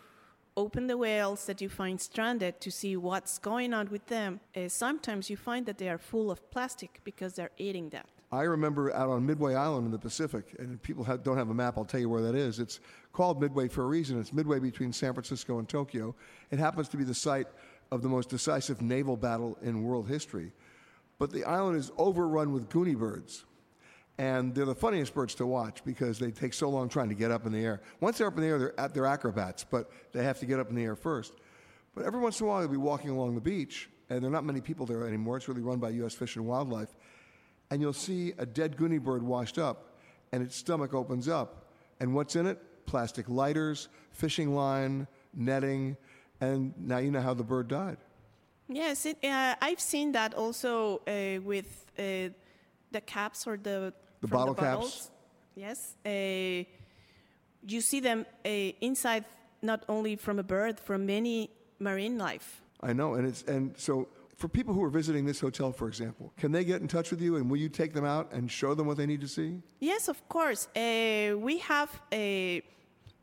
open 0.56 0.86
the 0.88 0.96
whales 0.96 1.46
that 1.46 1.60
you 1.60 1.68
find 1.68 2.00
stranded 2.00 2.60
to 2.60 2.70
see 2.70 2.96
what's 2.96 3.38
going 3.38 3.72
on 3.72 3.88
with 3.90 4.06
them, 4.06 4.40
uh, 4.56 4.68
sometimes 4.68 5.30
you 5.30 5.36
find 5.36 5.66
that 5.66 5.78
they 5.78 5.88
are 5.88 5.98
full 5.98 6.30
of 6.30 6.50
plastic 6.50 7.00
because 7.04 7.34
they're 7.34 7.52
eating 7.58 7.90
that. 7.90 8.06
I 8.30 8.42
remember 8.42 8.92
out 8.94 9.08
on 9.08 9.24
Midway 9.24 9.54
Island 9.54 9.86
in 9.86 9.92
the 9.92 9.98
Pacific, 9.98 10.54
and 10.58 10.82
people 10.82 11.02
have, 11.04 11.22
don't 11.22 11.38
have 11.38 11.48
a 11.48 11.54
map, 11.54 11.78
I'll 11.78 11.84
tell 11.84 12.00
you 12.00 12.10
where 12.10 12.20
that 12.22 12.34
is. 12.34 12.58
It's 12.58 12.80
called 13.12 13.40
Midway 13.40 13.68
for 13.68 13.84
a 13.84 13.86
reason. 13.86 14.20
It's 14.20 14.34
midway 14.34 14.58
between 14.58 14.92
San 14.92 15.14
Francisco 15.14 15.58
and 15.60 15.68
Tokyo. 15.68 16.14
It 16.50 16.58
happens 16.58 16.88
to 16.90 16.98
be 16.98 17.04
the 17.04 17.14
site 17.14 17.46
of 17.90 18.02
the 18.02 18.08
most 18.08 18.28
decisive 18.28 18.82
naval 18.82 19.16
battle 19.16 19.58
in 19.62 19.82
world 19.82 20.08
history. 20.08 20.52
But 21.18 21.32
the 21.32 21.44
island 21.44 21.78
is 21.78 21.90
overrun 21.96 22.52
with 22.52 22.68
gooney 22.68 22.96
birds. 22.96 23.44
And 24.18 24.52
they're 24.52 24.64
the 24.64 24.74
funniest 24.74 25.14
birds 25.14 25.36
to 25.36 25.46
watch 25.46 25.84
because 25.84 26.18
they 26.18 26.32
take 26.32 26.52
so 26.52 26.68
long 26.68 26.88
trying 26.88 27.08
to 27.08 27.14
get 27.14 27.30
up 27.30 27.46
in 27.46 27.52
the 27.52 27.64
air. 27.64 27.80
Once 28.00 28.18
they're 28.18 28.26
up 28.26 28.36
in 28.36 28.42
the 28.42 28.48
air, 28.48 28.58
they're, 28.58 28.80
at, 28.80 28.92
they're 28.92 29.06
acrobats, 29.06 29.64
but 29.64 29.90
they 30.12 30.24
have 30.24 30.40
to 30.40 30.46
get 30.46 30.58
up 30.58 30.70
in 30.70 30.74
the 30.74 30.82
air 30.82 30.96
first. 30.96 31.32
But 31.94 32.04
every 32.04 32.20
once 32.20 32.40
in 32.40 32.46
a 32.46 32.48
while, 32.48 32.60
you'll 32.60 32.70
be 32.70 32.76
walking 32.76 33.10
along 33.10 33.36
the 33.36 33.40
beach, 33.40 33.88
and 34.10 34.20
there 34.20 34.28
are 34.28 34.32
not 34.32 34.44
many 34.44 34.60
people 34.60 34.86
there 34.86 35.06
anymore. 35.06 35.36
It's 35.36 35.48
really 35.48 35.62
run 35.62 35.78
by 35.78 35.90
U.S. 35.90 36.14
Fish 36.14 36.34
and 36.34 36.46
Wildlife. 36.46 36.94
And 37.70 37.80
you'll 37.80 37.92
see 37.92 38.32
a 38.38 38.46
dead 38.46 38.76
gooney 38.76 38.98
bird 38.98 39.22
washed 39.22 39.56
up, 39.56 39.98
and 40.32 40.42
its 40.42 40.56
stomach 40.56 40.94
opens 40.94 41.28
up. 41.28 41.70
And 42.00 42.12
what's 42.12 42.34
in 42.34 42.46
it? 42.46 42.60
Plastic 42.86 43.28
lighters, 43.28 43.88
fishing 44.10 44.54
line, 44.54 45.06
netting, 45.32 45.96
and 46.40 46.72
now 46.78 46.98
you 46.98 47.10
know 47.10 47.20
how 47.20 47.34
the 47.34 47.44
bird 47.44 47.68
died. 47.68 47.98
Yes, 48.68 49.06
it, 49.06 49.16
uh, 49.24 49.54
I've 49.62 49.80
seen 49.80 50.12
that 50.12 50.34
also 50.34 51.00
uh, 51.06 51.40
with 51.42 51.86
uh, 51.98 52.02
the 52.92 53.00
caps 53.06 53.46
or 53.46 53.56
the 53.56 53.92
The 54.20 54.28
bottle 54.28 54.54
caps? 54.54 54.76
bottles. 54.76 55.10
Yes, 55.54 55.96
uh, 56.06 56.64
you 57.66 57.80
see 57.80 58.00
them 58.00 58.26
uh, 58.44 58.48
inside 58.80 59.24
not 59.62 59.84
only 59.88 60.16
from 60.16 60.38
a 60.38 60.42
bird, 60.42 60.78
from 60.80 61.06
many 61.06 61.50
marine 61.78 62.16
life. 62.18 62.62
I 62.80 62.92
know, 62.92 63.14
and 63.14 63.26
it's 63.26 63.42
and 63.48 63.74
so 63.76 64.06
for 64.36 64.48
people 64.48 64.72
who 64.74 64.84
are 64.84 64.90
visiting 64.90 65.26
this 65.26 65.40
hotel, 65.40 65.72
for 65.72 65.88
example, 65.88 66.32
can 66.36 66.52
they 66.52 66.64
get 66.64 66.80
in 66.80 66.86
touch 66.88 67.10
with 67.10 67.20
you, 67.20 67.36
and 67.36 67.50
will 67.50 67.58
you 67.60 67.68
take 67.68 67.92
them 67.92 68.04
out 68.04 68.32
and 68.32 68.50
show 68.50 68.74
them 68.74 68.86
what 68.86 68.96
they 68.96 69.06
need 69.06 69.20
to 69.20 69.28
see? 69.28 69.62
Yes, 69.80 70.08
of 70.08 70.18
course. 70.28 70.68
Uh, 70.76 71.36
we 71.38 71.58
have 71.58 71.90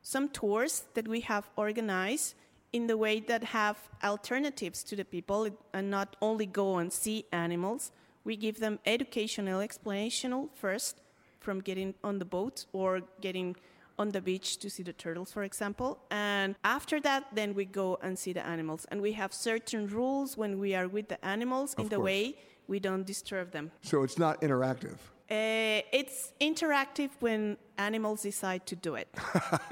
some 0.02 0.28
tours 0.30 0.84
that 0.94 1.08
we 1.08 1.22
have 1.22 1.50
organized 1.56 2.36
in 2.76 2.88
the 2.88 2.98
way 2.98 3.22
that 3.22 3.42
have 3.60 3.78
alternatives 4.04 4.84
to 4.84 4.98
the 4.98 5.06
people 5.06 5.48
and 5.74 5.90
not 5.90 6.18
only 6.22 6.46
go 6.46 6.78
and 6.82 6.92
see 6.92 7.26
animals. 7.32 7.92
We 8.26 8.36
give 8.36 8.60
them 8.60 8.80
educational, 8.86 9.60
explanational 9.68 10.50
first 10.54 10.94
from 11.40 11.62
getting 11.62 11.94
on 12.04 12.20
the 12.20 12.26
boat 12.26 12.66
or 12.74 13.02
getting 13.22 13.56
on 13.98 14.12
the 14.12 14.20
beach 14.20 14.58
to 14.58 14.70
see 14.70 14.84
the 14.84 14.92
turtles, 14.92 15.32
for 15.32 15.44
example. 15.44 16.00
And 16.12 16.56
after 16.66 17.00
that, 17.08 17.22
then 17.34 17.54
we 17.54 17.64
go 17.64 17.98
and 18.02 18.20
see 18.20 18.34
the 18.34 18.46
animals. 18.46 18.86
And 18.92 19.02
we 19.02 19.14
have 19.14 19.32
certain 19.34 19.88
rules 19.88 20.36
when 20.36 20.60
we 20.60 20.76
are 20.76 20.90
with 20.90 21.08
the 21.08 21.20
animals 21.24 21.76
in 21.78 21.88
the 21.88 21.96
course. 21.96 22.06
way 22.06 22.36
we 22.68 22.80
don't 22.80 23.06
disturb 23.06 23.52
them. 23.52 23.72
So 23.84 24.04
it's 24.04 24.20
not 24.20 24.42
interactive. 24.42 24.98
Uh, 25.30 25.82
it's 25.92 26.34
interactive 26.40 27.10
when 27.20 27.58
animals 27.80 28.22
decide 28.22 28.64
to 28.68 28.76
do 28.76 28.94
it. 28.96 29.08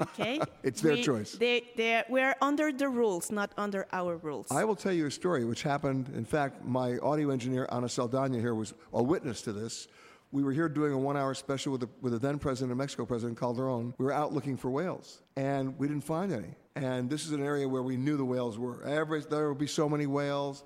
Okay, 0.02 0.40
It's 0.64 0.80
their 0.80 0.94
We- 0.94 1.02
choice. 1.02 1.32
They, 1.32 1.62
they, 1.76 2.02
we're 2.08 2.34
under 2.42 2.72
the 2.72 2.88
rules, 2.88 3.30
not 3.30 3.52
under 3.56 3.86
our 3.92 4.16
rules. 4.16 4.46
I 4.50 4.64
will 4.64 4.74
tell 4.74 4.92
you 4.92 5.06
a 5.06 5.10
story 5.12 5.44
which 5.44 5.62
happened. 5.62 6.10
In 6.16 6.24
fact, 6.24 6.64
my 6.64 6.98
audio 6.98 7.30
engineer, 7.30 7.68
Ana 7.70 7.88
Saldana, 7.88 8.38
here 8.40 8.54
was 8.54 8.74
a 8.92 9.02
witness 9.02 9.42
to 9.42 9.52
this. 9.52 9.86
We 10.32 10.42
were 10.42 10.50
here 10.52 10.68
doing 10.68 10.92
a 10.92 10.98
one 10.98 11.16
hour 11.16 11.32
special 11.34 11.70
with 11.70 11.82
the, 11.82 11.88
with 12.00 12.12
the 12.14 12.18
then 12.18 12.40
president 12.40 12.72
of 12.72 12.78
Mexico, 12.78 13.06
President 13.06 13.38
Calderon. 13.38 13.94
We 13.98 14.04
were 14.06 14.12
out 14.12 14.32
looking 14.32 14.56
for 14.56 14.70
whales, 14.70 15.22
and 15.36 15.78
we 15.78 15.86
didn't 15.86 16.02
find 16.04 16.32
any. 16.32 16.56
And 16.74 17.08
this 17.08 17.24
is 17.24 17.30
an 17.30 17.40
area 17.44 17.68
where 17.68 17.84
we 17.84 17.96
knew 17.96 18.16
the 18.16 18.24
whales 18.24 18.58
were. 18.58 18.82
Every, 18.82 19.20
there 19.20 19.48
would 19.48 19.58
be 19.58 19.68
so 19.68 19.88
many 19.88 20.06
whales. 20.06 20.64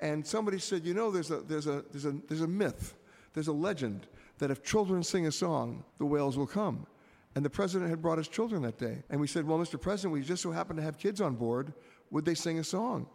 And 0.00 0.24
somebody 0.24 0.60
said, 0.60 0.84
you 0.84 0.94
know, 0.94 1.10
there's 1.10 1.32
a, 1.32 1.38
there's, 1.40 1.66
a, 1.66 1.84
there's, 1.90 2.04
a, 2.04 2.12
there's 2.28 2.42
a 2.42 2.46
myth, 2.46 2.94
there's 3.34 3.48
a 3.48 3.52
legend 3.52 4.06
that 4.38 4.50
if 4.50 4.62
children 4.62 5.02
sing 5.02 5.26
a 5.26 5.32
song, 5.32 5.84
the 5.98 6.06
whales 6.06 6.38
will 6.38 6.46
come. 6.46 6.86
And 7.34 7.44
the 7.44 7.50
president 7.50 7.90
had 7.90 8.00
brought 8.00 8.18
his 8.18 8.28
children 8.28 8.62
that 8.62 8.78
day. 8.78 9.02
And 9.10 9.20
we 9.20 9.26
said, 9.26 9.46
well, 9.46 9.58
Mr. 9.58 9.80
President, 9.80 10.12
we 10.12 10.22
just 10.22 10.42
so 10.42 10.52
happen 10.52 10.76
to 10.76 10.82
have 10.82 10.98
kids 10.98 11.20
on 11.20 11.34
board. 11.34 11.72
Would 12.10 12.24
they 12.24 12.34
sing 12.34 12.60
a 12.60 12.64
song? 12.64 13.08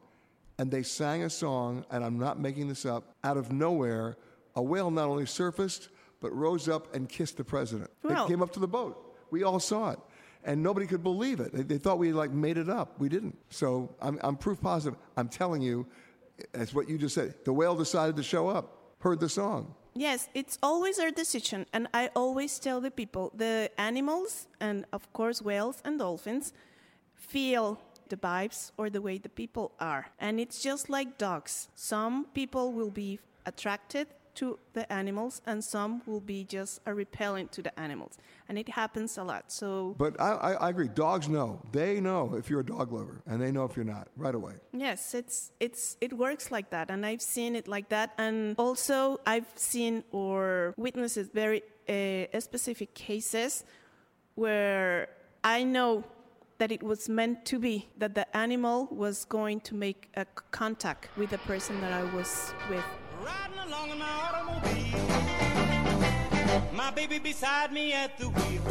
And 0.57 0.69
they 0.69 0.83
sang 0.83 1.23
a 1.23 1.29
song, 1.29 1.85
and 1.89 2.03
I'm 2.03 2.19
not 2.19 2.37
making 2.37 2.67
this 2.67 2.85
up, 2.85 3.15
out 3.23 3.37
of 3.37 3.51
nowhere, 3.51 4.17
a 4.55 4.61
whale 4.61 4.91
not 4.91 5.07
only 5.07 5.25
surfaced, 5.25 5.87
but 6.19 6.35
rose 6.35 6.67
up 6.67 6.93
and 6.93 7.07
kissed 7.07 7.37
the 7.37 7.45
president. 7.45 7.89
It 8.25 8.27
came 8.27 8.41
up 8.41 8.51
to 8.53 8.59
the 8.59 8.67
boat. 8.67 9.15
We 9.31 9.43
all 9.43 9.59
saw 9.59 9.91
it. 9.91 9.99
And 10.43 10.61
nobody 10.61 10.85
could 10.85 11.03
believe 11.03 11.39
it. 11.39 11.53
They, 11.53 11.63
they 11.63 11.77
thought 11.77 11.97
we 11.97 12.11
like 12.11 12.31
made 12.31 12.57
it 12.57 12.69
up. 12.69 12.99
We 12.99 13.07
didn't. 13.07 13.37
So 13.49 13.95
I'm, 14.01 14.19
I'm 14.21 14.35
proof 14.35 14.59
positive. 14.59 14.99
I'm 15.15 15.29
telling 15.29 15.61
you, 15.61 15.85
it's 16.53 16.73
what 16.73 16.89
you 16.89 16.97
just 16.97 17.15
said. 17.15 17.35
The 17.45 17.53
whale 17.53 17.75
decided 17.75 18.17
to 18.17 18.23
show 18.23 18.49
up, 18.49 18.95
heard 18.99 19.21
the 19.21 19.29
song. 19.29 19.75
Yes, 19.95 20.29
it's 20.33 20.57
always 20.61 20.99
our 20.99 21.11
decision, 21.11 21.65
and 21.73 21.87
I 21.93 22.09
always 22.15 22.59
tell 22.59 22.79
the 22.79 22.91
people 22.91 23.31
the 23.35 23.71
animals, 23.77 24.47
and 24.59 24.85
of 24.93 25.11
course, 25.13 25.41
whales 25.41 25.81
and 25.83 25.99
dolphins, 25.99 26.53
feel 27.15 27.79
the 28.07 28.17
vibes 28.17 28.71
or 28.77 28.89
the 28.89 29.01
way 29.01 29.17
the 29.17 29.29
people 29.29 29.71
are. 29.79 30.07
And 30.19 30.39
it's 30.39 30.61
just 30.61 30.89
like 30.89 31.17
dogs. 31.17 31.69
Some 31.75 32.25
people 32.33 32.71
will 32.71 32.91
be 32.91 33.19
attracted 33.45 34.07
to 34.35 34.59
the 34.73 34.91
animals, 34.91 35.41
and 35.45 35.63
some 35.63 36.01
will 36.05 36.19
be 36.19 36.43
just 36.43 36.79
a 36.85 36.93
repellent 36.93 37.51
to 37.53 37.61
the 37.61 37.77
animals. 37.79 38.17
And 38.47 38.57
it 38.57 38.69
happens 38.69 39.17
a 39.17 39.23
lot. 39.23 39.51
So, 39.51 39.95
But 39.97 40.19
I, 40.19 40.31
I, 40.31 40.51
I 40.53 40.69
agree. 40.69 40.87
Dogs 40.87 41.27
know. 41.27 41.61
They 41.71 41.99
know 41.99 42.35
if 42.35 42.49
you're 42.49 42.61
a 42.61 42.65
dog 42.65 42.91
lover, 42.91 43.21
and 43.25 43.41
they 43.41 43.51
know 43.51 43.65
if 43.65 43.75
you're 43.75 43.85
not 43.85 44.07
right 44.15 44.35
away. 44.35 44.53
Yes, 44.73 45.13
it's 45.13 45.51
it's 45.59 45.97
it 46.01 46.13
works 46.13 46.51
like 46.51 46.69
that, 46.71 46.89
and 46.89 47.05
I've 47.05 47.21
seen 47.21 47.55
it 47.55 47.67
like 47.67 47.89
that, 47.89 48.13
and 48.17 48.55
also 48.57 49.19
I've 49.25 49.51
seen 49.55 50.03
or 50.11 50.73
witnessed 50.77 51.33
very 51.33 51.63
uh, 51.87 52.39
specific 52.39 52.93
cases 52.93 53.63
where 54.35 55.09
I 55.43 55.63
know 55.63 56.03
that 56.59 56.71
it 56.71 56.83
was 56.83 57.07
meant 57.09 57.45
to 57.45 57.57
be 57.57 57.87
that 57.97 58.13
the 58.15 58.25
animal 58.35 58.87
was 58.91 59.25
going 59.25 59.61
to 59.61 59.75
make 59.75 60.09
a 60.15 60.25
contact 60.51 61.09
with 61.17 61.29
the 61.29 61.37
person 61.39 61.79
that 61.81 61.93
I 61.93 62.03
was 62.15 62.53
with. 62.69 62.83
Riding 63.23 63.58
along 63.69 63.91
in 63.91 63.99
my 63.99 64.09
automobile. 64.25 64.99
My 66.73 66.91
baby 66.91 67.19
beside 67.19 67.71
me 67.71 67.93
at 67.93 68.17
the 68.17 68.29
wheel. 68.29 68.63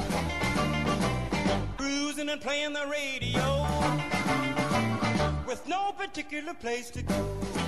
Cruising 1.76 2.28
and 2.28 2.40
playing 2.40 2.72
the 2.72 2.86
radio. 2.86 3.66
With 5.46 5.66
no 5.68 5.92
particular 5.92 6.54
place 6.54 6.90
to 6.90 7.02
go. 7.02 7.67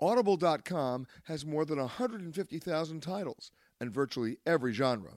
Audible.com 0.00 1.06
has 1.24 1.44
more 1.46 1.64
than 1.64 1.78
150,000 1.78 3.00
titles 3.00 3.50
and 3.80 3.90
virtually 3.90 4.36
every 4.46 4.72
genre. 4.72 5.14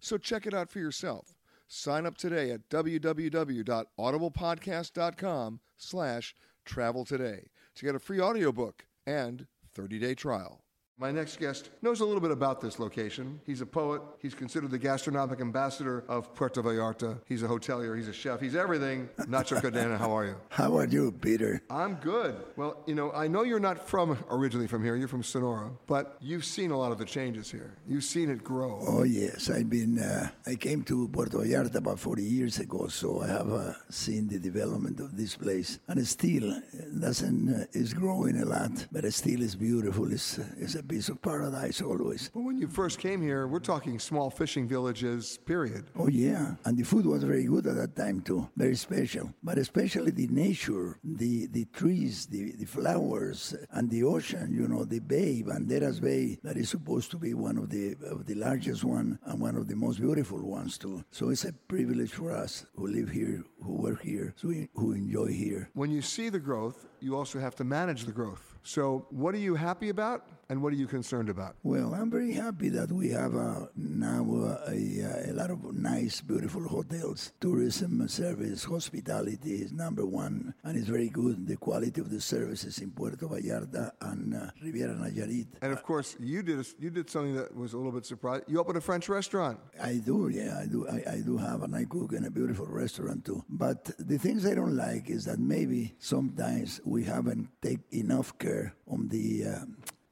So 0.00 0.18
check 0.18 0.46
it 0.46 0.54
out 0.54 0.70
for 0.70 0.78
yourself. 0.78 1.34
Sign 1.68 2.06
up 2.06 2.16
today 2.16 2.50
at 2.50 2.68
www.audiblepodcast.com 2.68 5.60
slash 5.76 6.34
travel 6.64 7.04
today 7.04 7.50
to 7.74 7.84
get 7.84 7.94
a 7.94 7.98
free 7.98 8.20
audiobook 8.20 8.86
and 9.06 9.46
30-day 9.76 10.14
trial. 10.14 10.63
My 10.96 11.10
next 11.10 11.40
guest 11.40 11.70
knows 11.82 11.98
a 11.98 12.04
little 12.04 12.20
bit 12.20 12.30
about 12.30 12.60
this 12.60 12.78
location. 12.78 13.40
He's 13.44 13.60
a 13.60 13.66
poet. 13.66 14.00
He's 14.20 14.32
considered 14.32 14.70
the 14.70 14.78
gastronomic 14.78 15.40
ambassador 15.40 16.04
of 16.06 16.32
Puerto 16.36 16.62
Vallarta. 16.62 17.18
He's 17.26 17.42
a 17.42 17.48
hotelier. 17.48 17.96
He's 17.96 18.06
a 18.06 18.12
chef. 18.12 18.40
He's 18.40 18.54
everything. 18.54 19.08
Nacho 19.22 19.60
Cadena, 19.60 19.98
how 19.98 20.16
are 20.16 20.24
you? 20.24 20.36
How 20.50 20.78
are 20.78 20.86
you, 20.86 21.10
Peter? 21.10 21.60
I'm 21.68 21.96
good. 21.96 22.36
Well, 22.54 22.80
you 22.86 22.94
know, 22.94 23.10
I 23.10 23.26
know 23.26 23.42
you're 23.42 23.58
not 23.58 23.88
from 23.88 24.16
originally 24.30 24.68
from 24.68 24.84
here. 24.84 24.94
You're 24.94 25.08
from 25.08 25.24
Sonora, 25.24 25.72
but 25.88 26.16
you've 26.20 26.44
seen 26.44 26.70
a 26.70 26.78
lot 26.78 26.92
of 26.92 26.98
the 26.98 27.04
changes 27.04 27.50
here. 27.50 27.74
You've 27.88 28.04
seen 28.04 28.30
it 28.30 28.44
grow. 28.44 28.78
Oh 28.86 29.02
yes, 29.02 29.50
I've 29.50 29.68
been. 29.68 29.98
Uh, 29.98 30.28
I 30.46 30.54
came 30.54 30.84
to 30.84 31.08
Puerto 31.08 31.38
Vallarta 31.38 31.74
about 31.74 31.98
40 31.98 32.22
years 32.22 32.60
ago, 32.60 32.86
so 32.86 33.20
I 33.20 33.26
have 33.26 33.52
uh, 33.52 33.72
seen 33.90 34.28
the 34.28 34.38
development 34.38 35.00
of 35.00 35.16
this 35.16 35.34
place, 35.34 35.80
and 35.88 35.98
it 35.98 36.06
still 36.06 36.62
doesn't. 37.00 37.52
Uh, 37.52 37.64
is 37.72 37.92
growing 37.92 38.40
a 38.40 38.44
lot, 38.44 38.86
but 38.92 39.04
it 39.04 39.12
still 39.12 39.42
is 39.42 39.56
beautiful. 39.56 40.12
It's, 40.12 40.38
uh, 40.38 40.44
it's 40.56 40.76
a 40.76 40.83
piece 40.84 41.08
of 41.08 41.20
paradise 41.20 41.82
always. 41.82 42.30
But 42.32 42.42
when 42.42 42.54
when 42.54 42.62
you 42.62 42.68
first 42.68 43.00
came 43.00 43.20
here, 43.20 43.48
we're 43.48 43.58
talking 43.58 43.98
small 43.98 44.30
fishing 44.30 44.68
villages, 44.68 45.40
period. 45.44 45.86
Oh 45.98 46.06
yeah, 46.06 46.54
and 46.64 46.78
the 46.78 46.84
food 46.84 47.04
was 47.04 47.24
very 47.24 47.46
good 47.46 47.66
at 47.66 47.74
that 47.74 47.96
time 47.96 48.20
too, 48.20 48.48
very 48.56 48.76
special. 48.76 49.34
But 49.42 49.58
especially 49.58 50.12
the 50.12 50.28
nature, 50.28 51.00
the 51.02 51.46
the 51.46 51.64
trees, 51.72 52.26
the, 52.26 52.52
the 52.52 52.64
flowers, 52.64 53.56
and 53.72 53.90
the 53.90 54.04
ocean. 54.04 54.54
You 54.54 54.68
know, 54.68 54.84
the 54.84 55.00
bay, 55.00 55.42
Banderas 55.44 56.00
Bay, 56.00 56.38
that 56.44 56.56
is 56.56 56.68
supposed 56.68 57.10
to 57.10 57.16
be 57.18 57.34
one 57.34 57.58
of 57.58 57.70
the 57.70 57.96
of 58.08 58.24
the 58.24 58.36
largest 58.36 58.84
one 58.84 59.18
and 59.24 59.40
one 59.40 59.56
of 59.56 59.66
the 59.66 59.74
most 59.74 60.00
beautiful 60.00 60.40
ones 60.40 60.78
too. 60.78 61.04
So 61.10 61.30
it's 61.30 61.44
a 61.44 61.52
privilege 61.52 62.12
for 62.12 62.30
us 62.30 62.66
who 62.76 62.86
live 62.86 63.10
here, 63.10 63.42
who 63.64 63.72
work 63.72 64.00
here, 64.00 64.32
so 64.36 64.46
we, 64.46 64.68
who 64.74 64.92
enjoy 64.92 65.32
here. 65.32 65.70
When 65.74 65.90
you 65.90 66.02
see 66.02 66.28
the 66.28 66.38
growth, 66.38 66.86
you 67.00 67.16
also 67.16 67.40
have 67.40 67.56
to 67.56 67.64
manage 67.64 68.04
the 68.04 68.12
growth. 68.12 68.53
So, 68.66 69.06
what 69.10 69.34
are 69.34 69.38
you 69.38 69.56
happy 69.56 69.90
about 69.90 70.26
and 70.48 70.62
what 70.62 70.72
are 70.72 70.76
you 70.76 70.86
concerned 70.86 71.28
about? 71.28 71.56
Well, 71.62 71.94
I'm 71.94 72.10
very 72.10 72.32
happy 72.32 72.70
that 72.70 72.90
we 72.90 73.10
have 73.10 73.36
uh, 73.36 73.66
now 73.76 74.24
uh, 74.24 74.70
a, 74.70 75.30
a 75.30 75.32
lot 75.34 75.50
of 75.50 75.74
nice, 75.74 76.22
beautiful 76.22 76.66
hotels. 76.66 77.32
Tourism 77.42 78.08
service, 78.08 78.64
hospitality 78.64 79.56
is 79.56 79.72
number 79.72 80.06
one, 80.06 80.54
and 80.64 80.78
it's 80.78 80.88
very 80.88 81.10
good. 81.10 81.46
The 81.46 81.56
quality 81.56 82.00
of 82.00 82.10
the 82.10 82.22
services 82.22 82.78
in 82.78 82.90
Puerto 82.90 83.26
Vallarta 83.26 83.92
and 84.00 84.34
uh, 84.34 84.50
Riviera 84.62 84.94
Nayarit. 84.94 85.46
And 85.60 85.72
of 85.72 85.82
course, 85.82 86.16
you 86.18 86.42
did 86.42 86.60
a, 86.60 86.64
you 86.78 86.88
did 86.88 87.10
something 87.10 87.36
that 87.36 87.54
was 87.54 87.74
a 87.74 87.76
little 87.76 87.92
bit 87.92 88.06
surprising. 88.06 88.46
You 88.48 88.60
opened 88.60 88.78
a 88.78 88.82
French 88.82 89.10
restaurant. 89.10 89.60
I 89.82 89.96
do, 89.96 90.30
yeah, 90.32 90.58
I 90.58 90.66
do. 90.66 90.88
I, 90.88 91.16
I 91.16 91.20
do 91.20 91.36
have, 91.36 91.62
and 91.64 91.76
I 91.76 91.84
cook 91.84 92.12
in 92.12 92.24
a 92.24 92.30
beautiful 92.30 92.66
restaurant 92.66 93.26
too. 93.26 93.44
But 93.50 93.90
the 93.98 94.18
things 94.18 94.46
I 94.46 94.54
don't 94.54 94.76
like 94.76 95.10
is 95.10 95.26
that 95.26 95.38
maybe 95.38 95.94
sometimes 95.98 96.80
we 96.84 97.04
haven't 97.04 97.48
take 97.60 97.80
enough 97.92 98.38
care 98.38 98.53
on 98.86 99.08
the 99.08 99.26
uh, 99.46 99.64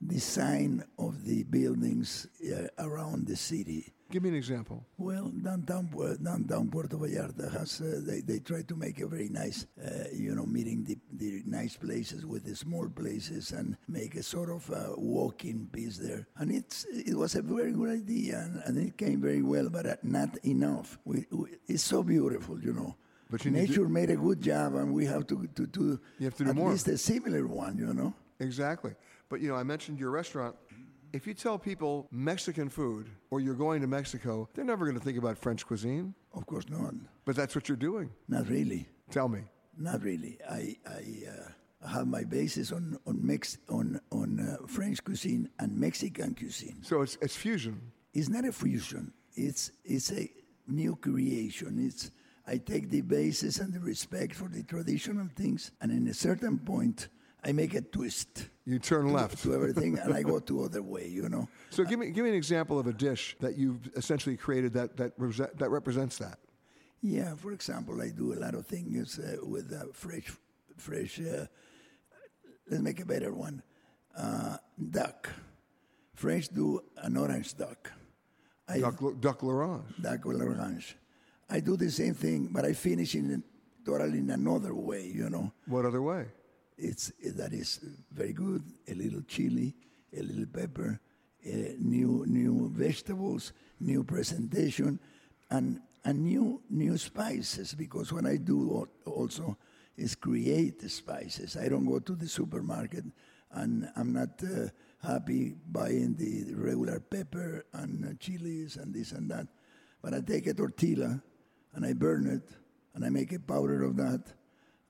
design 0.06 0.84
of 0.98 1.24
the 1.24 1.42
buildings 1.44 2.26
uh, 2.52 2.66
around 2.78 3.26
the 3.26 3.36
city. 3.36 3.92
Give 4.10 4.22
me 4.22 4.28
an 4.28 4.34
example. 4.34 4.84
Well, 4.98 5.28
downtown, 5.42 5.88
downtown 6.22 6.68
Puerto 6.70 6.96
Vallarta 6.98 7.50
has 7.58 7.80
uh, 7.80 8.00
they, 8.08 8.20
they 8.20 8.40
try 8.40 8.60
to 8.70 8.76
make 8.76 9.00
a 9.00 9.06
very 9.06 9.30
nice, 9.30 9.64
uh, 9.82 10.04
you 10.12 10.34
know, 10.34 10.44
meeting 10.44 10.84
the, 10.84 10.98
the 11.22 11.42
nice 11.46 11.76
places 11.78 12.26
with 12.26 12.44
the 12.44 12.54
small 12.54 12.88
places 12.90 13.52
and 13.52 13.74
make 13.88 14.14
a 14.16 14.22
sort 14.22 14.50
of 14.50 14.70
uh, 14.70 14.76
walking 14.98 15.66
piece 15.72 15.96
there. 15.96 16.26
And 16.36 16.50
it's 16.52 16.84
it 16.92 17.16
was 17.16 17.36
a 17.36 17.42
very 17.42 17.72
good 17.72 17.88
idea 17.88 18.40
and, 18.44 18.62
and 18.66 18.86
it 18.88 18.98
came 18.98 19.18
very 19.22 19.40
well, 19.40 19.70
but 19.70 19.86
uh, 19.86 19.96
not 20.02 20.36
enough. 20.44 20.98
We, 21.06 21.24
we, 21.30 21.46
it's 21.66 21.82
so 21.94 22.02
beautiful, 22.02 22.60
you 22.60 22.74
know. 22.74 22.94
But 23.30 23.42
need 23.46 23.52
to- 23.52 23.60
nature 23.66 23.88
made 23.88 24.10
a 24.10 24.16
good 24.16 24.42
job, 24.42 24.74
and 24.74 24.92
we 24.92 25.06
have 25.06 25.26
to 25.28 25.48
to, 25.56 25.66
to 25.68 25.82
You 26.18 26.26
have 26.28 26.36
to 26.36 26.44
do 26.44 26.50
at 26.50 26.56
more. 26.56 26.72
least 26.72 26.86
a 26.88 26.98
similar 26.98 27.46
one, 27.46 27.78
you 27.78 27.94
know. 27.94 28.12
Exactly. 28.42 28.94
But 29.28 29.40
you 29.40 29.48
know, 29.48 29.56
I 29.56 29.62
mentioned 29.62 29.98
your 29.98 30.10
restaurant. 30.10 30.56
If 31.12 31.26
you 31.26 31.34
tell 31.34 31.58
people 31.58 32.08
Mexican 32.10 32.68
food 32.68 33.08
or 33.30 33.40
you're 33.40 33.54
going 33.54 33.80
to 33.82 33.86
Mexico, 33.86 34.48
they're 34.54 34.64
never 34.64 34.84
going 34.86 34.98
to 34.98 35.04
think 35.04 35.18
about 35.18 35.36
French 35.38 35.66
cuisine. 35.66 36.14
Of 36.34 36.46
course 36.46 36.68
not. 36.68 36.94
But 37.24 37.36
that's 37.36 37.54
what 37.54 37.68
you're 37.68 37.76
doing. 37.76 38.10
Not 38.28 38.48
really. 38.48 38.88
Tell 39.10 39.28
me. 39.28 39.40
Not 39.78 40.02
really. 40.02 40.38
I 40.50 40.76
I 40.86 41.02
uh, 41.28 41.88
have 41.88 42.06
my 42.06 42.24
basis 42.24 42.72
on 42.72 42.98
on 43.06 43.24
Mex 43.24 43.58
on 43.68 44.00
on 44.10 44.40
uh, 44.40 44.66
French 44.66 45.02
cuisine 45.04 45.48
and 45.58 45.78
Mexican 45.78 46.34
cuisine. 46.34 46.78
So 46.82 47.02
it's 47.02 47.18
it's 47.20 47.36
fusion. 47.36 47.92
It's 48.14 48.28
not 48.28 48.44
a 48.44 48.52
fusion. 48.52 49.12
It's 49.34 49.72
it's 49.84 50.12
a 50.12 50.30
new 50.66 50.96
creation. 50.96 51.84
It's 51.86 52.10
I 52.46 52.58
take 52.58 52.90
the 52.90 53.02
basis 53.02 53.60
and 53.60 53.72
the 53.72 53.80
respect 53.80 54.34
for 54.34 54.48
the 54.48 54.62
traditional 54.62 55.28
things, 55.36 55.72
and 55.80 55.92
in 55.92 56.08
a 56.08 56.14
certain 56.14 56.58
point, 56.58 57.08
I 57.44 57.52
make 57.52 57.74
a 57.74 57.80
twist. 57.80 58.48
You 58.64 58.78
turn 58.78 59.06
to- 59.06 59.12
left. 59.12 59.42
to 59.42 59.54
everything, 59.54 59.98
and 59.98 60.14
I 60.14 60.22
go 60.22 60.38
to 60.38 60.62
other 60.64 60.82
way. 60.82 61.08
You 61.08 61.28
know. 61.28 61.48
So 61.70 61.82
give 61.84 61.98
me 61.98 62.10
give 62.10 62.24
me 62.24 62.30
an 62.30 62.36
example 62.36 62.78
of 62.78 62.86
a 62.86 62.92
dish 62.92 63.36
that 63.40 63.56
you've 63.58 63.88
essentially 63.96 64.36
created 64.36 64.72
that 64.74 64.96
that 64.96 65.12
that 65.58 65.70
represents 65.70 66.18
that. 66.18 66.38
Yeah, 67.00 67.34
for 67.34 67.50
example, 67.52 68.00
I 68.00 68.10
do 68.10 68.32
a 68.32 68.38
lot 68.38 68.54
of 68.54 68.64
things 68.66 69.18
uh, 69.18 69.36
with 69.42 69.72
uh, 69.72 69.86
fresh, 69.92 70.30
fresh. 70.76 71.18
Uh, 71.20 71.46
let's 72.70 72.82
make 72.82 73.00
a 73.00 73.04
better 73.04 73.32
one. 73.34 73.62
Uh, 74.16 74.56
duck. 74.90 75.28
French 76.14 76.48
do 76.50 76.80
an 76.98 77.16
orange 77.16 77.56
duck. 77.56 77.90
I, 78.68 78.78
Duck, 78.78 79.02
duck 79.20 79.42
l'orange. 79.42 79.82
duck 80.00 80.24
with 80.24 80.40
orange. 80.40 80.96
I 81.50 81.58
do 81.60 81.76
the 81.76 81.90
same 81.90 82.14
thing, 82.14 82.48
but 82.52 82.64
I 82.64 82.72
finish 82.74 83.16
in 83.16 83.42
totally 83.84 84.18
in 84.18 84.30
another 84.30 84.72
way. 84.74 85.04
You 85.12 85.28
know, 85.28 85.50
What 85.66 85.84
other 85.84 86.00
way? 86.00 86.26
It's 86.78 87.12
that 87.34 87.52
is 87.52 87.80
very 88.10 88.32
good. 88.32 88.62
A 88.88 88.94
little 88.94 89.22
chili, 89.22 89.74
a 90.16 90.22
little 90.22 90.46
pepper, 90.46 91.00
uh, 91.46 91.50
new 91.78 92.24
new 92.26 92.70
vegetables, 92.72 93.52
new 93.80 94.04
presentation, 94.04 94.98
and 95.50 95.80
and 96.04 96.24
new 96.24 96.62
new 96.70 96.98
spices. 96.98 97.74
Because 97.74 98.12
when 98.12 98.26
I 98.26 98.36
do 98.36 98.88
also 99.06 99.56
is 99.96 100.14
create 100.14 100.90
spices. 100.90 101.56
I 101.56 101.68
don't 101.68 101.84
go 101.84 101.98
to 101.98 102.14
the 102.14 102.28
supermarket, 102.28 103.04
and 103.52 103.90
I'm 103.96 104.12
not 104.12 104.42
uh, 104.42 104.68
happy 105.06 105.54
buying 105.70 106.14
the, 106.16 106.44
the 106.44 106.56
regular 106.56 107.00
pepper 107.00 107.64
and 107.72 108.04
uh, 108.04 108.08
chilies 108.18 108.76
and 108.76 108.94
this 108.94 109.12
and 109.12 109.30
that. 109.30 109.46
But 110.00 110.14
I 110.14 110.20
take 110.20 110.46
a 110.46 110.54
tortilla 110.54 111.22
and 111.74 111.86
I 111.86 111.92
burn 111.92 112.26
it, 112.26 112.56
and 112.94 113.04
I 113.04 113.08
make 113.08 113.32
a 113.32 113.38
powder 113.38 113.84
of 113.84 113.96
that 113.96 114.32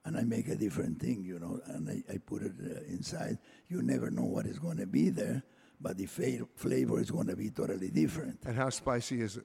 and 0.05 0.17
I 0.17 0.23
make 0.23 0.49
a 0.49 0.57
different 0.57 1.01
thing, 1.01 1.23
you 1.25 1.39
know, 1.39 1.61
and 1.67 1.89
I, 1.89 2.13
I 2.15 2.19
put 2.19 2.43
it 2.43 2.53
uh, 2.61 2.81
inside. 2.89 3.39
You 3.69 3.83
never 3.83 4.11
know 4.11 4.25
what 4.25 4.47
is 4.47 4.59
going 4.59 4.79
to 4.79 4.87
be 4.87 5.11
there, 5.11 5.43
but 5.81 5.97
the 5.97 6.07
fa- 6.07 6.47
flavor 6.57 7.01
is 7.01 7.11
going 7.11 7.29
to 7.29 7.37
be 7.37 7.51
totally 7.51 7.89
different. 7.91 8.39
And 8.45 8.57
how 8.57 8.71
spicy 8.71 9.21
is 9.21 9.37
it? 9.37 9.45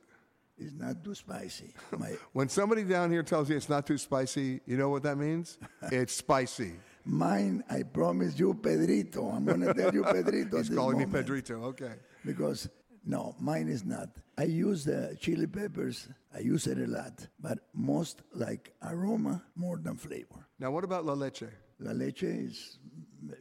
It's 0.58 0.74
not 0.74 1.04
too 1.04 1.14
spicy. 1.14 1.74
My, 1.98 2.14
When 2.34 2.50
somebody 2.50 2.84
down 2.84 3.12
here 3.12 3.22
tells 3.22 3.50
you 3.50 3.56
it's 3.56 3.70
not 3.70 3.86
too 3.86 3.98
spicy, 4.00 4.62
you 4.66 4.78
know 4.78 4.90
what 4.90 5.04
that 5.04 5.18
means? 5.18 5.60
it's 5.92 6.16
spicy. 6.16 6.74
mine, 7.06 7.64
I 7.70 7.84
promise 7.84 8.40
you, 8.40 8.56
Pedrito. 8.56 9.30
I'm 9.30 9.46
going 9.46 9.62
to 9.62 9.74
tell 9.76 9.94
you, 9.94 10.04
Pedrito. 10.04 10.58
He's 10.62 10.70
calling 10.70 10.98
me. 10.98 11.06
Pedrito. 11.06 11.64
Okay. 11.66 11.94
Because, 12.26 12.68
no, 13.06 13.36
mine 13.40 13.68
is 13.68 13.86
not. 13.86 14.10
I 14.36 14.44
use 14.46 14.84
the 14.84 15.16
chili 15.22 15.46
peppers. 15.46 16.10
I 16.36 16.40
use 16.40 16.66
it 16.68 16.80
a 16.80 16.88
lot, 16.88 17.28
but 17.40 17.60
most 17.74 18.22
like 18.34 18.74
aroma 18.84 19.44
more 19.56 19.78
than 19.78 19.96
flavor. 19.96 20.47
Now, 20.60 20.72
what 20.72 20.84
about 20.84 21.06
la 21.06 21.14
leche? 21.14 21.44
La 21.80 21.92
Leche 21.92 22.24
is 22.24 22.80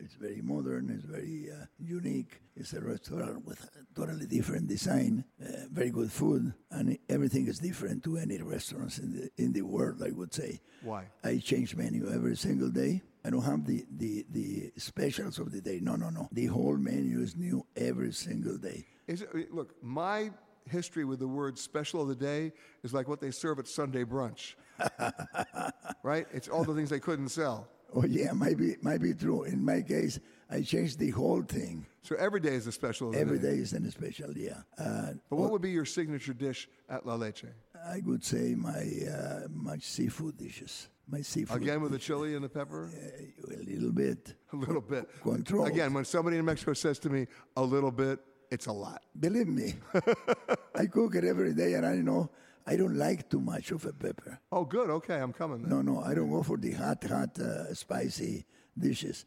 it's 0.01 0.15
very 0.15 0.43
modern, 0.43 0.91
it's 0.91 1.05
very 1.05 1.49
uh, 1.51 1.65
unique. 1.79 2.41
It's 2.55 2.73
a 2.73 2.81
restaurant 2.81 3.45
with 3.47 3.63
a 3.63 3.99
totally 3.99 4.27
different 4.27 4.69
design, 4.69 5.25
uh, 5.41 5.67
very 5.71 5.91
good 5.91 6.11
food, 6.11 6.53
and 6.71 6.99
everything 7.09 7.47
is 7.47 7.59
different 7.59 8.03
to 8.05 8.17
any 8.19 8.39
restaurants 8.43 8.99
in 8.99 9.13
the 9.13 9.31
in 9.43 9.53
the 9.53 9.63
world. 9.63 10.03
I 10.03 10.11
would 10.11 10.35
say. 10.35 10.61
Why? 10.83 11.07
I 11.25 11.39
change 11.39 11.75
menu 11.77 12.11
every 12.13 12.37
single 12.37 12.69
day. 12.71 13.03
I 13.25 13.31
don't 13.31 13.43
have 13.43 13.67
the, 13.67 13.85
the, 13.91 14.25
the 14.31 14.73
specials 14.77 15.41
of 15.41 15.51
the 15.51 15.61
day. 15.61 15.81
No, 15.83 15.97
no, 15.97 16.11
no. 16.11 16.29
The 16.31 16.47
whole 16.47 16.77
menu 16.77 17.23
is 17.23 17.35
new 17.35 17.67
every 17.77 18.13
single 18.13 18.57
day. 18.57 18.87
Is 19.09 19.23
it, 19.23 19.53
look, 19.53 19.75
my 19.83 20.31
history 20.71 21.05
with 21.05 21.19
the 21.19 21.27
word 21.27 21.59
special 21.59 22.01
of 22.01 22.07
the 22.07 22.15
day 22.15 22.53
is 22.85 22.95
like 22.95 23.09
what 23.09 23.21
they 23.21 23.33
serve 23.33 23.59
at 23.59 23.67
Sunday 23.67 24.05
brunch. 24.05 24.55
right? 26.03 26.27
It's 26.33 26.49
all 26.49 26.65
the 26.65 26.75
things 26.75 26.91
they 26.91 27.01
couldn't 27.01 27.29
sell. 27.31 27.69
Oh 27.95 28.05
yeah, 28.05 28.33
might 28.33 28.59
be 28.59 28.77
might 28.83 29.01
be 29.01 29.15
true. 29.15 29.45
In 29.45 29.65
my 29.65 29.81
case, 29.81 30.19
I 30.51 30.63
changed 30.63 30.99
the 30.99 31.11
whole 31.11 31.43
thing. 31.43 31.87
So 32.03 32.15
every 32.17 32.41
day 32.41 32.55
is 32.55 32.67
a 32.67 32.73
special 32.73 33.15
Every 33.17 33.39
day. 33.39 33.57
day 33.57 33.63
is 33.63 33.73
an 33.73 33.91
special, 33.91 34.33
yeah. 34.37 34.63
Uh, 34.79 35.13
But 35.31 35.37
what 35.37 35.51
would 35.51 35.63
be 35.63 35.71
your 35.71 35.85
signature 35.85 36.35
dish 36.35 36.69
at 36.89 37.07
La 37.07 37.15
Leche? 37.15 37.47
I 37.85 38.01
would 38.05 38.25
say 38.25 38.55
my 38.55 38.85
uh, 39.11 39.49
my 39.51 39.79
seafood 39.79 40.37
dishes. 40.37 40.89
My 41.09 41.21
seafood. 41.23 41.63
Again 41.63 41.81
with 41.81 41.93
the 41.93 41.99
chili 41.99 42.35
and 42.35 42.45
the 42.45 42.49
pepper? 42.49 42.91
a 42.93 43.47
little 43.47 43.93
bit. 43.93 44.35
A 44.53 44.57
little 44.57 44.81
bit. 44.81 45.09
Control. 45.23 45.67
Again, 45.67 45.93
when 45.95 46.05
somebody 46.05 46.39
in 46.39 46.45
Mexico 46.45 46.73
says 46.73 46.99
to 47.01 47.11
me, 47.11 47.27
a 47.57 47.63
little 47.63 47.93
bit, 47.93 48.19
it's 48.51 48.67
a 48.67 48.73
lot. 48.73 49.03
Believe 49.19 49.49
me, 49.49 49.75
I 50.75 50.87
cook 50.87 51.15
it 51.15 51.25
every 51.25 51.53
day, 51.55 51.75
and 51.75 51.85
I 51.87 51.97
know 51.97 52.31
I 52.67 52.77
don't 52.77 52.97
like 52.97 53.29
too 53.31 53.41
much 53.41 53.71
of 53.71 53.85
a 53.87 53.93
pepper. 53.93 54.41
Oh, 54.51 54.65
good. 54.65 54.91
Okay, 54.91 55.15
I'm 55.15 55.33
coming 55.33 55.63
then. 55.63 55.71
No, 55.71 55.83
no, 55.83 56.01
I 56.01 56.15
don't 56.15 56.31
go 56.31 56.43
for 56.43 56.57
the 56.57 56.73
hot, 56.73 57.05
hot, 57.05 57.39
uh, 57.39 57.73
spicy 57.75 58.45
dishes. 58.77 59.25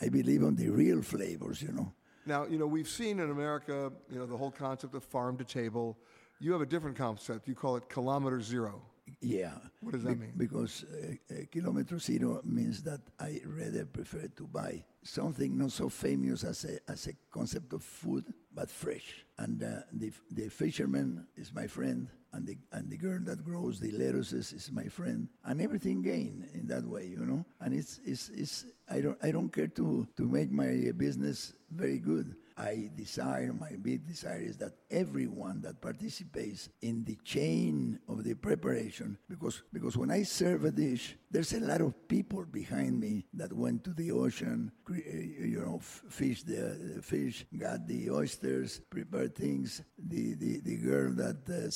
I 0.00 0.08
believe 0.08 0.44
on 0.44 0.56
the 0.56 0.68
real 0.68 1.00
flavors, 1.02 1.62
you 1.62 1.72
know. 1.72 1.92
Now, 2.26 2.46
you 2.46 2.58
know, 2.58 2.66
we've 2.66 2.88
seen 2.88 3.18
in 3.18 3.30
America, 3.30 3.90
you 4.10 4.18
know, 4.18 4.26
the 4.26 4.36
whole 4.36 4.50
concept 4.50 4.94
of 4.94 5.04
farm 5.04 5.36
to 5.38 5.44
table. 5.44 5.96
You 6.38 6.52
have 6.52 6.60
a 6.60 6.66
different 6.66 6.96
concept. 6.96 7.48
You 7.48 7.54
call 7.54 7.76
it 7.76 7.88
kilometer 7.88 8.40
zero. 8.40 8.82
Yeah. 9.20 9.54
What 9.80 9.92
does 9.92 10.04
that 10.04 10.14
Be- 10.14 10.26
mean? 10.26 10.32
Because 10.36 10.84
uh, 10.84 11.34
uh, 11.34 11.36
kilometer 11.50 11.98
zero 11.98 12.40
means 12.44 12.82
that 12.82 13.00
I 13.18 13.40
rather 13.44 13.84
prefer 13.84 14.28
to 14.36 14.46
buy 14.46 14.84
something 15.02 15.56
not 15.58 15.72
so 15.72 15.88
famous 15.88 16.44
as 16.44 16.64
a, 16.64 16.78
as 16.90 17.06
a 17.08 17.12
concept 17.30 17.72
of 17.72 17.82
food, 17.82 18.32
but 18.54 18.70
fresh. 18.70 19.24
And 19.38 19.62
uh, 19.62 19.82
the, 19.92 20.12
the 20.30 20.48
fisherman 20.48 21.26
is 21.36 21.52
my 21.52 21.66
friend, 21.66 22.08
and 22.32 22.46
the, 22.46 22.56
and 22.72 22.88
the 22.90 22.96
girl 22.96 23.18
that 23.24 23.44
grows 23.44 23.80
the 23.80 23.90
lettuces 23.90 24.52
is 24.52 24.70
my 24.72 24.84
friend, 24.84 25.28
and 25.44 25.60
everything 25.60 26.02
gain 26.02 26.48
in 26.54 26.66
that 26.68 26.84
way, 26.84 27.06
you 27.06 27.24
know. 27.26 27.44
And 27.60 27.74
it's, 27.74 28.00
it's, 28.04 28.28
it's 28.30 28.66
I, 28.88 29.00
don't, 29.00 29.18
I 29.22 29.32
don't 29.32 29.50
care 29.52 29.66
to, 29.68 30.06
to 30.16 30.22
make 30.22 30.50
my 30.50 30.92
business 30.96 31.54
very 31.70 31.98
good. 31.98 32.36
I 32.56 32.90
desire, 32.96 33.52
my 33.52 33.72
big 33.80 34.06
desire 34.06 34.40
is 34.40 34.56
that 34.58 34.72
everyone 34.90 35.60
that 35.62 35.80
participates 35.80 36.68
in 36.80 37.04
the 37.04 37.16
chain 37.24 37.98
of 38.08 38.24
the 38.24 38.34
preparation, 38.34 39.18
because, 39.28 39.62
because 39.72 39.96
when 39.96 40.10
I 40.10 40.22
serve 40.22 40.64
a 40.64 40.70
dish, 40.70 41.16
there's 41.30 41.52
a 41.54 41.60
lot 41.60 41.80
of 41.80 42.08
people 42.08 42.44
behind 42.44 43.00
me 43.00 43.26
that 43.34 43.52
went 43.52 43.84
to 43.84 43.90
the 43.94 44.12
ocean, 44.12 44.70
uh, 44.90 44.94
you 44.94 45.62
know, 45.64 45.78
fish 45.80 46.42
the, 46.42 46.94
the 46.96 47.02
fish, 47.02 47.46
got 47.58 47.86
the 47.86 48.10
oysters, 48.10 48.80
prepared 48.90 49.34
things, 49.34 49.82
the, 49.98 50.34
the, 50.34 50.60
the 50.60 50.76
girl 50.76 51.12
that 51.12 51.38
uh, 51.48 51.70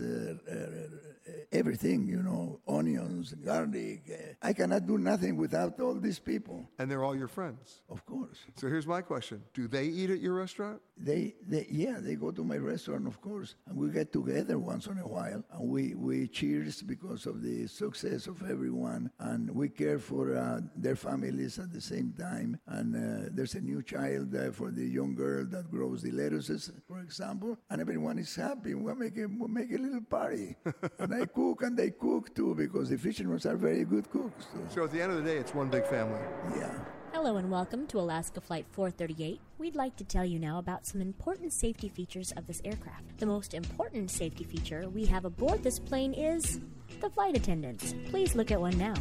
uh, 0.00 0.52
uh, 0.52 1.05
everything, 1.52 2.06
you 2.06 2.22
know, 2.22 2.60
onions, 2.68 3.34
garlic. 3.34 4.02
Uh, 4.10 4.34
I 4.42 4.52
cannot 4.52 4.86
do 4.86 4.98
nothing 4.98 5.36
without 5.36 5.80
all 5.80 5.94
these 5.94 6.18
people. 6.18 6.68
And 6.78 6.90
they're 6.90 7.04
all 7.04 7.16
your 7.16 7.28
friends. 7.28 7.82
Of 7.88 8.04
course. 8.06 8.38
So 8.56 8.68
here's 8.68 8.86
my 8.86 9.02
question 9.02 9.42
Do 9.54 9.68
they 9.68 9.84
eat 9.84 10.10
at 10.10 10.20
your 10.20 10.34
restaurant? 10.34 10.80
They, 10.98 11.34
they, 11.46 11.66
yeah, 11.70 11.98
they 12.00 12.14
go 12.14 12.30
to 12.30 12.42
my 12.42 12.56
restaurant, 12.56 13.06
of 13.06 13.20
course, 13.20 13.54
and 13.66 13.76
we 13.76 13.90
get 13.90 14.12
together 14.12 14.58
once 14.58 14.86
in 14.86 14.98
a 14.98 15.06
while, 15.06 15.44
and 15.52 15.68
we, 15.68 15.94
we 15.94 16.26
cheers 16.26 16.80
because 16.80 17.26
of 17.26 17.42
the 17.42 17.66
success 17.66 18.26
of 18.26 18.42
everyone, 18.48 19.10
and 19.18 19.50
we 19.54 19.68
care 19.68 19.98
for 19.98 20.34
uh, 20.34 20.60
their 20.74 20.96
families 20.96 21.58
at 21.58 21.70
the 21.70 21.82
same 21.82 22.14
time. 22.18 22.58
And 22.66 22.96
uh, 22.96 23.28
there's 23.30 23.54
a 23.54 23.60
new 23.60 23.82
child 23.82 24.34
uh, 24.34 24.50
for 24.52 24.70
the 24.70 24.86
young 24.86 25.14
girl 25.14 25.44
that 25.50 25.70
grows 25.70 26.00
the 26.02 26.12
lettuces, 26.12 26.72
for 26.88 27.00
example, 27.00 27.58
and 27.68 27.80
everyone 27.80 28.18
is 28.18 28.34
happy. 28.34 28.74
We 28.74 28.94
make 28.94 29.18
a, 29.18 29.26
we 29.26 29.48
make 29.48 29.72
a 29.72 29.78
little 29.78 30.00
party, 30.00 30.56
and 30.98 31.14
I 31.14 31.26
cook, 31.36 31.62
and 31.62 31.76
they 31.76 31.90
cook 31.90 32.34
too, 32.34 32.54
because 32.54 32.88
the 32.88 32.96
fishermen 32.96 33.38
are 33.44 33.56
very 33.56 33.84
good 33.84 34.10
cooks. 34.10 34.46
Too. 34.46 34.66
So 34.70 34.84
at 34.84 34.90
the 34.90 35.02
end 35.02 35.12
of 35.12 35.22
the 35.22 35.30
day, 35.30 35.36
it's 35.36 35.54
one 35.54 35.68
big 35.68 35.84
family. 35.86 36.18
Yeah. 36.56 36.72
Hello 37.12 37.36
and 37.36 37.50
welcome 37.50 37.86
to 37.88 38.00
Alaska 38.00 38.40
Flight 38.40 38.64
438. 38.72 39.38
We'd 39.58 39.76
like 39.76 39.96
to 39.96 40.04
tell 40.04 40.24
you 40.24 40.38
now 40.38 40.58
about 40.58 40.86
some 40.86 41.02
important 41.02 41.52
safety 41.52 41.90
features 41.90 42.32
of 42.38 42.46
this 42.46 42.62
aircraft. 42.64 43.18
The 43.18 43.26
most 43.26 43.52
important 43.52 44.10
safety 44.10 44.44
feature 44.44 44.88
we 44.88 45.04
have 45.06 45.26
aboard 45.26 45.62
this 45.62 45.78
plane 45.78 46.14
is 46.14 46.60
the 47.00 47.10
flight 47.10 47.36
attendants. 47.36 47.94
Please 48.06 48.34
look 48.34 48.50
at 48.50 48.60
one 48.60 48.78
now. 48.78 48.94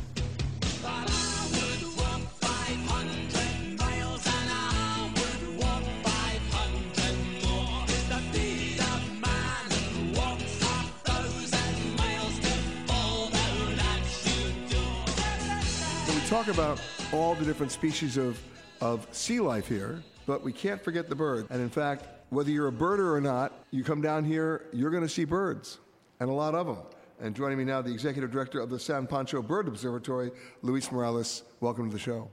Talk 16.35 16.49
about 16.49 16.81
all 17.13 17.33
the 17.33 17.45
different 17.45 17.71
species 17.71 18.17
of, 18.17 18.37
of 18.81 19.07
sea 19.13 19.39
life 19.39 19.69
here, 19.69 20.03
but 20.25 20.43
we 20.43 20.51
can't 20.51 20.83
forget 20.83 21.07
the 21.07 21.15
bird. 21.15 21.47
And 21.49 21.61
in 21.61 21.69
fact, 21.69 22.09
whether 22.29 22.51
you're 22.51 22.67
a 22.67 22.73
birder 22.73 23.13
or 23.13 23.21
not, 23.21 23.63
you 23.71 23.85
come 23.85 24.01
down 24.01 24.25
here, 24.25 24.65
you're 24.73 24.89
going 24.89 25.01
to 25.01 25.07
see 25.07 25.23
birds, 25.23 25.79
and 26.19 26.29
a 26.29 26.33
lot 26.33 26.53
of 26.53 26.67
them. 26.67 26.79
And 27.21 27.33
joining 27.33 27.57
me 27.57 27.63
now, 27.63 27.81
the 27.81 27.93
executive 27.93 28.31
director 28.31 28.59
of 28.59 28.69
the 28.69 28.77
San 28.77 29.07
Pancho 29.07 29.41
Bird 29.41 29.69
Observatory, 29.69 30.29
Luis 30.61 30.91
Morales. 30.91 31.43
Welcome 31.61 31.87
to 31.87 31.93
the 31.93 32.03
show. 32.09 32.29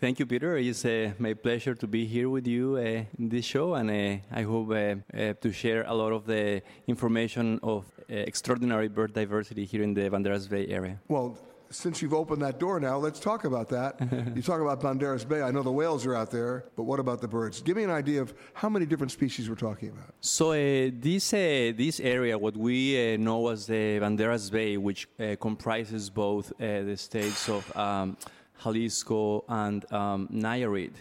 Thank 0.00 0.18
you, 0.18 0.26
Peter. 0.26 0.56
It's 0.56 0.84
uh, 0.84 1.12
my 1.20 1.34
pleasure 1.34 1.76
to 1.76 1.86
be 1.86 2.04
here 2.04 2.28
with 2.28 2.48
you 2.48 2.74
uh, 2.74 3.04
in 3.16 3.28
this 3.28 3.44
show, 3.44 3.74
and 3.74 3.88
uh, 3.88 4.36
I 4.40 4.42
hope 4.42 4.70
uh, 4.70 4.96
uh, 5.16 5.34
to 5.34 5.52
share 5.52 5.84
a 5.86 5.94
lot 5.94 6.12
of 6.12 6.26
the 6.26 6.62
information 6.88 7.60
of 7.62 7.84
uh, 8.10 8.14
extraordinary 8.14 8.88
bird 8.88 9.14
diversity 9.14 9.64
here 9.64 9.84
in 9.84 9.94
the 9.94 10.10
Banderas 10.10 10.50
Bay 10.50 10.66
area. 10.66 10.98
Well, 11.06 11.38
since 11.70 12.02
you've 12.02 12.14
opened 12.14 12.42
that 12.42 12.58
door 12.58 12.78
now, 12.80 12.96
let's 12.96 13.20
talk 13.20 13.44
about 13.44 13.68
that. 13.70 13.96
you 14.36 14.42
talk 14.42 14.60
about 14.60 14.80
Banderas 14.80 15.26
Bay. 15.28 15.42
I 15.42 15.50
know 15.50 15.62
the 15.62 15.72
whales 15.72 16.06
are 16.06 16.14
out 16.14 16.30
there, 16.30 16.66
but 16.76 16.84
what 16.84 17.00
about 17.00 17.20
the 17.20 17.28
birds? 17.28 17.60
Give 17.60 17.76
me 17.76 17.84
an 17.84 17.90
idea 17.90 18.22
of 18.22 18.34
how 18.54 18.68
many 18.68 18.86
different 18.86 19.12
species 19.12 19.48
we're 19.48 19.56
talking 19.56 19.90
about. 19.90 20.14
So 20.20 20.52
uh, 20.52 20.90
this 20.92 21.32
uh, 21.32 21.72
this 21.76 22.00
area, 22.00 22.38
what 22.38 22.56
we 22.56 23.14
uh, 23.14 23.16
know 23.16 23.48
as 23.48 23.66
the 23.66 23.98
Banderas 24.00 24.50
Bay, 24.50 24.76
which 24.76 25.08
uh, 25.18 25.36
comprises 25.40 26.10
both 26.10 26.52
uh, 26.52 26.82
the 26.82 26.96
states 26.96 27.48
of 27.48 27.76
um, 27.76 28.16
Jalisco 28.62 29.44
and 29.48 29.92
um, 29.92 30.28
Nayarit, 30.32 30.94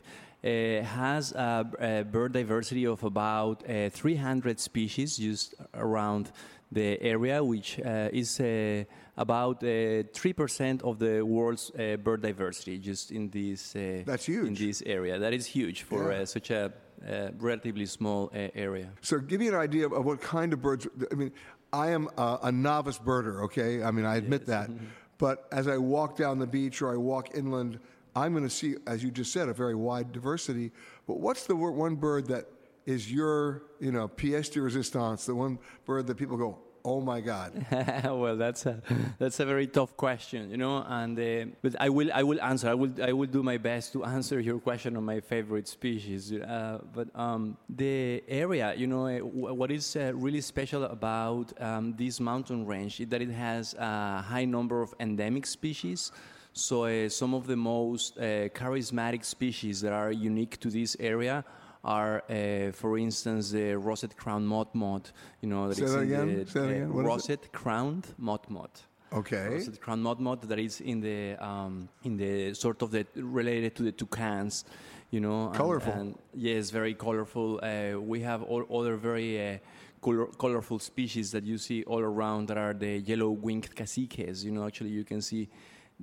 uh, 0.45 0.83
has 0.83 1.31
a, 1.31 1.65
a 1.79 2.03
bird 2.03 2.33
diversity 2.33 2.85
of 2.85 3.03
about 3.03 3.67
uh, 3.69 3.89
300 3.89 4.59
species 4.59 5.17
just 5.17 5.55
around 5.73 6.31
the 6.71 7.01
area, 7.01 7.43
which 7.43 7.79
uh, 7.79 8.09
is 8.11 8.39
uh, 8.39 8.83
about 9.17 9.63
uh, 9.63 10.03
three 10.13 10.33
percent 10.33 10.81
of 10.83 10.99
the 10.99 11.21
world's 11.21 11.71
uh, 11.71 11.97
bird 11.97 12.21
diversity, 12.21 12.77
just 12.77 13.11
in 13.11 13.29
this. 13.29 13.75
Uh, 13.75 14.03
That's 14.05 14.25
huge. 14.25 14.47
In 14.47 14.67
this 14.67 14.83
area, 14.85 15.17
that 15.19 15.33
is 15.33 15.45
huge 15.45 15.83
for 15.83 16.11
Yeah. 16.11 16.21
uh, 16.21 16.25
such 16.25 16.51
a 16.51 16.73
uh, 17.07 17.29
relatively 17.39 17.85
small 17.85 18.31
uh, 18.33 18.47
area. 18.55 18.89
So, 19.01 19.19
give 19.19 19.39
me 19.39 19.47
an 19.47 19.55
idea 19.55 19.87
of, 19.87 20.05
what 20.05 20.21
kind 20.21 20.53
of 20.53 20.61
birds. 20.61 20.87
I 21.11 21.15
mean, 21.15 21.31
I 21.71 21.91
am 21.91 22.09
a, 22.17 22.39
a 22.43 22.51
novice 22.51 22.97
birder, 22.97 23.43
okay? 23.43 23.83
I 23.83 23.91
mean, 23.91 24.05
I 24.05 24.15
admit 24.17 24.45
that. 24.47 24.69
But 25.17 25.47
as 25.51 25.67
I 25.67 25.77
walk 25.77 26.17
down 26.17 26.39
the 26.39 26.47
beach 26.47 26.81
or 26.81 26.91
I 26.93 26.97
walk 26.97 27.35
inland, 27.35 27.79
I'm 28.15 28.31
going 28.33 28.43
to 28.43 28.49
see, 28.49 28.75
as 28.87 29.03
you 29.03 29.11
just 29.11 29.31
said, 29.31 29.49
a 29.49 29.53
very 29.53 29.75
wide 29.75 30.11
diversity. 30.11 30.71
But 31.07 31.19
what's 31.19 31.45
the 31.47 31.55
one 31.55 31.95
bird 31.95 32.27
that 32.27 32.45
is 32.85 33.11
your, 33.11 33.63
you 33.79 33.91
know, 33.91 34.07
pièce 34.07 34.51
de 34.51 34.59
résistance, 34.59 35.25
the 35.25 35.35
one 35.35 35.59
bird 35.85 36.07
that 36.07 36.15
people 36.15 36.37
go, 36.37 36.59
oh 36.85 37.01
my 37.01 37.19
God? 37.19 37.65
well, 38.05 38.37
that's 38.37 38.65
a 38.65 38.81
that's 39.17 39.39
a 39.39 39.45
very 39.45 39.67
tough 39.67 39.97
question, 39.97 40.49
you 40.51 40.57
know. 40.57 40.85
And 40.87 41.19
uh, 41.19 41.51
but 41.61 41.75
I 41.79 41.89
will 41.89 42.09
I 42.13 42.23
will 42.23 42.41
answer. 42.41 42.69
I 42.69 42.75
will 42.75 42.93
I 43.01 43.11
will 43.11 43.27
do 43.27 43.43
my 43.43 43.57
best 43.57 43.91
to 43.93 44.05
answer 44.05 44.39
your 44.39 44.59
question 44.59 44.95
on 44.95 45.03
my 45.03 45.19
favorite 45.19 45.67
species. 45.67 46.31
Uh, 46.31 46.79
but 46.93 47.07
um, 47.15 47.57
the 47.67 48.23
area, 48.27 48.73
you 48.77 48.87
know, 48.87 49.07
uh, 49.07 49.19
what 49.19 49.71
is 49.71 49.95
uh, 49.95 50.11
really 50.13 50.41
special 50.41 50.83
about 50.83 51.51
um, 51.59 51.95
this 51.97 52.19
mountain 52.19 52.65
range 52.65 53.01
is 53.01 53.07
that 53.09 53.21
it 53.21 53.31
has 53.31 53.73
a 53.73 54.21
high 54.21 54.45
number 54.45 54.81
of 54.81 54.93
endemic 54.99 55.45
species. 55.45 56.11
So 56.53 56.85
uh, 56.85 57.09
some 57.09 57.33
of 57.33 57.47
the 57.47 57.57
most 57.57 58.17
uh, 58.17 58.47
charismatic 58.55 59.25
species 59.25 59.81
that 59.81 59.91
are 59.91 60.11
unique 60.11 60.57
to 60.61 60.69
this 60.69 60.95
area 61.01 61.43
are, 61.85 62.23
uh, 62.29 62.71
for 62.73 62.97
instance, 62.97 63.51
the 63.51 63.75
russet 63.75 64.17
crowned 64.17 64.47
motmot. 64.47 65.11
You 65.41 65.49
know, 65.49 65.71
Say 65.71 65.83
is 65.85 65.93
that 65.93 65.99
again? 65.99 66.39
the 66.39 66.49
Say 66.49 66.59
that 66.59 66.69
again. 66.69 66.93
What 66.93 67.05
russet 67.05 67.51
crowned 67.53 68.07
motmot. 68.21 68.71
Okay. 69.13 69.47
Russet 69.53 69.79
crowned 69.79 70.03
motmot 70.03 70.41
that 70.41 70.59
is 70.59 70.81
in 70.81 70.99
the 70.99 71.35
um, 71.37 71.87
in 72.03 72.17
the 72.17 72.53
sort 72.55 72.81
of 72.81 72.91
the 72.91 73.05
related 73.15 73.75
to 73.75 73.83
the 73.83 73.91
toucans. 73.91 74.65
You 75.11 75.21
know, 75.21 75.47
and- 75.47 75.55
Colorful. 75.55 75.93
And, 75.93 76.15
yes, 76.33 76.71
very 76.71 76.95
colorful. 76.95 77.59
Uh, 77.63 77.99
we 78.01 78.21
have 78.21 78.43
all 78.43 78.65
other 78.79 78.97
very. 78.97 79.55
Uh, 79.55 79.57
color, 80.01 80.27
colorful 80.37 80.77
species 80.79 81.31
that 81.31 81.43
you 81.43 81.57
see 81.57 81.83
all 81.83 81.99
around 82.01 82.47
that 82.49 82.57
are 82.57 82.73
the 82.73 82.99
yellow 82.99 83.31
winged 83.31 83.75
caciques. 83.75 84.43
You 84.43 84.51
know, 84.51 84.65
actually, 84.67 84.91
you 84.91 85.03
can 85.03 85.21
see 85.21 85.49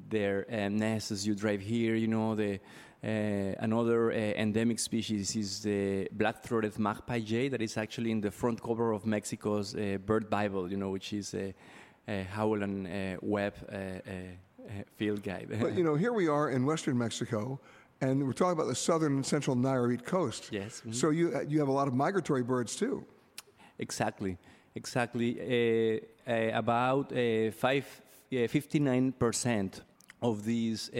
their 0.09 0.47
um, 0.51 0.77
nests 0.77 1.13
as 1.13 1.27
you 1.27 1.35
drive 1.35 1.61
here. 1.61 1.95
You 1.95 2.09
know, 2.09 2.35
the 2.35 2.55
uh, 2.55 2.59
another 3.03 4.13
uh, 4.13 4.15
endemic 4.15 4.79
species 4.79 5.35
is 5.37 5.61
the 5.61 6.09
black-throated 6.13 6.79
magpie 6.79 7.21
jay 7.21 7.49
that 7.49 7.61
is 7.61 7.77
actually 7.77 8.11
in 8.11 8.21
the 8.21 8.31
front 8.31 8.63
cover 8.63 8.93
of 8.93 9.05
Mexico's 9.05 9.75
uh, 9.75 9.99
Bird 10.05 10.31
Bible. 10.31 10.71
You 10.71 10.77
know, 10.77 10.91
which 10.91 11.13
is 11.13 11.35
a, 11.35 11.55
a 12.09 12.23
Howell 12.25 12.63
and 12.63 12.87
uh, 12.87 13.19
Webb 13.23 13.55
uh, 13.71 13.77
uh, 13.77 13.83
uh, 14.69 14.83
field 14.97 15.23
guide. 15.23 15.49
but, 15.61 15.75
you 15.75 15.85
know, 15.85 15.95
here 15.95 16.13
we 16.13 16.29
are 16.29 16.51
in 16.51 16.65
western 16.65 16.97
Mexico, 16.97 17.59
and 18.01 18.25
we're 18.25 18.33
talking 18.33 18.53
about 18.53 18.69
the 18.69 18.75
southern 18.75 19.15
and 19.15 19.27
central 19.27 19.57
Nayarit 19.57 20.05
coast. 20.05 20.51
Yes. 20.53 20.83
mhm. 20.87 20.95
So 20.95 21.11
you, 21.11 21.35
uh, 21.35 21.41
you 21.49 21.59
have 21.59 21.69
a 21.69 21.73
lot 21.73 21.89
of 21.89 21.95
migratory 21.95 22.43
birds, 22.43 22.77
too. 22.77 23.05
Exactly, 23.79 24.39
exactly. 24.75 25.31
Uh, 25.41 26.31
uh, 26.31 26.51
about 26.55 27.13
uh, 27.13 27.51
five, 27.51 27.87
uh, 28.33 28.37
59% 28.47 29.81
of 30.21 30.45
these 30.45 30.91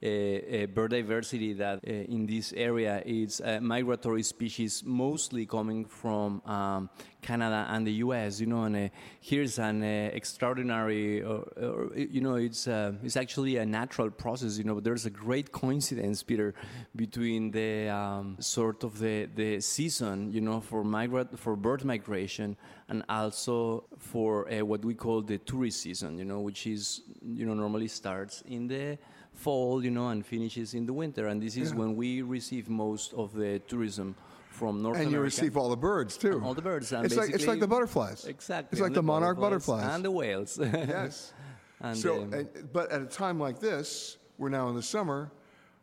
uh, 0.00 0.06
uh, 0.06 0.66
bird 0.66 0.92
diversity 0.92 1.52
that 1.54 1.80
uh, 1.84 1.90
in 1.90 2.24
this 2.24 2.52
area 2.52 3.02
is 3.04 3.42
migratory 3.60 4.22
species, 4.22 4.84
mostly 4.86 5.44
coming 5.44 5.84
from 5.84 6.40
um, 6.46 6.88
Canada 7.20 7.66
and 7.68 7.84
the 7.84 7.94
U.S. 7.94 8.38
You 8.38 8.46
know, 8.46 8.62
and 8.62 8.92
here's 9.20 9.58
an 9.58 9.82
extraordinary. 9.82 11.16
You 11.16 12.20
know, 12.20 12.36
it's 12.36 12.68
it's 12.68 13.16
actually 13.16 13.56
a 13.56 13.66
natural 13.66 14.08
process. 14.08 14.56
You 14.56 14.62
know, 14.62 14.78
there's 14.78 15.04
a 15.04 15.10
great 15.10 15.50
coincidence, 15.50 16.22
Peter, 16.22 16.54
between 16.94 17.50
the 17.50 17.88
um, 17.88 18.36
sort 18.38 18.84
of 18.84 19.00
the 19.00 19.28
the 19.34 19.60
season. 19.60 20.30
You 20.30 20.42
know, 20.42 20.60
for 20.60 20.84
migrate 20.84 21.36
for 21.36 21.56
bird 21.56 21.84
migration 21.84 22.56
and 22.88 23.02
also 23.08 23.84
for 23.98 24.48
uh, 24.52 24.64
what 24.64 24.84
we 24.84 24.94
call 24.94 25.22
the 25.22 25.38
tourist 25.38 25.80
season. 25.80 26.18
You 26.18 26.24
know, 26.24 26.40
which 26.40 26.68
is 26.68 27.02
you 27.20 27.44
know 27.46 27.54
normally 27.54 27.88
starts 27.88 28.44
in 28.46 28.68
the 28.68 28.96
fall, 29.38 29.84
you 29.84 29.90
know, 29.90 30.08
and 30.08 30.24
finishes 30.26 30.74
in 30.74 30.84
the 30.86 30.92
winter. 30.92 31.26
And 31.28 31.40
this 31.42 31.56
is 31.56 31.70
Yeah. 31.70 31.78
when 31.80 31.90
we 31.96 32.22
receive 32.22 32.68
most 32.68 33.14
of 33.14 33.32
the 33.34 33.60
tourism 33.70 34.14
from 34.50 34.82
North 34.82 34.96
America. 34.96 35.02
and 35.06 35.12
you 35.12 35.20
receive 35.20 35.56
all 35.56 35.70
the 35.70 35.76
birds 35.90 36.16
too. 36.16 36.40
all 36.44 36.54
the 36.54 36.62
birds. 36.62 36.92
And 36.92 37.04
it's 37.06 37.16
like 37.16 37.30
it's 37.30 37.46
like 37.46 37.60
the 37.60 37.68
butterflies. 37.68 38.24
Exactly. 38.26 38.70
It's 38.72 38.80
like 38.80 38.88
and 38.88 38.96
the, 38.96 39.02
monarch 39.02 39.38
butterflies. 39.38 39.84
and 39.94 40.04
the 40.04 40.10
whales. 40.10 40.58
yes. 40.62 41.32
And, 41.80 41.96
so, 41.96 42.22
um, 42.22 42.32
and, 42.34 42.48
but 42.72 42.90
at 42.90 43.00
a 43.02 43.06
time 43.06 43.38
like 43.38 43.60
this, 43.60 44.18
we're 44.36 44.48
now 44.48 44.68
in 44.68 44.74
the 44.74 44.82
summer. 44.82 45.30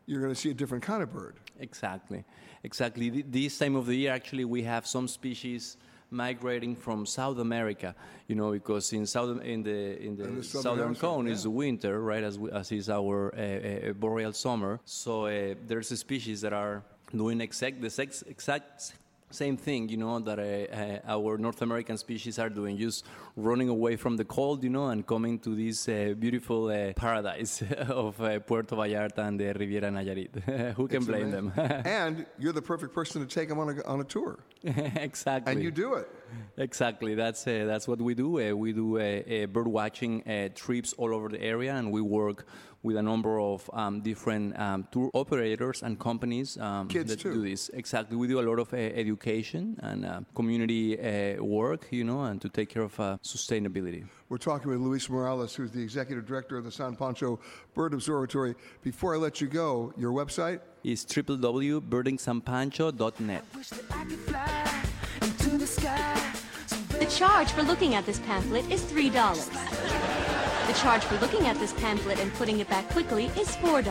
You're 0.04 0.20
going 0.20 0.34
to 0.34 0.38
see 0.38 0.50
a 0.50 0.54
different 0.54 0.84
kind 0.84 1.02
of 1.02 1.10
bird. 1.10 1.36
Exactly, 1.58 2.22
exactly. 2.64 3.10
Th- 3.10 3.24
This 3.30 3.56
time 3.58 3.76
of 3.76 3.86
the 3.86 3.94
year, 3.94 4.12
actually, 4.12 4.44
we 4.44 4.62
have 4.64 4.86
some 4.86 5.08
species 5.08 5.78
migrating 6.10 6.76
from 6.76 7.06
South 7.06 7.38
America. 7.38 7.94
You 8.28 8.34
know, 8.34 8.52
because 8.52 8.92
in 8.92 9.06
south 9.06 9.40
in 9.42 9.62
the 9.62 10.02
in 10.02 10.16
the, 10.16 10.24
In 10.24 10.36
the 10.36 10.42
southern 10.42 10.62
southern 10.62 10.94
cone 10.94 11.26
yeah. 11.26 11.32
is 11.32 11.46
winter, 11.46 12.00
right? 12.00 12.24
As 12.24 12.38
we, 12.38 12.50
as 12.50 12.72
is 12.72 12.88
our 12.90 13.32
uh, 13.34 13.90
uh, 13.90 13.92
boreal 13.92 14.32
summer. 14.32 14.80
So 14.84 15.26
uh, 15.26 15.54
there's 15.66 15.88
species 15.98 16.40
that 16.40 16.52
are 16.52 16.82
doing 17.14 17.40
exact 17.40 17.80
the 17.80 17.90
sex, 17.90 18.24
exact 18.26 18.94
same 19.30 19.56
thing, 19.56 19.88
you 19.88 19.96
know, 19.96 20.18
that 20.20 20.38
uh, 20.38 20.42
uh, 21.12 21.18
our 21.18 21.36
North 21.36 21.60
American 21.62 21.98
species 21.98 22.38
are 22.38 22.48
doing, 22.48 22.78
just 22.78 23.04
running 23.34 23.68
away 23.68 23.96
from 23.96 24.16
the 24.16 24.24
cold, 24.24 24.62
you 24.62 24.70
know, 24.70 24.86
and 24.88 25.06
coming 25.06 25.38
to 25.40 25.54
this 25.54 25.88
uh, 25.88 26.14
beautiful 26.18 26.68
uh, 26.68 26.92
paradise 26.94 27.62
of 27.88 28.20
uh, 28.20 28.38
Puerto 28.40 28.76
Vallarta 28.76 29.18
and 29.18 29.40
the 29.40 29.52
Riviera 29.52 29.90
Nayarit. 29.90 30.74
Who 30.76 30.86
can 30.86 31.04
blame 31.04 31.30
them? 31.30 31.52
and 31.56 32.26
you're 32.38 32.52
the 32.52 32.62
perfect 32.62 32.94
person 32.94 33.26
to 33.26 33.32
take 33.32 33.48
them 33.48 33.58
on 33.58 33.78
a, 33.78 33.84
on 33.84 34.00
a 34.00 34.04
tour. 34.04 34.38
exactly. 34.62 35.52
And 35.52 35.62
you 35.62 35.70
do 35.70 35.94
it. 35.94 36.08
Exactly. 36.56 37.14
That's 37.14 37.46
uh, 37.46 37.64
that's 37.66 37.86
what 37.86 38.00
we 38.00 38.14
do. 38.14 38.40
Uh, 38.40 38.54
we 38.54 38.72
do 38.72 39.46
bird 39.46 39.68
watching 39.68 40.26
uh, 40.28 40.48
trips 40.54 40.92
all 40.94 41.14
over 41.14 41.28
the 41.28 41.40
area, 41.40 41.74
and 41.74 41.92
we 41.92 42.00
work 42.00 42.46
with 42.86 42.96
a 42.96 43.02
number 43.02 43.38
of 43.40 43.68
um, 43.72 44.00
different 44.00 44.56
um, 44.58 44.86
tour 44.92 45.10
operators 45.12 45.82
and 45.82 45.98
companies 45.98 46.56
um, 46.58 46.86
Kids 46.86 47.10
that 47.10 47.18
too. 47.18 47.34
do 47.34 47.42
this. 47.50 47.68
Exactly. 47.74 48.16
We 48.16 48.28
do 48.28 48.38
a 48.38 48.46
lot 48.48 48.60
of 48.60 48.72
uh, 48.72 48.76
education 48.76 49.76
and 49.82 50.06
uh, 50.06 50.20
community 50.36 50.96
uh, 50.98 51.42
work, 51.42 51.88
you 51.90 52.04
know, 52.04 52.22
and 52.22 52.40
to 52.40 52.48
take 52.48 52.68
care 52.68 52.82
of 52.82 53.00
uh, 53.00 53.18
sustainability. 53.24 54.04
We're 54.28 54.38
talking 54.38 54.70
with 54.70 54.78
Luis 54.80 55.10
Morales, 55.10 55.52
who's 55.56 55.72
the 55.72 55.82
executive 55.82 56.26
director 56.26 56.56
of 56.56 56.62
the 56.64 56.70
San 56.70 56.94
Pancho 56.94 57.40
Bird 57.74 57.92
Observatory. 57.92 58.54
Before 58.82 59.16
I 59.16 59.18
let 59.18 59.40
you 59.40 59.48
go, 59.48 59.92
your 59.98 60.12
website? 60.12 60.60
Is 60.84 61.04
www.birdingsanpancho.net. 61.04 63.44
The 67.00 67.06
charge 67.06 67.50
for 67.50 67.64
looking 67.64 67.96
at 67.96 68.06
this 68.06 68.20
pamphlet 68.20 68.70
is 68.70 68.84
$3. 68.84 70.15
The 70.66 70.72
charge 70.72 71.04
for 71.04 71.16
looking 71.18 71.46
at 71.46 71.56
this 71.60 71.72
pamphlet 71.74 72.18
and 72.18 72.32
putting 72.34 72.58
it 72.58 72.68
back 72.68 72.88
quickly 72.90 73.26
is 73.38 73.54
$4. 73.56 73.86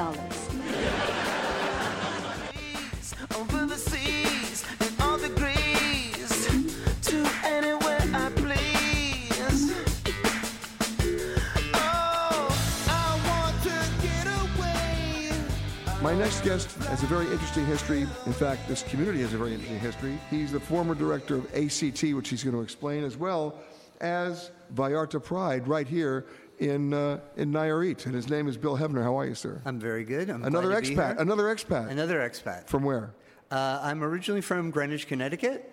Over 3.39 3.65
the 3.65 3.77
seas 3.77 4.65
and 4.81 4.91
all 5.01 5.17
the 5.17 5.29
degrees 5.29 6.47
to 7.03 7.29
anywhere 7.45 8.01
I 8.13 8.29
please. 8.35 9.71
Oh, 11.73 12.49
I 12.89 13.21
want 13.25 13.55
to 13.63 13.79
get 14.05 14.27
away. 14.27 15.31
My 16.01 16.13
next 16.13 16.41
guest 16.43 16.75
has 16.89 17.03
a 17.03 17.05
very 17.05 17.25
interesting 17.31 17.65
history. 17.65 18.01
In 18.25 18.33
fact, 18.33 18.67
this 18.67 18.83
community 18.83 19.21
has 19.21 19.33
a 19.33 19.37
very 19.37 19.53
interesting 19.53 19.79
history. 19.79 20.19
He's 20.29 20.51
the 20.51 20.59
former 20.59 20.93
director 20.93 21.35
of 21.35 21.45
ACT, 21.55 22.03
which 22.13 22.27
he's 22.27 22.43
going 22.43 22.55
to 22.55 22.61
explain, 22.61 23.05
as 23.05 23.15
well 23.15 23.61
as 24.01 24.51
Vallarta 24.73 25.23
Pride 25.23 25.65
right 25.69 25.87
here 25.87 26.25
in 26.59 26.93
uh, 26.93 27.19
in 27.37 27.51
Nayarit. 27.51 28.05
And 28.05 28.15
his 28.15 28.29
name 28.29 28.47
is 28.47 28.57
Bill 28.57 28.77
Hebner. 28.77 29.03
How 29.03 29.17
are 29.19 29.25
you, 29.25 29.35
sir? 29.35 29.61
I'm 29.65 29.79
very 29.79 30.03
good. 30.03 30.29
I'm 30.29 30.43
another 30.43 30.69
glad 30.69 30.83
to 30.83 30.89
be 30.89 30.95
expat. 30.95 31.19
Another 31.19 31.43
expat. 31.43 31.89
Another 31.89 32.19
expat. 32.19 32.67
From 32.67 32.83
where? 32.83 33.13
Uh, 33.51 33.79
I'm 33.81 34.03
originally 34.03 34.41
from 34.41 34.71
Greenwich, 34.71 35.07
Connecticut, 35.07 35.71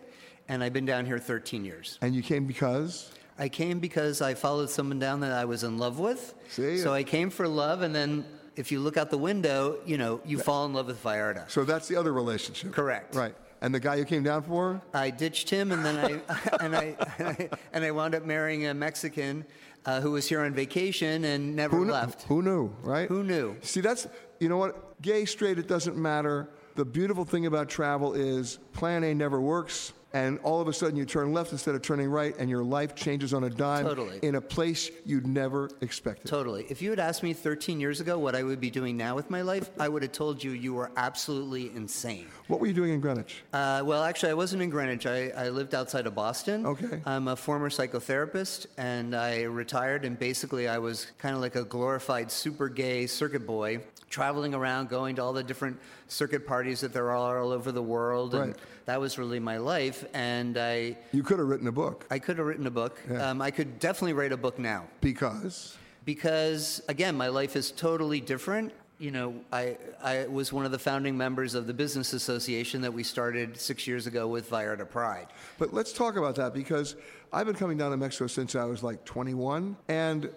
and 0.49 0.63
I've 0.63 0.73
been 0.73 0.85
down 0.85 1.07
here 1.07 1.19
13 1.19 1.65
years. 1.65 1.99
And 2.03 2.15
you 2.15 2.23
came 2.23 2.47
because? 2.47 3.11
I 3.39 3.49
came 3.49 3.81
because 3.81 4.21
I 4.21 4.35
followed 4.35 4.71
someone 4.71 4.99
down 4.99 5.21
that 5.21 5.33
I 5.33 5.47
was 5.47 5.65
in 5.65 5.79
love 5.79 5.99
with. 5.99 6.35
See? 6.49 6.79
So 6.79 6.93
I 6.93 7.03
came 7.03 7.31
for 7.31 7.49
love, 7.49 7.83
and 7.83 7.95
then 7.95 8.25
if 8.57 8.71
you 8.71 8.81
look 8.81 8.97
out 8.97 9.11
the 9.11 9.19
window, 9.19 9.79
you 9.87 9.97
know, 9.97 10.21
you 10.25 10.39
fall 10.39 10.67
in 10.67 10.75
love 10.75 10.87
with 10.87 11.03
Vallarta. 11.03 11.51
So 11.51 11.65
that's 11.65 11.89
the 11.89 11.97
other 11.97 12.13
relationship. 12.13 12.73
Correct. 12.73 13.15
Right. 13.15 13.35
And 13.63 13.73
the 13.75 13.81
guy 13.81 13.95
you 13.95 14.05
came 14.05 14.25
down 14.25 14.43
for? 14.43 14.83
I 14.93 15.11
ditched 15.11 15.49
him, 15.49 15.71
and 15.71 15.85
then 15.85 15.97
I 15.97 16.37
and 16.61 16.77
I 16.77 16.97
and 17.19 17.29
I 17.29 17.49
and 17.73 17.85
I 17.85 17.91
wound 17.93 18.15
up 18.15 18.25
marrying 18.25 18.67
a 18.67 18.75
Mexican 18.75 19.45
uh, 19.85 20.01
who 20.01 20.13
was 20.13 20.29
here 20.29 20.41
on 20.41 20.55
vacation 20.55 21.25
and 21.25 21.57
never 21.57 21.77
Who, 21.77 21.85
kn- 21.85 21.93
left. 21.93 22.23
who 22.25 22.43
knew, 22.43 22.73
right? 22.83 23.09
Who 23.09 23.23
knew? 23.25 23.57
See, 23.63 23.81
that's, 23.81 24.07
you 24.41 24.49
know 24.49 24.57
what? 24.57 25.01
Gay, 25.03 25.25
straight, 25.25 25.59
it 25.59 25.67
doesn't 25.69 25.97
matter. 25.97 26.49
The 26.77 26.85
beautiful 26.85 27.25
thing 27.25 27.47
about 27.47 27.69
travel 27.69 28.15
is 28.15 28.59
plan 28.73 29.05
A 29.05 29.15
never 29.15 29.41
works. 29.41 29.93
And 30.15 30.39
all 30.43 30.61
of 30.61 30.69
a 30.69 30.73
sudden 30.73 30.97
you 30.97 31.05
turn 31.05 31.33
left 31.33 31.53
instead 31.53 31.75
of 31.75 31.83
turning 31.83 32.09
right, 32.09 32.35
and 32.39 32.51
your 32.51 32.63
life 32.63 32.95
changes 32.95 33.33
on 33.33 33.45
a 33.45 33.51
dime 33.51 33.85
Totally. 33.85 34.19
in 34.23 34.35
a 34.35 34.41
place 34.41 34.91
you'd 35.07 35.27
never 35.27 35.71
expected. 35.81 36.29
Totally. 36.29 36.67
If 36.69 36.83
you 36.83 36.91
had 36.91 36.99
asked 36.99 37.23
me 37.23 37.33
13 37.33 37.81
years 37.81 38.01
ago 38.01 38.19
what 38.19 38.35
I 38.35 38.43
would 38.43 38.61
be 38.61 38.71
doing 38.71 38.97
now 38.97 39.15
with 39.15 39.31
my 39.31 39.43
life, 39.43 39.71
I 39.79 39.89
would 39.89 40.03
have 40.03 40.13
told 40.13 40.43
you 40.45 40.51
you 40.51 40.75
were 40.75 40.91
absolutely 40.97 41.71
insane. 41.75 42.27
What 42.49 42.61
were 42.61 42.67
you 42.67 42.75
doing 42.75 42.93
in 42.93 43.01
Greenwich? 43.01 43.43
Uh, 43.53 43.83
well, 43.85 44.03
actually, 44.03 44.31
I 44.31 44.35
wasn't 44.35 44.63
in 44.63 44.71
Greenwich. 44.71 45.07
I, 45.07 45.29
I 45.31 45.49
lived 45.49 45.75
outside 45.75 46.07
of 46.07 46.15
Boston. 46.15 46.67
Okay. 46.67 47.01
I'm 47.07 47.29
a 47.29 47.37
former 47.37 47.71
psychotherapist, 47.71 48.67
and 48.77 49.15
I 49.15 49.43
retired, 49.43 50.05
and 50.05 50.19
basically, 50.19 50.69
I 50.69 50.79
was 50.79 51.07
kind 51.19 51.35
of 51.35 51.41
like 51.41 51.57
a 51.57 51.65
glorified 51.65 52.31
super 52.31 52.69
gay 52.69 53.07
circuit 53.07 53.47
boy, 53.47 53.81
traveling 54.11 54.53
around, 54.55 54.91
going 54.91 55.17
to 55.17 55.23
all 55.23 55.33
the 55.33 55.43
different 55.43 55.79
circuit 56.09 56.47
parties 56.47 56.83
that 56.83 56.93
there 56.93 57.11
are 57.11 57.39
all 57.39 57.51
over 57.53 57.73
the 57.73 57.83
world. 57.83 58.35
And 58.35 58.49
Right. 58.49 58.57
That 58.87 59.01
was 59.01 59.19
really 59.19 59.41
my 59.41 59.59
life. 59.59 60.05
And 60.15 60.59
I. 60.59 60.97
You 61.13 61.23
could 61.23 61.39
have 61.39 61.49
written 61.49 61.69
a 61.69 61.73
book. 61.73 62.07
I 62.11 62.19
could 62.19 62.39
have 62.39 62.47
written 62.47 62.67
a 62.67 62.71
book. 62.71 63.01
Yeah. 63.11 63.31
Um, 63.31 63.43
I 63.43 63.51
could 63.51 63.79
definitely 63.79 64.15
write 64.15 64.33
a 64.33 64.37
book 64.37 64.59
now. 64.59 64.87
Because? 65.01 65.77
Because, 66.05 66.83
again, 66.89 67.17
my 67.17 67.29
life 67.29 67.55
is 67.57 67.71
totally 67.71 68.21
different. 68.21 68.73
You 68.99 69.11
know, 69.11 69.35
I, 69.53 69.77
I 70.03 70.27
was 70.27 70.53
one 70.53 70.65
of 70.65 70.71
the 70.71 70.79
founding 70.79 71.17
members 71.17 71.55
of 71.55 71.67
the 71.67 71.75
Business 71.75 72.13
Association 72.13 72.81
that 72.83 72.93
we 72.93 73.03
started 73.03 73.57
six 73.57 73.87
years 73.87 74.07
ago 74.07 74.29
with 74.29 74.49
Vallarta 74.49 74.89
Pride. 74.89 75.27
But 75.59 75.75
let's 75.75 75.93
talk 75.93 76.17
about 76.17 76.37
that 76.37 76.55
because 76.55 76.95
I've 77.33 77.47
been 77.47 77.57
coming 77.57 77.77
down 77.77 77.91
to 77.91 77.97
Mexico 77.97 78.29
since 78.29 78.55
I 78.55 78.65
was 78.65 78.83
like 78.83 79.05
21, 79.05 79.77
and 79.89 80.31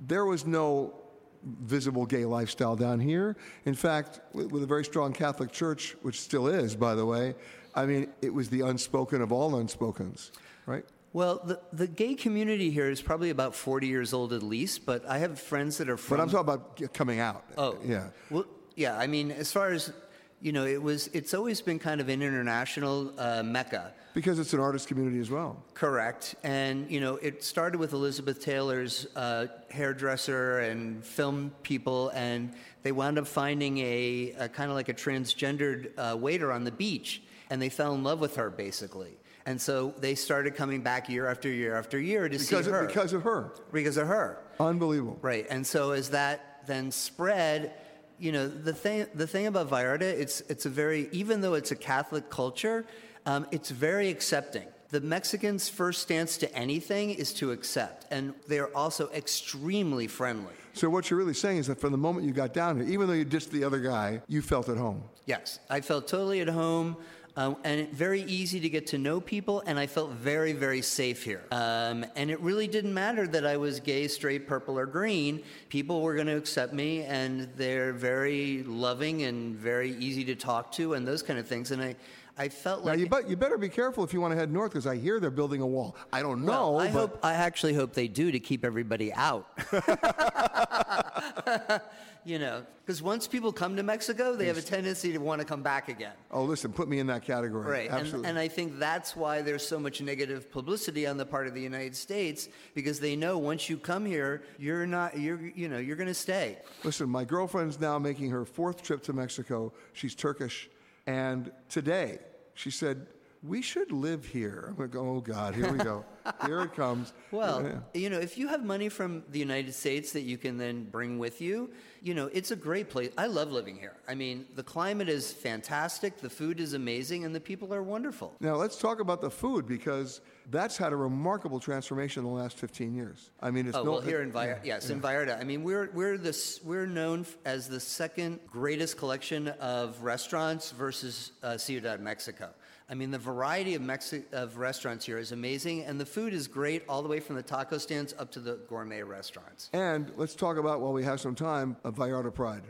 there 0.00 0.24
was 0.24 0.44
no 0.44 0.94
visible 1.42 2.06
gay 2.06 2.24
lifestyle 2.24 2.76
down 2.76 3.00
here. 3.00 3.36
In 3.64 3.74
fact, 3.74 4.20
with, 4.32 4.50
with 4.50 4.62
a 4.62 4.66
very 4.66 4.84
strong 4.84 5.12
Catholic 5.12 5.52
church, 5.52 5.96
which 6.02 6.20
still 6.20 6.48
is, 6.48 6.74
by 6.74 6.94
the 6.94 7.04
way, 7.04 7.34
I 7.74 7.86
mean, 7.86 8.08
it 8.20 8.32
was 8.32 8.50
the 8.50 8.62
unspoken 8.62 9.22
of 9.22 9.32
all 9.32 9.52
unspokens, 9.52 10.30
right? 10.66 10.84
Well, 11.12 11.40
the, 11.44 11.60
the 11.72 11.86
gay 11.88 12.14
community 12.14 12.70
here 12.70 12.88
is 12.88 13.02
probably 13.02 13.30
about 13.30 13.54
40 13.54 13.88
years 13.88 14.12
old 14.12 14.32
at 14.32 14.42
least, 14.42 14.86
but 14.86 15.04
I 15.06 15.18
have 15.18 15.40
friends 15.40 15.78
that 15.78 15.88
are 15.88 15.96
from. 15.96 16.18
But 16.18 16.22
I'm 16.22 16.30
talking 16.30 16.54
about 16.54 16.92
coming 16.92 17.18
out. 17.18 17.44
Oh, 17.58 17.76
yeah. 17.84 18.08
Well, 18.30 18.44
yeah. 18.76 18.96
I 18.96 19.08
mean, 19.08 19.32
as 19.32 19.52
far 19.52 19.70
as 19.70 19.92
you 20.40 20.52
know, 20.52 20.64
it 20.64 20.82
was. 20.82 21.08
It's 21.08 21.34
always 21.34 21.60
been 21.60 21.78
kind 21.78 22.00
of 22.00 22.08
an 22.08 22.22
international 22.22 23.12
uh, 23.18 23.42
mecca. 23.42 23.92
Because 24.12 24.40
it's 24.40 24.52
an 24.54 24.60
artist 24.60 24.88
community 24.88 25.20
as 25.20 25.30
well. 25.30 25.62
Correct. 25.72 26.34
And, 26.42 26.90
you 26.90 26.98
know, 26.98 27.16
it 27.16 27.44
started 27.44 27.78
with 27.78 27.92
Elizabeth 27.92 28.42
Taylor's 28.42 29.06
uh, 29.14 29.46
hairdresser 29.70 30.60
and 30.60 31.04
film 31.04 31.52
people, 31.62 32.08
and 32.08 32.52
they 32.82 32.90
wound 32.90 33.20
up 33.20 33.28
finding 33.28 33.78
a, 33.78 34.34
a 34.36 34.48
kind 34.48 34.68
of 34.68 34.76
like 34.76 34.88
a 34.88 34.94
transgendered 34.94 35.92
uh, 35.96 36.16
waiter 36.16 36.50
on 36.50 36.64
the 36.64 36.72
beach, 36.72 37.22
and 37.50 37.60
they 37.60 37.68
fell 37.68 37.94
in 37.94 38.02
love 38.02 38.20
with 38.20 38.36
her, 38.36 38.48
basically. 38.48 39.18
And 39.46 39.60
so 39.60 39.94
they 39.98 40.14
started 40.14 40.54
coming 40.54 40.82
back 40.82 41.08
year 41.08 41.26
after 41.26 41.48
year 41.48 41.76
after 41.76 41.98
year 41.98 42.28
to 42.28 42.30
Because 42.30 42.48
see 42.48 42.56
of, 42.56 42.66
her. 42.66 42.86
because 42.86 43.12
of 43.12 43.22
her. 43.22 43.52
because 43.72 43.96
of 43.96 44.06
her. 44.06 44.38
Unbelievable. 44.60 45.18
Right. 45.20 45.46
And 45.50 45.66
so 45.66 45.90
as 45.92 46.10
that 46.10 46.62
then 46.66 46.90
spread, 46.90 47.72
you 48.18 48.32
know, 48.32 48.46
the 48.48 48.74
thing 48.74 49.06
the 49.14 49.26
thing 49.26 49.46
about 49.46 49.70
Vallarta, 49.70 50.02
it's 50.02 50.42
it's 50.42 50.66
a 50.66 50.68
very 50.68 51.08
even 51.10 51.40
though 51.40 51.54
it's 51.54 51.70
a 51.70 51.76
Catholic 51.76 52.28
culture, 52.30 52.84
um, 53.26 53.46
it's 53.50 53.70
very 53.70 54.10
accepting. 54.10 54.66
The 54.90 55.00
Mexicans' 55.00 55.68
first 55.68 56.02
stance 56.02 56.36
to 56.38 56.54
anything 56.54 57.10
is 57.10 57.32
to 57.34 57.52
accept, 57.52 58.06
and 58.10 58.34
they 58.48 58.58
are 58.58 58.70
also 58.74 59.08
extremely 59.12 60.06
friendly. 60.08 60.52
So 60.72 60.90
what 60.90 61.08
you're 61.10 61.18
really 61.18 61.34
saying 61.34 61.58
is 61.58 61.66
that 61.68 61.80
from 61.80 61.92
the 61.92 61.98
moment 61.98 62.26
you 62.26 62.32
got 62.32 62.52
down 62.52 62.76
here, 62.80 62.88
even 62.88 63.06
though 63.06 63.14
you 63.14 63.24
ditched 63.24 63.50
the 63.50 63.64
other 63.64 63.78
guy, 63.80 64.20
you 64.28 64.42
felt 64.42 64.68
at 64.68 64.76
home. 64.76 65.02
Yes, 65.26 65.60
I 65.70 65.80
felt 65.80 66.08
totally 66.08 66.40
at 66.40 66.48
home. 66.48 66.96
Um, 67.36 67.56
and 67.64 67.88
very 67.90 68.22
easy 68.22 68.60
to 68.60 68.68
get 68.68 68.88
to 68.88 68.98
know 68.98 69.20
people, 69.20 69.62
and 69.66 69.78
I 69.78 69.86
felt 69.86 70.10
very, 70.10 70.52
very 70.52 70.82
safe 70.82 71.22
here. 71.22 71.44
Um, 71.52 72.04
and 72.16 72.30
it 72.30 72.40
really 72.40 72.66
didn't 72.66 72.92
matter 72.92 73.26
that 73.28 73.46
I 73.46 73.56
was 73.56 73.78
gay, 73.80 74.08
straight, 74.08 74.46
purple, 74.46 74.78
or 74.78 74.86
green. 74.86 75.42
People 75.68 76.02
were 76.02 76.14
going 76.14 76.26
to 76.26 76.36
accept 76.36 76.72
me, 76.72 77.02
and 77.04 77.48
they're 77.56 77.92
very 77.92 78.64
loving 78.64 79.22
and 79.22 79.56
very 79.56 79.92
easy 79.96 80.24
to 80.24 80.34
talk 80.34 80.72
to, 80.72 80.94
and 80.94 81.06
those 81.06 81.22
kind 81.22 81.38
of 81.38 81.46
things. 81.46 81.70
And 81.70 81.80
I, 81.80 81.96
I 82.38 82.48
felt 82.48 82.84
Now 82.84 82.92
like 82.92 83.00
you, 83.00 83.08
but 83.08 83.28
you 83.28 83.36
better 83.36 83.58
be 83.58 83.68
careful 83.68 84.04
if 84.04 84.12
you 84.12 84.20
want 84.20 84.32
to 84.32 84.38
head 84.38 84.52
north 84.52 84.72
because 84.72 84.86
I 84.86 84.96
hear 84.96 85.20
they're 85.20 85.30
building 85.30 85.60
a 85.60 85.66
wall. 85.66 85.96
I 86.12 86.22
don't 86.22 86.44
know. 86.44 86.72
Well, 86.72 86.80
I 86.80 86.86
but 86.86 86.92
hope. 86.92 87.18
I 87.22 87.34
actually 87.34 87.74
hope 87.74 87.92
they 87.92 88.08
do 88.08 88.32
to 88.32 88.40
keep 88.40 88.64
everybody 88.64 89.12
out. 89.12 89.46
you 92.24 92.38
know, 92.38 92.64
because 92.84 93.02
once 93.02 93.26
people 93.26 93.52
come 93.52 93.76
to 93.76 93.82
Mexico, 93.82 94.36
they 94.36 94.46
have 94.46 94.58
a 94.58 94.62
tendency 94.62 95.12
to 95.12 95.18
want 95.18 95.40
to 95.40 95.46
come 95.46 95.62
back 95.62 95.88
again. 95.88 96.12
Oh, 96.30 96.44
listen, 96.44 96.72
put 96.72 96.88
me 96.88 96.98
in 96.98 97.06
that 97.08 97.22
category. 97.22 97.70
Right, 97.70 97.90
and, 97.90 98.00
Absolutely. 98.00 98.28
and 98.28 98.38
I 98.38 98.48
think 98.48 98.78
that's 98.78 99.16
why 99.16 99.42
there's 99.42 99.66
so 99.66 99.78
much 99.78 100.00
negative 100.00 100.50
publicity 100.50 101.06
on 101.06 101.16
the 101.16 101.26
part 101.26 101.46
of 101.46 101.54
the 101.54 101.60
United 101.60 101.96
States 101.96 102.48
because 102.74 103.00
they 103.00 103.16
know 103.16 103.38
once 103.38 103.68
you 103.68 103.76
come 103.76 104.04
here, 104.04 104.42
you're 104.58 104.86
not, 104.86 105.18
you're, 105.18 105.40
you 105.54 105.68
know, 105.68 105.78
you're 105.78 105.96
going 105.96 106.08
to 106.08 106.14
stay. 106.14 106.58
Listen, 106.84 107.08
my 107.08 107.24
girlfriend's 107.24 107.80
now 107.80 107.98
making 107.98 108.30
her 108.30 108.44
fourth 108.44 108.82
trip 108.82 109.02
to 109.04 109.12
Mexico. 109.12 109.72
She's 109.92 110.14
Turkish. 110.14 110.68
And 111.10 111.50
today, 111.68 112.18
she 112.54 112.70
said, 112.70 113.08
We 113.42 113.62
should 113.62 113.90
live 113.90 114.24
here. 114.24 114.66
I'm 114.68 114.76
going 114.76 114.90
to 114.90 114.96
go, 114.96 115.08
Oh, 115.16 115.20
God, 115.20 115.56
here 115.56 115.72
we 115.72 115.78
go. 115.78 116.04
here 116.46 116.60
it 116.62 116.74
comes. 116.74 117.12
Well, 117.32 117.64
Yeah. 117.64 118.00
you 118.00 118.10
know, 118.10 118.18
if 118.20 118.38
you 118.38 118.46
have 118.48 118.62
money 118.64 118.88
from 118.88 119.24
the 119.30 119.38
United 119.40 119.74
States 119.74 120.12
that 120.12 120.20
you 120.22 120.36
can 120.38 120.56
then 120.56 120.84
bring 120.84 121.18
with 121.18 121.40
you, 121.40 121.70
you 122.00 122.14
know, 122.14 122.26
it's 122.32 122.50
a 122.52 122.56
great 122.56 122.90
place. 122.90 123.10
I 123.18 123.26
love 123.26 123.50
living 123.50 123.76
here. 123.76 123.94
I 124.06 124.14
mean, 124.14 124.46
the 124.54 124.62
climate 124.62 125.08
is 125.08 125.32
fantastic, 125.32 126.18
the 126.18 126.30
food 126.30 126.60
is 126.60 126.74
amazing, 126.74 127.24
and 127.24 127.34
the 127.34 127.40
people 127.40 127.74
are 127.74 127.82
wonderful. 127.82 128.34
Now, 128.40 128.54
let's 128.54 128.76
talk 128.76 129.00
about 129.00 129.20
the 129.20 129.30
food 129.30 129.66
because 129.66 130.20
that's 130.50 130.76
had 130.76 130.92
a 130.92 130.96
remarkable 130.96 131.60
transformation 131.60 132.24
in 132.24 132.30
the 132.30 132.34
last 132.34 132.56
15 132.58 132.94
years. 132.94 133.30
I 133.40 133.50
mean, 133.50 133.66
it's 133.66 133.76
oh 133.76 133.84
no, 133.84 133.90
well, 133.92 134.00
here 134.00 134.22
in 134.22 134.32
Vallarta, 134.32 134.64
yeah, 134.64 134.74
yes, 134.74 134.88
yeah. 134.88 134.96
in 134.96 135.00
Vallarta. 135.00 135.40
I 135.40 135.44
mean, 135.44 135.62
we're 135.62 135.90
we're 135.92 136.18
this 136.18 136.60
we're 136.64 136.86
known 136.86 137.26
as 137.44 137.68
the 137.68 137.80
second 137.80 138.40
greatest 138.50 138.96
collection 138.96 139.48
of 139.48 140.02
restaurants 140.02 140.72
versus 140.72 141.32
uh, 141.42 141.56
Ciudad 141.56 142.00
Mexico. 142.00 142.50
I 142.88 142.94
mean, 142.94 143.12
the 143.12 143.18
variety 143.18 143.76
of 143.76 143.82
Mexi- 143.82 144.24
of 144.32 144.56
restaurants 144.56 145.06
here 145.06 145.18
is 145.18 145.30
amazing, 145.30 145.84
and 145.84 146.00
the 146.00 146.06
food 146.06 146.34
is 146.34 146.48
great, 146.48 146.82
all 146.88 147.02
the 147.02 147.08
way 147.08 147.20
from 147.20 147.36
the 147.36 147.42
taco 147.42 147.78
stands 147.78 148.12
up 148.18 148.32
to 148.32 148.40
the 148.40 148.58
gourmet 148.68 149.02
restaurants. 149.02 149.70
And 149.72 150.10
let's 150.16 150.34
talk 150.34 150.56
about, 150.56 150.80
while 150.80 150.92
we 150.92 151.04
have 151.04 151.20
some 151.20 151.36
time, 151.36 151.76
of 151.84 151.94
Vallarta 151.94 152.34
Pride. 152.34 152.62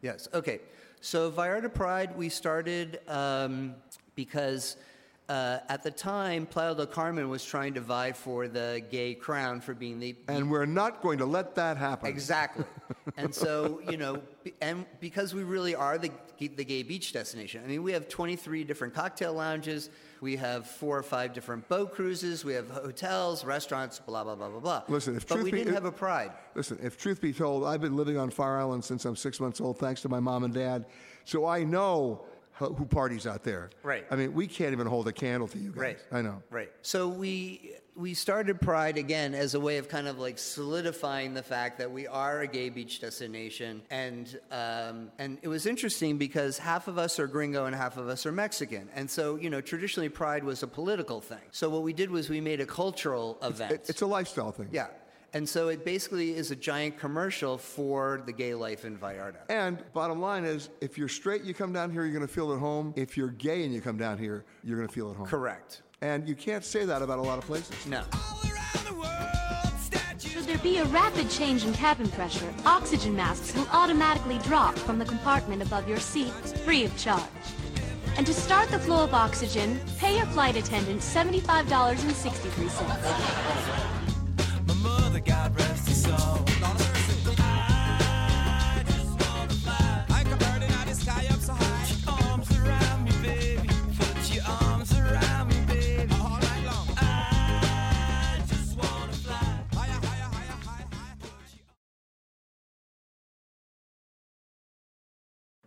Yes. 0.00 0.28
Okay. 0.32 0.60
So 1.02 1.30
Vallarta 1.30 1.72
Pride, 1.72 2.16
we 2.16 2.30
started 2.30 3.00
um, 3.06 3.74
because 4.14 4.78
uh, 5.28 5.58
at 5.68 5.82
the 5.82 5.90
time, 5.90 6.46
Playa 6.46 6.74
del 6.74 6.86
Carmen 6.86 7.28
was 7.28 7.44
trying 7.44 7.74
to 7.74 7.80
vie 7.80 8.12
for 8.12 8.46
the 8.46 8.82
gay 8.90 9.14
crown 9.14 9.60
for 9.60 9.74
being 9.74 9.98
the 9.98 10.14
And 10.28 10.48
we're 10.50 10.66
not 10.66 11.02
going 11.02 11.18
to 11.18 11.24
let 11.26 11.56
that 11.56 11.76
happen. 11.76 12.08
Exactly. 12.08 12.64
and 13.16 13.34
so, 13.34 13.80
you 13.90 13.96
know, 13.96 14.22
and 14.60 14.86
because 15.00 15.34
we 15.34 15.42
really 15.42 15.74
are 15.74 15.98
the, 15.98 16.12
the 16.38 16.64
gay 16.64 16.84
beach 16.84 17.12
destination, 17.12 17.62
I 17.64 17.68
mean, 17.68 17.82
we 17.82 17.90
have 17.92 18.08
23 18.08 18.62
different 18.62 18.94
cocktail 18.94 19.34
lounges, 19.34 19.90
we 20.20 20.36
have 20.36 20.68
four 20.68 20.96
or 20.96 21.02
five 21.02 21.32
different 21.32 21.68
boat 21.68 21.92
cruises, 21.92 22.44
we 22.44 22.54
have 22.54 22.70
hotels, 22.70 23.44
restaurants, 23.44 23.98
blah, 23.98 24.22
blah, 24.22 24.36
blah, 24.36 24.48
blah, 24.48 24.60
blah. 24.60 24.82
Listen, 24.88 25.16
if 25.16 25.26
but 25.26 25.42
we 25.42 25.50
be- 25.50 25.58
didn't 25.58 25.74
have 25.74 25.86
a 25.86 25.92
pride. 25.92 26.30
Listen, 26.54 26.78
if 26.80 26.96
truth 26.96 27.20
be 27.20 27.32
told, 27.32 27.64
I've 27.64 27.80
been 27.80 27.96
living 27.96 28.16
on 28.16 28.30
Fire 28.30 28.58
Island 28.58 28.84
since 28.84 29.04
I'm 29.04 29.16
six 29.16 29.40
months 29.40 29.60
old, 29.60 29.78
thanks 29.78 30.02
to 30.02 30.08
my 30.08 30.20
mom 30.20 30.44
and 30.44 30.54
dad. 30.54 30.84
So 31.24 31.46
I 31.46 31.64
know 31.64 32.24
who 32.58 32.84
parties 32.86 33.26
out 33.26 33.42
there. 33.44 33.70
Right. 33.82 34.04
I 34.10 34.16
mean, 34.16 34.32
we 34.32 34.46
can't 34.46 34.72
even 34.72 34.86
hold 34.86 35.06
a 35.08 35.12
candle 35.12 35.48
to 35.48 35.58
you 35.58 35.70
guys. 35.70 35.78
Right. 35.80 35.98
I 36.12 36.22
know. 36.22 36.42
Right. 36.50 36.70
So 36.82 37.08
we 37.08 37.72
we 37.94 38.12
started 38.12 38.60
Pride 38.60 38.98
again 38.98 39.34
as 39.34 39.54
a 39.54 39.60
way 39.60 39.78
of 39.78 39.88
kind 39.88 40.06
of 40.06 40.18
like 40.18 40.38
solidifying 40.38 41.32
the 41.34 41.42
fact 41.42 41.78
that 41.78 41.90
we 41.90 42.06
are 42.06 42.40
a 42.40 42.46
gay 42.46 42.68
beach 42.68 43.00
destination, 43.00 43.82
and 43.90 44.38
um, 44.50 45.10
and 45.18 45.38
it 45.42 45.48
was 45.48 45.64
interesting 45.66 46.18
because 46.18 46.58
half 46.58 46.88
of 46.88 46.98
us 46.98 47.18
are 47.18 47.26
Gringo 47.26 47.64
and 47.66 47.74
half 47.74 47.96
of 47.96 48.08
us 48.08 48.26
are 48.26 48.32
Mexican, 48.32 48.88
and 48.94 49.10
so 49.10 49.36
you 49.36 49.48
know 49.50 49.60
traditionally 49.60 50.08
Pride 50.10 50.44
was 50.44 50.62
a 50.62 50.66
political 50.66 51.20
thing. 51.20 51.38
So 51.52 51.70
what 51.70 51.82
we 51.82 51.92
did 51.92 52.10
was 52.10 52.28
we 52.28 52.40
made 52.40 52.60
a 52.60 52.66
cultural 52.66 53.38
event. 53.42 53.72
It- 53.72 53.86
it's 53.88 54.02
a 54.02 54.06
lifestyle 54.06 54.52
thing. 54.52 54.68
yeah. 54.72 54.88
And 55.36 55.46
so 55.46 55.68
it 55.68 55.84
basically 55.84 56.34
is 56.34 56.50
a 56.50 56.56
giant 56.56 56.98
commercial 56.98 57.58
for 57.58 58.22
the 58.24 58.32
gay 58.32 58.54
life 58.54 58.86
in 58.86 58.96
Vallarta. 58.96 59.40
And 59.50 59.84
bottom 59.92 60.18
line 60.18 60.46
is, 60.46 60.70
if 60.80 60.96
you're 60.96 61.10
straight, 61.10 61.42
you 61.42 61.52
come 61.52 61.74
down 61.74 61.90
here, 61.90 62.04
you're 62.04 62.14
going 62.14 62.26
to 62.26 62.32
feel 62.32 62.54
at 62.54 62.58
home. 62.58 62.94
If 62.96 63.18
you're 63.18 63.28
gay 63.28 63.62
and 63.62 63.74
you 63.74 63.82
come 63.82 63.98
down 63.98 64.16
here, 64.16 64.46
you're 64.64 64.78
going 64.78 64.88
to 64.88 64.94
feel 64.94 65.10
at 65.10 65.16
home. 65.18 65.26
Correct. 65.26 65.82
And 66.00 66.26
you 66.26 66.34
can't 66.34 66.64
say 66.64 66.86
that 66.86 67.02
about 67.02 67.18
a 67.18 67.22
lot 67.22 67.36
of 67.36 67.44
places. 67.44 67.74
No. 67.84 68.02
Should 70.18 70.44
there 70.44 70.56
be 70.56 70.78
a 70.78 70.86
rapid 70.86 71.28
change 71.28 71.66
in 71.66 71.74
cabin 71.74 72.08
pressure, 72.08 72.50
oxygen 72.64 73.14
masks 73.14 73.54
will 73.54 73.68
automatically 73.72 74.38
drop 74.38 74.78
from 74.78 74.98
the 74.98 75.04
compartment 75.04 75.60
above 75.60 75.86
your 75.86 76.00
seat, 76.00 76.32
free 76.64 76.86
of 76.86 76.96
charge. 76.96 77.20
And 78.16 78.26
to 78.26 78.32
start 78.32 78.70
the 78.70 78.78
flow 78.78 79.04
of 79.04 79.12
oxygen, 79.12 79.78
pay 79.98 80.16
your 80.16 80.24
flight 80.28 80.56
attendant 80.56 81.02
$75.63. 81.02 83.95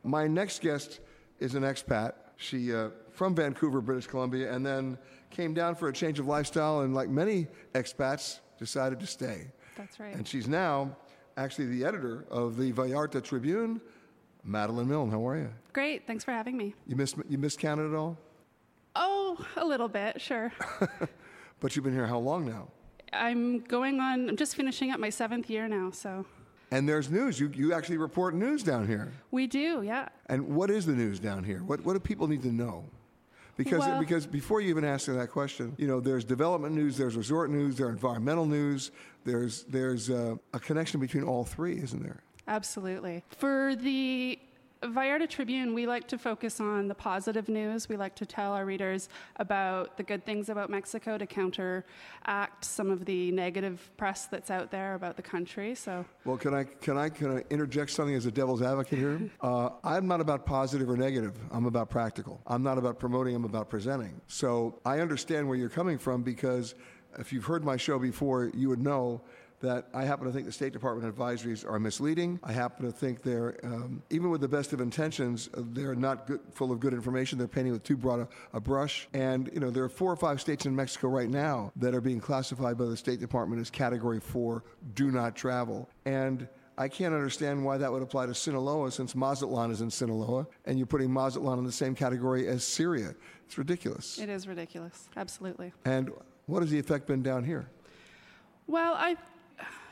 My 0.10 0.26
next 0.28 0.62
guest 0.62 1.02
is 1.40 1.54
an 1.54 1.64
expat. 1.64 2.14
She 2.38 2.74
uh, 2.74 2.90
from 3.12 3.36
Vancouver, 3.36 3.80
British 3.80 4.08
Columbia, 4.08 4.52
and 4.52 4.66
then 4.66 4.98
came 5.30 5.54
down 5.54 5.76
for 5.76 5.90
a 5.90 5.94
change 5.94 6.20
of 6.20 6.26
lifestyle, 6.26 6.82
and 6.82 6.96
like 6.96 7.10
many 7.10 7.48
expats, 7.74 8.40
decided 8.58 9.00
to 9.00 9.08
stay. 9.08 9.52
That's 9.78 10.00
right. 10.00 10.16
And 10.16 10.28
she's 10.28 10.48
now 10.48 10.96
actually 11.38 11.68
the 11.68 11.86
editor 11.86 12.26
of 12.32 12.58
the 12.58 12.74
Vallarta 12.74 13.24
Tribune. 13.24 13.80
Madeline 14.44 14.88
Milne, 14.88 15.12
how 15.12 15.28
are 15.28 15.38
you? 15.38 15.50
Great. 15.74 16.08
Thanks 16.08 16.24
for 16.24 16.32
having 16.32 16.58
me. 16.58 16.74
You 16.88 16.96
missed 16.96 17.18
you 17.30 17.38
missed 17.38 17.60
Canada 17.60 17.90
at 17.90 17.96
all? 17.96 18.18
Oh, 18.96 19.46
a 19.58 19.66
little 19.66 19.88
bit, 19.88 20.20
sure. 20.20 20.52
But 21.60 21.76
you've 21.76 21.84
been 21.84 21.94
here 21.94 22.08
how 22.08 22.20
long 22.20 22.46
now? 22.46 22.70
I'm 23.12 23.60
going 23.60 24.00
on, 24.00 24.30
I'm 24.30 24.38
just 24.38 24.56
finishing 24.56 24.92
up 24.92 25.00
my 25.00 25.10
seventh 25.10 25.50
year 25.50 25.68
now, 25.68 25.92
so 25.92 26.26
And 26.72 26.88
there's 26.88 27.10
news. 27.10 27.40
You 27.40 27.52
you 27.54 27.74
actually 27.74 27.98
report 27.98 28.36
news 28.36 28.64
down 28.64 28.88
here. 28.88 29.12
we 29.32 29.48
do, 29.48 29.82
yeah. 29.82 30.10
And 30.28 30.56
what 30.56 30.70
is 30.70 30.86
the 30.86 30.94
news 30.94 31.20
down 31.20 31.44
here? 31.44 31.64
What 31.64 31.84
what 31.84 31.94
do 31.94 32.00
people 32.00 32.28
need 32.28 32.44
to 32.44 32.52
know? 32.52 32.86
Because 33.58 33.80
Well- 33.80 34.00
because 34.00 34.26
before 34.28 34.62
you 34.62 34.70
even 34.70 34.86
ask 34.86 35.08
that 35.08 35.30
question, 35.32 35.74
you 35.78 35.88
know, 35.88 36.00
there's 36.00 36.24
development 36.24 36.76
news, 36.76 36.96
there's 36.98 37.18
resort 37.18 37.50
news, 37.50 37.76
there's 37.78 37.90
environmental 37.90 38.46
news, 38.46 38.92
there's 39.26 39.64
there's 39.64 40.10
uh, 40.10 40.36
a 40.54 40.60
connection 40.60 41.00
between 41.00 41.24
all 41.24 41.44
three, 41.44 41.78
isn't 41.82 42.02
there? 42.04 42.22
Absolutely. 42.48 43.24
For 43.38 43.76
the 43.76 44.40
Vallarta 44.84 45.28
Tribune, 45.28 45.74
we 45.74 45.86
like 45.86 46.08
to 46.08 46.18
focus 46.18 46.62
on 46.62 46.88
the 46.88 46.96
positive 46.96 47.50
news. 47.50 47.90
We 47.90 47.98
like 47.98 48.16
to 48.16 48.26
tell 48.26 48.54
our 48.54 48.66
readers 48.66 49.10
about 49.36 49.98
the 49.98 50.04
good 50.04 50.26
things 50.26 50.48
about 50.48 50.70
Mexico 50.70 51.18
to 51.18 51.28
counteract 51.28 52.64
some 52.64 52.90
of 52.90 53.04
the 53.04 53.30
negative 53.32 53.90
press 53.98 54.28
that's 54.28 54.50
out 54.50 54.72
there 54.72 54.96
about 54.96 55.18
the 55.18 55.22
country. 55.22 55.76
So, 55.76 56.06
Well, 56.24 56.38
can 56.38 56.54
I 56.54 56.64
can 56.64 56.98
I 56.98 57.10
can 57.10 57.38
I 57.38 57.44
interject 57.50 57.92
something 57.92 58.16
as 58.16 58.26
a 58.26 58.32
devil's 58.32 58.62
advocate 58.62 59.00
here? 59.00 59.20
Uh, 59.42 59.70
I'm 59.84 60.08
not 60.08 60.22
about 60.22 60.46
positive 60.46 60.90
or 60.90 60.98
negative. 60.98 61.38
I'm 61.52 61.66
about 61.66 61.90
practical. 61.90 62.42
I'm 62.46 62.62
not 62.62 62.78
about 62.78 63.00
promoting. 63.00 63.36
I'm 63.36 63.46
about 63.46 63.70
presenting. 63.70 64.20
So 64.28 64.80
I 64.86 65.00
understand 65.00 65.48
where 65.48 65.58
you're 65.58 65.70
coming 65.70 65.98
from 65.98 66.24
because 66.24 66.76
if 67.18 67.32
you've 67.34 67.46
heard 67.46 67.64
my 67.64 67.78
show 67.78 67.98
before, 67.98 68.52
you 68.54 68.70
would 68.70 68.82
know 68.82 69.22
that 69.62 69.88
I 69.94 70.06
happen 70.06 70.26
to 70.26 70.32
think 70.32 70.46
the 70.46 70.52
State 70.52 70.74
Department 70.74 71.14
advisories 71.14 71.70
are 71.70 71.80
misleading. 71.80 72.40
I 72.44 72.52
happen 72.52 72.86
to 72.86 72.92
think 72.92 73.24
they're, 73.24 73.60
um, 73.64 74.02
even 74.10 74.30
with 74.30 74.42
the 74.42 74.48
best 74.48 74.74
of 74.74 74.82
intentions, 74.82 75.50
uh, 75.56 75.62
they're 75.72 75.96
not 75.96 76.28
good, 76.28 76.40
full 76.52 76.72
of 76.72 76.80
good 76.80 76.94
information. 76.94 77.38
They're 77.38 77.48
painting 77.48 77.74
with 77.74 77.84
too 77.84 77.98
broad 77.98 78.22
a, 78.22 78.28
a 78.54 78.60
brush. 78.60 79.08
And, 79.14 79.50
you 79.54 79.60
know, 79.60 79.70
there 79.70 79.84
are 79.84 79.90
four 79.90 80.12
or 80.12 80.16
five 80.16 80.40
states 80.40 80.66
in 80.66 80.76
Mexico 80.76 81.10
right 81.10 81.30
now 81.30 81.72
that 81.76 81.94
are 81.94 82.02
being 82.02 82.20
classified 82.20 82.78
by 82.78 82.86
the 82.86 82.98
State 82.98 83.20
Department 83.20 83.62
as 83.62 83.70
Category 83.70 84.20
4, 84.20 84.64
do 84.94 85.12
not 85.12 85.36
travel. 85.36 85.90
And 86.06 86.48
I 86.78 86.88
can't 86.88 87.14
understand 87.14 87.64
why 87.66 87.78
that 87.78 87.92
would 87.92 88.02
apply 88.02 88.28
to 88.28 88.34
Sinaloa 88.34 88.92
since 88.92 89.14
Mazatlan 89.14 89.70
is 89.72 89.82
in 89.82 89.92
Sinaloa, 89.92 90.48
and 90.66 90.78
you're 90.78 90.88
putting 90.88 91.12
Mazatlan 91.12 91.60
in 91.60 91.66
the 91.66 91.74
same 91.74 91.94
category 91.94 92.48
as 92.48 92.64
Syria. 92.64 93.14
It's 93.46 93.58
ridiculous. 93.58 94.18
it 94.18 94.30
is 94.30 94.48
ridiculous. 94.48 95.10
Absolutely. 95.18 95.74
And 95.84 96.10
what 96.46 96.62
has 96.62 96.72
the 96.72 96.80
effect 96.80 97.06
been 97.06 97.22
down 97.22 97.44
here? 97.44 97.68
Well, 98.66 98.94
I, 98.94 99.18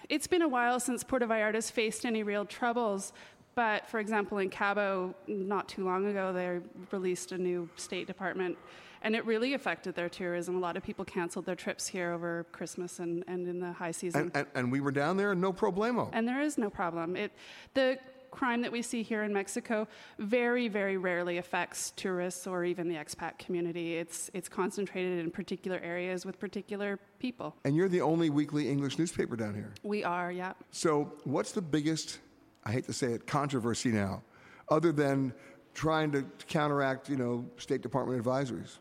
it's 0.09 0.27
been 0.27 0.41
a 0.41 0.47
while 0.47 0.79
since 0.79 1.03
Puerto 1.03 1.27
Vallarta's 1.27 1.69
faced 1.69 2.05
any 2.05 2.23
real 2.23 2.45
troubles. 2.45 3.13
But 3.55 3.87
for 3.87 3.99
example, 3.99 4.37
in 4.37 4.49
Cabo, 4.49 5.15
not 5.27 5.67
too 5.67 5.83
long 5.83 6.05
ago, 6.05 6.31
they 6.31 6.59
released 6.91 7.31
a 7.31 7.37
new 7.37 7.67
State 7.75 8.05
Department, 8.05 8.55
and 9.01 9.15
it 9.15 9.25
really 9.25 9.55
affected 9.55 9.95
their 9.95 10.09
tourism. 10.09 10.55
A 10.55 10.59
lot 10.59 10.77
of 10.77 10.83
people 10.83 11.03
canceled 11.03 11.45
their 11.45 11.55
trips 11.55 11.87
here 11.87 12.11
over 12.11 12.45
Christmas 12.51 12.99
and, 12.99 13.23
and 13.27 13.47
in 13.47 13.59
the 13.59 13.71
high 13.71 13.91
season. 13.91 14.21
And, 14.21 14.31
and, 14.35 14.47
and 14.53 14.71
we 14.71 14.79
were 14.79 14.91
down 14.91 15.17
there, 15.17 15.31
and 15.31 15.41
no 15.41 15.51
problemo. 15.51 16.09
And 16.13 16.27
there 16.27 16.39
is 16.39 16.59
no 16.59 16.69
problem. 16.69 17.15
It, 17.15 17.31
the 17.73 17.97
crime 18.31 18.61
that 18.61 18.71
we 18.71 18.81
see 18.81 19.03
here 19.03 19.23
in 19.23 19.33
Mexico 19.33 19.87
very, 20.19 20.67
very 20.67 20.97
rarely 20.97 21.37
affects 21.37 21.91
tourists 21.95 22.47
or 22.47 22.63
even 22.63 22.87
the 22.87 22.95
expat 22.95 23.37
community. 23.37 23.97
It's, 23.97 24.29
it's 24.33 24.49
concentrated 24.49 25.19
in 25.19 25.31
particular 25.31 25.79
areas 25.83 26.25
with 26.25 26.39
particular 26.39 26.99
people. 27.19 27.55
And 27.63 27.75
you're 27.75 27.89
the 27.89 28.01
only 28.01 28.29
weekly 28.29 28.69
English 28.69 28.97
newspaper 28.97 29.35
down 29.35 29.53
here. 29.55 29.73
We 29.83 30.03
are, 30.03 30.31
yeah. 30.31 30.53
So, 30.71 31.13
what's 31.23 31.51
the 31.51 31.61
biggest, 31.61 32.19
I 32.63 32.71
hate 32.71 32.85
to 32.85 32.93
say 32.93 33.13
it, 33.13 33.27
controversy 33.27 33.89
now, 33.89 34.23
other 34.69 34.91
than 34.91 35.33
trying 35.73 36.11
to 36.11 36.23
counteract, 36.47 37.09
you 37.09 37.15
know, 37.15 37.45
State 37.57 37.81
Department 37.81 38.23
advisories? 38.23 38.79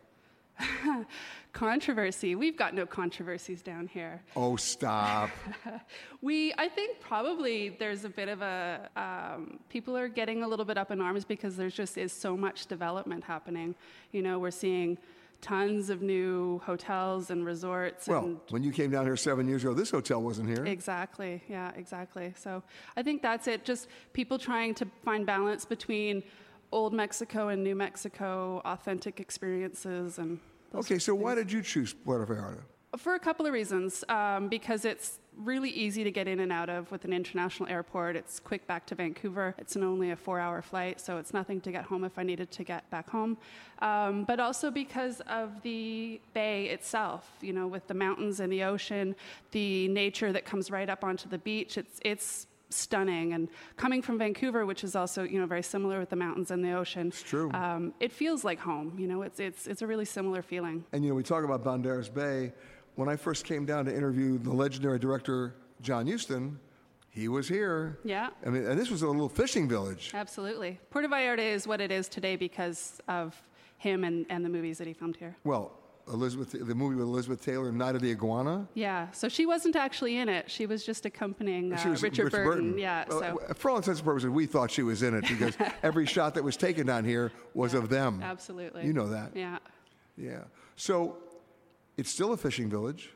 controversy. 1.57 2.35
We've 2.35 2.57
got 2.57 2.75
no 2.75 2.85
controversies 2.85 3.63
down 3.63 3.87
here. 3.87 4.23
Oh, 4.37 4.57
stop. 4.57 5.31
we, 6.21 6.53
I 6.59 6.69
think 6.69 7.01
probably 7.01 7.71
there's 7.71 8.05
a 8.05 8.11
bit 8.11 8.29
of 8.29 8.43
a, 8.43 8.91
um, 8.95 9.59
people 9.71 9.97
are 9.97 10.09
getting 10.09 10.43
a 10.43 10.49
little 10.49 10.67
bit 10.67 10.77
up 10.77 10.91
in 10.91 11.01
arms 11.01 11.25
because 11.25 11.57
there's 11.57 11.73
just 11.73 11.97
is 11.97 12.13
so 12.13 12.37
much 12.37 12.67
development 12.67 13.25
happening. 13.25 13.75
You 14.13 14.21
know, 14.21 14.39
we're 14.39 14.51
seeing 14.51 14.99
tons 15.41 15.89
of 15.89 16.03
new 16.03 16.61
hotels 16.67 17.31
and 17.31 17.47
resorts. 17.47 18.07
Well, 18.07 18.25
and 18.25 18.41
when 18.51 18.63
you 18.63 18.71
came 18.71 18.91
down 18.91 19.07
here 19.07 19.17
seven 19.17 19.49
years 19.49 19.65
ago, 19.65 19.73
this 19.73 19.91
hotel 19.91 20.23
wasn't 20.23 20.51
here. 20.51 20.67
Exactly. 20.67 21.43
Yeah, 21.49 21.73
exactly. 21.75 22.35
So 22.37 22.63
I 22.99 23.03
think 23.03 23.23
that's 23.23 23.49
it. 23.49 23.65
Just 23.65 23.89
people 24.13 24.39
trying 24.39 24.75
to 24.75 24.87
find 25.07 25.25
balance 25.25 25.65
between 25.65 26.23
old 26.71 26.93
Mexico 26.93 27.49
and 27.49 27.65
New 27.65 27.75
Mexico, 27.75 28.61
authentic 28.67 29.21
experiences, 29.21 30.19
and 30.19 30.39
Okay, 30.75 30.99
so 30.99 31.15
why 31.15 31.35
did 31.35 31.51
you 31.51 31.63
choose 31.63 31.93
Puerto 31.93 32.33
Vallarta? 32.33 32.63
for 32.97 33.15
a 33.15 33.19
couple 33.19 33.47
of 33.47 33.53
reasons. 33.53 34.05
Um, 34.09 34.49
because 34.49 34.85
it's 34.85 35.19
really 35.37 35.69
easy 35.71 36.03
to 36.03 36.11
get 36.11 36.27
in 36.27 36.41
and 36.41 36.51
out 36.51 36.71
of 36.71 36.91
with 36.91 37.05
an 37.05 37.13
international 37.13 37.69
airport. 37.69 38.17
It's 38.17 38.41
quick 38.41 38.67
back 38.67 38.87
to 38.87 38.95
Vancouver. 38.95 39.55
It's 39.59 39.77
an 39.77 39.83
only 39.83 40.11
a 40.11 40.17
four-hour 40.17 40.63
flight, 40.63 40.99
so 41.01 41.19
it's 41.19 41.35
nothing 41.35 41.61
to 41.63 41.71
get 41.71 41.85
home 41.85 42.05
if 42.05 42.19
I 42.19 42.23
needed 42.23 42.51
to 42.53 42.65
get 42.65 42.89
back 42.91 43.11
home. 43.11 43.37
Um, 43.81 44.25
but 44.25 44.41
also 44.41 44.71
because 44.71 45.21
of 45.29 45.61
the 45.63 46.21
bay 46.33 46.67
itself, 46.67 47.31
you 47.43 47.53
know, 47.53 47.67
with 47.67 47.87
the 47.87 47.95
mountains 47.95 48.41
and 48.41 48.51
the 48.51 48.63
ocean, 48.63 49.15
the 49.51 49.89
nature 49.89 50.33
that 50.33 50.47
comes 50.47 50.71
right 50.71 50.89
up 50.89 51.05
onto 51.05 51.29
the 51.29 51.39
beach. 51.39 51.77
It's 51.77 52.01
it's 52.03 52.47
stunning. 52.71 53.33
And 53.33 53.49
coming 53.77 54.03
from 54.03 54.19
Vancouver, 54.19 54.67
which 54.67 54.85
is 54.85 54.97
also 54.97 55.23
you 55.23 55.39
know 55.41 55.47
very 55.47 55.63
similar 55.63 55.99
with 55.99 56.11
the 56.11 56.17
mountains 56.17 56.51
and 56.51 56.65
the 56.65 56.73
ocean, 56.73 57.09
it's 57.09 57.23
true. 57.23 57.51
Um, 57.53 57.95
it 58.01 58.13
feels 58.13 58.45
like 58.45 58.59
home. 58.59 58.97
You 58.99 59.09
know, 59.09 59.23
it's 59.23 59.41
it's 59.41 59.67
it's 59.67 59.83
a 59.83 59.87
really 59.87 60.05
similar 60.05 60.43
feeling. 60.43 60.85
And 60.93 61.05
you 61.05 61.11
know, 61.11 61.17
we 61.17 61.23
talk 61.23 61.45
about 61.45 61.65
Banderas 61.65 62.13
Bay. 62.13 62.53
When 62.95 63.09
I 63.09 63.17
first 63.17 63.45
came 63.45 63.67
down 63.67 63.85
to 63.85 63.95
interview 63.95 64.39
the 64.39 64.53
legendary 64.53 64.99
director 64.99 65.55
John 65.83 66.07
Huston, 66.07 66.59
he 67.11 67.29
was 67.29 67.49
here. 67.49 67.99
Yeah. 68.05 68.31
I 68.45 68.51
mean, 68.51 68.67
and 68.67 68.79
this 68.79 68.91
was 68.91 69.03
a 69.03 69.07
little 69.07 69.29
fishing 69.29 69.69
village. 69.69 70.13
Absolutely. 70.15 70.81
Puerto 70.91 71.09
Vallarta 71.09 71.39
is 71.39 71.67
what 71.67 71.81
it 71.81 71.91
is 71.91 72.09
today 72.09 72.37
because 72.37 73.01
of 73.09 73.35
him 73.79 74.05
and, 74.05 74.27
and 74.31 74.45
the 74.45 74.49
movies 74.49 74.79
that 74.79 74.87
he 74.87 74.93
filmed 74.93 75.17
here. 75.17 75.37
Well, 75.45 75.73
Elizabeth, 76.13 76.53
the 76.53 76.75
movie 76.75 76.95
with 76.95 77.07
Elizabeth 77.07 77.45
Taylor, 77.45 77.73
Night 77.73 77.97
of 77.97 78.01
the 78.03 78.11
Iguana. 78.11 78.69
Yeah, 78.75 79.11
so 79.11 79.29
she 79.29 79.45
wasn't 79.45 79.75
actually 79.75 80.17
in 80.17 80.29
it. 80.29 80.49
She 80.51 80.67
was 80.67 80.85
just 80.85 81.05
accompanying 81.05 81.73
uh, 81.73 81.83
was 81.89 82.03
Richard 82.03 82.25
Rich 82.33 82.33
Burton. 82.33 82.79
Yeah, 82.79 83.05
Well, 83.09 83.21
so 83.49 83.55
for 83.55 83.71
all 83.71 83.77
intents 83.79 83.99
and 84.01 84.05
purposes, 84.07 84.31
we 84.31 84.47
thought 84.47 84.71
she 84.71 84.83
was 84.83 85.03
in 85.03 85.15
it 85.15 85.23
because 85.29 85.57
every 85.83 86.07
shot 86.07 86.35
that 86.35 86.45
was 86.45 86.57
taken 86.57 86.87
down 86.87 87.05
here 87.05 87.33
was 87.55 87.75
of 87.75 87.89
them. 87.89 88.23
absolutely. 88.23 88.87
You 88.87 88.93
know 88.93 89.09
that. 89.09 89.33
Yeah. 89.35 89.59
Yeah. 90.17 90.45
So 90.77 91.17
it's 91.97 92.11
still 92.11 92.33
a 92.33 92.37
fishing 92.37 92.69
village. 92.71 93.11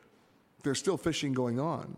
There's 0.63 0.79
still 0.79 0.97
fishing 0.97 1.31
going 1.33 1.59
on. 1.59 1.95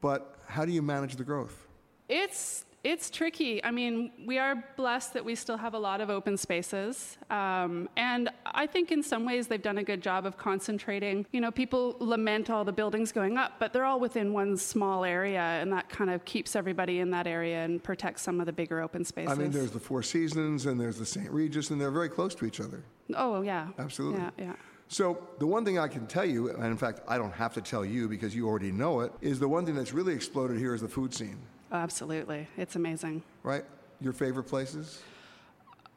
But 0.00 0.36
how 0.46 0.64
do 0.64 0.72
you 0.72 0.82
manage 0.82 1.16
the 1.16 1.24
growth? 1.24 1.66
It's 2.08 2.64
it's 2.84 3.08
tricky. 3.08 3.64
I 3.64 3.70
mean, 3.70 4.12
we 4.26 4.38
are 4.38 4.62
blessed 4.76 5.14
that 5.14 5.24
we 5.24 5.34
still 5.34 5.56
have 5.56 5.72
a 5.72 5.78
lot 5.78 6.02
of 6.02 6.10
open 6.10 6.36
spaces, 6.36 7.16
um, 7.30 7.88
and 7.96 8.28
I 8.44 8.66
think 8.66 8.92
in 8.92 9.02
some 9.02 9.24
ways 9.24 9.46
they've 9.46 9.62
done 9.62 9.78
a 9.78 9.82
good 9.82 10.02
job 10.02 10.26
of 10.26 10.36
concentrating. 10.36 11.26
You 11.32 11.40
know, 11.40 11.50
people 11.50 11.96
lament 11.98 12.50
all 12.50 12.62
the 12.64 12.72
buildings 12.72 13.10
going 13.10 13.38
up, 13.38 13.52
but 13.58 13.72
they're 13.72 13.86
all 13.86 13.98
within 13.98 14.34
one 14.34 14.56
small 14.58 15.04
area, 15.04 15.40
and 15.40 15.72
that 15.72 15.88
kind 15.88 16.10
of 16.10 16.24
keeps 16.26 16.54
everybody 16.54 17.00
in 17.00 17.10
that 17.12 17.26
area 17.26 17.64
and 17.64 17.82
protects 17.82 18.20
some 18.20 18.38
of 18.38 18.46
the 18.46 18.52
bigger 18.52 18.82
open 18.82 19.02
spaces. 19.04 19.32
I 19.32 19.34
mean, 19.34 19.50
there's 19.50 19.70
the 19.70 19.80
Four 19.80 20.02
Seasons 20.02 20.66
and 20.66 20.78
there's 20.78 20.98
the 20.98 21.06
St. 21.06 21.30
Regis, 21.30 21.70
and 21.70 21.80
they're 21.80 21.90
very 21.90 22.10
close 22.10 22.34
to 22.36 22.44
each 22.44 22.60
other. 22.60 22.84
oh 23.16 23.40
yeah, 23.40 23.68
Absolutely. 23.78 24.20
yeah, 24.20 24.30
yeah. 24.38 24.52
So, 24.88 25.26
the 25.38 25.46
one 25.46 25.64
thing 25.64 25.78
I 25.78 25.88
can 25.88 26.06
tell 26.06 26.26
you, 26.26 26.50
and 26.50 26.66
in 26.66 26.76
fact, 26.76 27.00
I 27.08 27.16
don't 27.16 27.32
have 27.32 27.54
to 27.54 27.62
tell 27.62 27.84
you 27.84 28.06
because 28.06 28.36
you 28.36 28.46
already 28.46 28.70
know 28.70 29.00
it, 29.00 29.12
is 29.22 29.40
the 29.40 29.48
one 29.48 29.64
thing 29.64 29.74
that's 29.74 29.94
really 29.94 30.12
exploded 30.12 30.58
here 30.58 30.74
is 30.74 30.82
the 30.82 30.88
food 30.88 31.14
scene, 31.14 31.38
Absolutely, 31.74 32.48
it's 32.56 32.76
amazing. 32.76 33.22
right? 33.42 33.64
Your 34.00 34.12
favorite 34.12 34.44
places? 34.44 35.00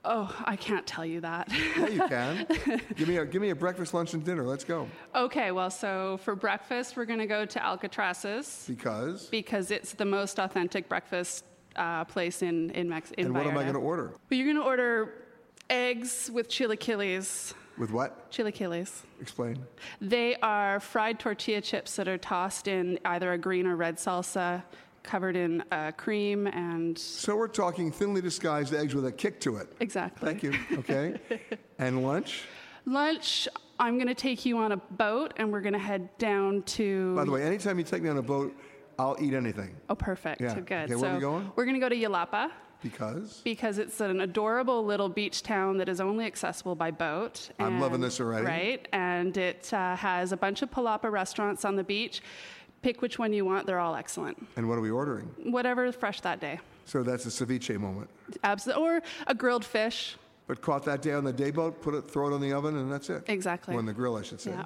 Oh, 0.05 0.33
I 0.45 0.55
can't 0.55 0.87
tell 0.87 1.05
you 1.05 1.19
that. 1.21 1.51
Yeah, 1.51 1.87
you 1.87 2.07
can. 2.07 2.47
give 2.95 3.07
me 3.07 3.17
a 3.17 3.25
give 3.25 3.41
me 3.41 3.49
a 3.49 3.55
breakfast, 3.55 3.93
lunch, 3.93 4.13
and 4.13 4.23
dinner. 4.23 4.43
Let's 4.43 4.63
go. 4.63 4.87
Okay, 5.13 5.51
well, 5.51 5.69
so 5.69 6.17
for 6.23 6.33
breakfast, 6.35 6.95
we're 6.95 7.05
going 7.05 7.19
to 7.19 7.25
go 7.27 7.45
to 7.45 7.59
Alcatraz's 7.59 8.65
Because. 8.67 9.25
because 9.27 9.71
it's 9.71 9.93
the 9.93 10.05
most 10.05 10.39
authentic 10.39 10.87
breakfast 10.87 11.43
uh, 11.75 12.05
place 12.05 12.41
in 12.41 12.69
in, 12.71 12.87
Mex- 12.87 13.11
in 13.11 13.25
and 13.25 13.35
what 13.35 13.45
am 13.47 13.57
I 13.57 13.63
going 13.63 13.73
to 13.73 13.79
order? 13.79 14.11
Well, 14.29 14.37
you're 14.37 14.45
going 14.45 14.57
to 14.57 14.63
order 14.63 15.13
eggs 15.69 16.31
with 16.33 16.47
chilaquiles. 16.47 17.53
With 17.77 17.91
what? 17.91 18.31
Chilaquiles. 18.31 19.01
Explain. 19.19 19.57
They 19.99 20.35
are 20.37 20.79
fried 20.79 21.19
tortilla 21.19 21.61
chips 21.61 21.95
that 21.97 22.07
are 22.07 22.17
tossed 22.17 22.67
in 22.67 22.97
either 23.03 23.33
a 23.33 23.37
green 23.37 23.67
or 23.67 23.75
red 23.75 23.97
salsa, 23.97 24.63
covered 25.07 25.35
in 25.35 25.63
uh, 25.71 25.91
cream 25.97 26.45
and. 26.47 26.97
So 26.97 27.35
we're 27.35 27.47
talking 27.47 27.91
thinly 27.91 28.21
disguised 28.21 28.75
eggs 28.75 28.93
with 28.93 29.07
a 29.07 29.11
kick 29.11 29.39
to 29.41 29.55
it. 29.55 29.73
Exactly. 29.79 30.27
Thank 30.27 30.43
you. 30.43 30.53
Okay. 30.79 31.15
and 31.79 32.03
lunch. 32.03 32.43
Lunch, 32.85 33.47
I'm 33.79 33.95
going 33.95 34.07
to 34.07 34.15
take 34.15 34.45
you 34.45 34.57
on 34.59 34.73
a 34.73 34.77
boat 34.77 35.33
and 35.37 35.51
we're 35.51 35.61
going 35.61 35.73
to 35.73 35.79
head 35.79 36.15
down 36.19 36.61
to. 36.63 37.15
By 37.15 37.25
the 37.25 37.31
way, 37.31 37.43
anytime 37.43 37.79
you 37.79 37.83
take 37.83 38.03
me 38.03 38.09
on 38.09 38.17
a 38.17 38.21
boat, 38.21 38.55
I'll 38.99 39.17
eat 39.19 39.33
anything. 39.33 39.75
Oh, 39.89 39.95
perfect. 39.95 40.41
Yeah. 40.41 40.53
Good. 40.55 40.71
Okay, 40.71 40.87
so 40.89 40.99
where 40.99 41.11
are 41.11 41.15
we 41.15 41.21
going? 41.21 41.51
We're 41.55 41.65
going 41.65 41.75
to 41.75 41.81
go 41.81 41.89
to 41.89 41.95
Yelapa. 41.95 42.51
Because 42.83 43.41
because 43.43 43.79
it's 43.79 43.99
an 44.01 44.21
adorable 44.21 44.85
little 44.85 45.09
beach 45.09 45.41
town 45.41 45.77
that 45.79 45.89
is 45.89 45.99
only 45.99 46.25
accessible 46.25 46.75
by 46.75 46.91
boat. 46.91 47.49
I'm 47.57 47.81
loving 47.81 48.01
this 48.01 48.19
already. 48.21 48.45
Right, 48.45 48.87
and 48.93 49.35
it 49.35 49.73
uh, 49.73 49.95
has 49.95 50.31
a 50.31 50.37
bunch 50.37 50.61
of 50.61 50.69
palapa 50.69 51.11
restaurants 51.11 51.65
on 51.65 51.75
the 51.75 51.83
beach. 51.83 52.21
Pick 52.87 53.01
which 53.01 53.19
one 53.19 53.33
you 53.33 53.43
want; 53.43 53.67
they're 53.67 53.79
all 53.79 53.97
excellent. 53.97 54.47
And 54.55 54.69
what 54.69 54.77
are 54.77 54.81
we 54.81 54.91
ordering? 54.91 55.25
Whatever 55.43 55.91
fresh 55.91 56.21
that 56.21 56.39
day, 56.39 56.57
So 56.85 57.03
that's 57.03 57.25
a 57.25 57.29
ceviche 57.29 57.77
moment. 57.77 58.09
Abs- 58.45 58.69
or 58.69 59.01
a 59.27 59.35
grilled 59.35 59.65
fish. 59.65 60.15
But 60.47 60.61
caught 60.61 60.85
that 60.85 61.01
day 61.01 61.11
on 61.11 61.25
the 61.25 61.33
day 61.33 61.51
boat, 61.51 61.81
put 61.81 61.93
it, 61.95 62.09
throw 62.09 62.29
it 62.29 62.33
on 62.33 62.39
the 62.39 62.53
oven, 62.53 62.77
and 62.77 62.89
that's 62.89 63.09
it. 63.09 63.25
Exactly. 63.27 63.75
Or 63.75 63.79
on 63.79 63.85
the 63.85 63.91
grill, 63.91 64.15
I 64.15 64.21
should 64.21 64.39
say. 64.39 64.51
Yeah. 64.51 64.63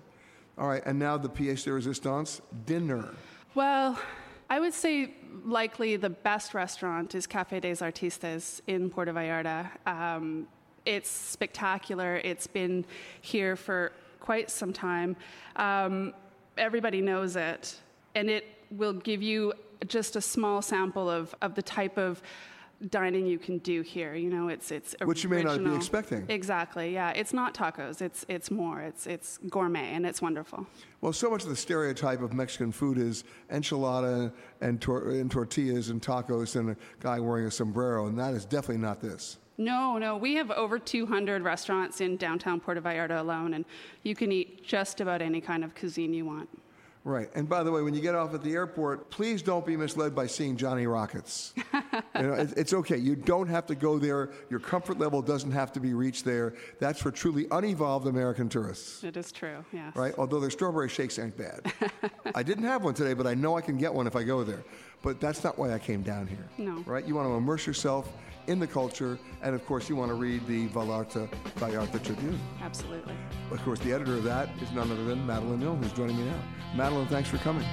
All 0.59 0.67
right, 0.67 0.83
and 0.85 0.99
now 0.99 1.17
the 1.17 1.29
pièce 1.29 1.63
de 1.63 1.71
résistance, 1.71 2.41
dinner. 2.67 3.09
Well, 3.55 3.97
I 4.51 4.59
would 4.59 4.75
say 4.75 5.15
likely 5.43 5.95
the 5.95 6.11
best 6.11 6.53
restaurant 6.53 7.15
is 7.15 7.25
Café 7.25 7.59
des 7.59 7.83
Artistes 7.83 8.61
in 8.67 8.91
Puerto 8.91 9.13
Vallarta. 9.13 9.67
Um, 9.87 10.45
it's 10.85 11.09
spectacular. 11.09 12.17
It's 12.17 12.45
been 12.45 12.85
here 13.21 13.55
for 13.55 13.93
quite 14.19 14.51
some 14.51 14.73
time. 14.73 15.15
Um, 15.55 16.13
everybody 16.55 17.01
knows 17.01 17.35
it, 17.35 17.79
and 18.15 18.29
it 18.29 18.45
will 18.71 18.93
give 18.93 19.21
you 19.21 19.53
just 19.87 20.15
a 20.15 20.21
small 20.21 20.61
sample 20.61 21.09
of, 21.09 21.33
of 21.41 21.55
the 21.55 21.61
type 21.61 21.97
of 21.97 22.21
dining 22.89 23.27
you 23.27 23.37
can 23.37 23.59
do 23.59 23.81
here. 23.81 24.15
You 24.15 24.29
know, 24.29 24.47
it's 24.47 24.71
it's 24.71 24.93
original. 24.95 25.07
Which 25.07 25.23
you 25.23 25.29
may 25.29 25.43
not 25.43 25.63
be 25.63 25.75
expecting. 25.75 26.25
Exactly. 26.29 26.93
Yeah, 26.93 27.11
it's 27.11 27.33
not 27.33 27.53
tacos. 27.53 28.01
It's 28.01 28.25
it's 28.27 28.49
more. 28.49 28.81
It's 28.81 29.05
it's 29.07 29.37
gourmet, 29.49 29.93
and 29.93 30.05
it's 30.05 30.21
wonderful. 30.21 30.65
Well, 31.01 31.13
so 31.13 31.29
much 31.29 31.43
of 31.43 31.49
the 31.49 31.55
stereotype 31.55 32.21
of 32.21 32.33
Mexican 32.33 32.71
food 32.71 32.97
is 32.97 33.23
enchilada 33.51 34.31
and, 34.61 34.81
tor- 34.81 35.09
and 35.09 35.31
tortillas 35.31 35.89
and 35.89 36.01
tacos 36.01 36.55
and 36.55 36.71
a 36.71 36.77
guy 36.99 37.19
wearing 37.19 37.45
a 37.45 37.51
sombrero, 37.51 38.07
and 38.07 38.17
that 38.19 38.33
is 38.33 38.45
definitely 38.45 38.81
not 38.81 39.01
this. 39.01 39.37
No, 39.57 39.97
no. 39.97 40.17
We 40.17 40.35
have 40.35 40.49
over 40.51 40.79
200 40.79 41.43
restaurants 41.43 42.01
in 42.01 42.17
downtown 42.17 42.59
Puerto 42.59 42.81
Vallarta 42.81 43.19
alone, 43.19 43.53
and 43.53 43.65
you 44.03 44.15
can 44.15 44.31
eat 44.31 44.65
just 44.65 45.01
about 45.01 45.21
any 45.21 45.41
kind 45.41 45.63
of 45.63 45.75
cuisine 45.75 46.13
you 46.13 46.25
want. 46.25 46.49
Right. 47.03 47.29
And 47.33 47.49
by 47.49 47.63
the 47.63 47.71
way, 47.71 47.81
when 47.81 47.95
you 47.95 48.01
get 48.01 48.13
off 48.13 48.33
at 48.35 48.43
the 48.43 48.53
airport, 48.53 49.09
please 49.09 49.41
don't 49.41 49.65
be 49.65 49.75
misled 49.75 50.13
by 50.13 50.27
seeing 50.27 50.55
Johnny 50.55 50.85
Rockets. 50.85 51.53
you 51.73 52.21
know, 52.21 52.33
it, 52.33 52.53
it's 52.55 52.73
okay. 52.73 52.97
You 52.97 53.15
don't 53.15 53.47
have 53.47 53.65
to 53.67 53.75
go 53.75 53.97
there. 53.97 54.29
Your 54.51 54.59
comfort 54.59 54.99
level 54.99 55.21
doesn't 55.21 55.51
have 55.51 55.71
to 55.73 55.79
be 55.79 55.95
reached 55.95 56.25
there. 56.25 56.53
That's 56.79 57.01
for 57.01 57.09
truly 57.09 57.47
unevolved 57.49 58.05
American 58.05 58.49
tourists. 58.49 59.03
It 59.03 59.17
is 59.17 59.31
true, 59.31 59.65
yes. 59.71 59.95
Right? 59.95 60.13
Although 60.17 60.39
their 60.39 60.51
strawberry 60.51 60.89
shakes 60.89 61.17
ain't 61.17 61.35
bad. 61.35 61.73
I 62.35 62.43
didn't 62.43 62.65
have 62.65 62.83
one 62.83 62.93
today, 62.93 63.15
but 63.15 63.25
I 63.25 63.33
know 63.33 63.57
I 63.57 63.61
can 63.61 63.77
get 63.77 63.91
one 63.91 64.05
if 64.05 64.15
I 64.15 64.21
go 64.23 64.43
there. 64.43 64.63
But 65.01 65.19
that's 65.19 65.43
not 65.43 65.57
why 65.57 65.73
I 65.73 65.79
came 65.79 66.03
down 66.03 66.27
here. 66.27 66.47
No. 66.59 66.83
Right? 66.85 67.05
You 67.05 67.15
want 67.15 67.27
to 67.27 67.33
immerse 67.33 67.65
yourself 67.65 68.13
in 68.47 68.59
the 68.59 68.67
culture, 68.67 69.17
and 69.41 69.55
of 69.55 69.65
course, 69.65 69.89
you 69.89 69.95
want 69.95 70.09
to 70.09 70.15
read 70.15 70.45
the 70.47 70.67
Vallarta 70.69 71.29
Vallarta 71.55 72.03
Tribune. 72.03 72.39
Absolutely. 72.61 73.15
Of 73.51 73.61
course, 73.63 73.79
the 73.79 73.93
editor 73.93 74.15
of 74.15 74.23
that 74.23 74.49
is 74.61 74.71
none 74.71 74.91
other 74.91 75.03
than 75.05 75.25
Madeline 75.25 75.59
Milne, 75.59 75.81
who's 75.81 75.93
joining 75.93 76.17
me 76.17 76.25
now. 76.25 76.39
Madeline, 76.75 77.07
thanks 77.07 77.29
for 77.29 77.37
coming. 77.37 77.65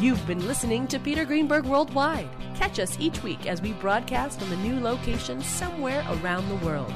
You've 0.00 0.26
been 0.26 0.46
listening 0.46 0.86
to 0.88 0.98
Peter 0.98 1.24
Greenberg 1.24 1.64
Worldwide. 1.64 2.28
Catch 2.54 2.78
us 2.78 2.96
each 2.98 3.22
week 3.22 3.46
as 3.46 3.62
we 3.62 3.72
broadcast 3.74 4.40
from 4.40 4.52
a 4.52 4.56
new 4.56 4.78
location 4.80 5.40
somewhere 5.40 6.04
around 6.08 6.48
the 6.48 6.66
world. 6.66 6.92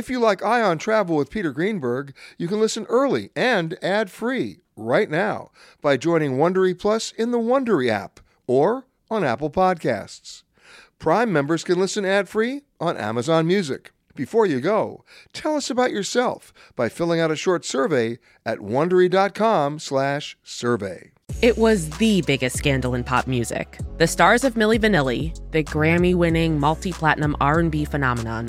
If 0.00 0.08
you 0.08 0.18
like 0.18 0.42
Eye 0.42 0.62
on 0.62 0.78
Travel 0.78 1.14
with 1.14 1.28
Peter 1.28 1.52
Greenberg, 1.52 2.14
you 2.38 2.48
can 2.48 2.58
listen 2.58 2.86
early 2.88 3.28
and 3.36 3.76
ad-free 3.84 4.60
right 4.74 5.10
now 5.10 5.50
by 5.82 5.98
joining 5.98 6.38
Wondery 6.38 6.72
Plus 6.76 7.12
in 7.12 7.32
the 7.32 7.38
Wondery 7.38 7.90
app 7.90 8.18
or 8.46 8.86
on 9.10 9.24
Apple 9.24 9.50
Podcasts. 9.50 10.42
Prime 10.98 11.30
members 11.30 11.64
can 11.64 11.78
listen 11.78 12.06
ad-free 12.06 12.62
on 12.80 12.96
Amazon 12.96 13.46
Music. 13.46 13.92
Before 14.14 14.46
you 14.46 14.62
go, 14.62 15.04
tell 15.34 15.54
us 15.54 15.68
about 15.68 15.90
yourself 15.90 16.54
by 16.76 16.88
filling 16.88 17.20
out 17.20 17.30
a 17.30 17.36
short 17.36 17.66
survey 17.66 18.18
at 18.46 18.60
wondery.com/survey. 18.60 21.10
It 21.42 21.58
was 21.58 21.90
the 21.90 22.22
biggest 22.22 22.56
scandal 22.56 22.94
in 22.94 23.04
pop 23.04 23.26
music. 23.26 23.78
The 23.98 24.06
stars 24.06 24.44
of 24.44 24.54
Milli 24.54 24.78
Vanilli, 24.78 25.38
the 25.52 25.62
Grammy-winning 25.62 26.58
multi-platinum 26.58 27.36
R&B 27.40 27.84
phenomenon, 27.84 28.48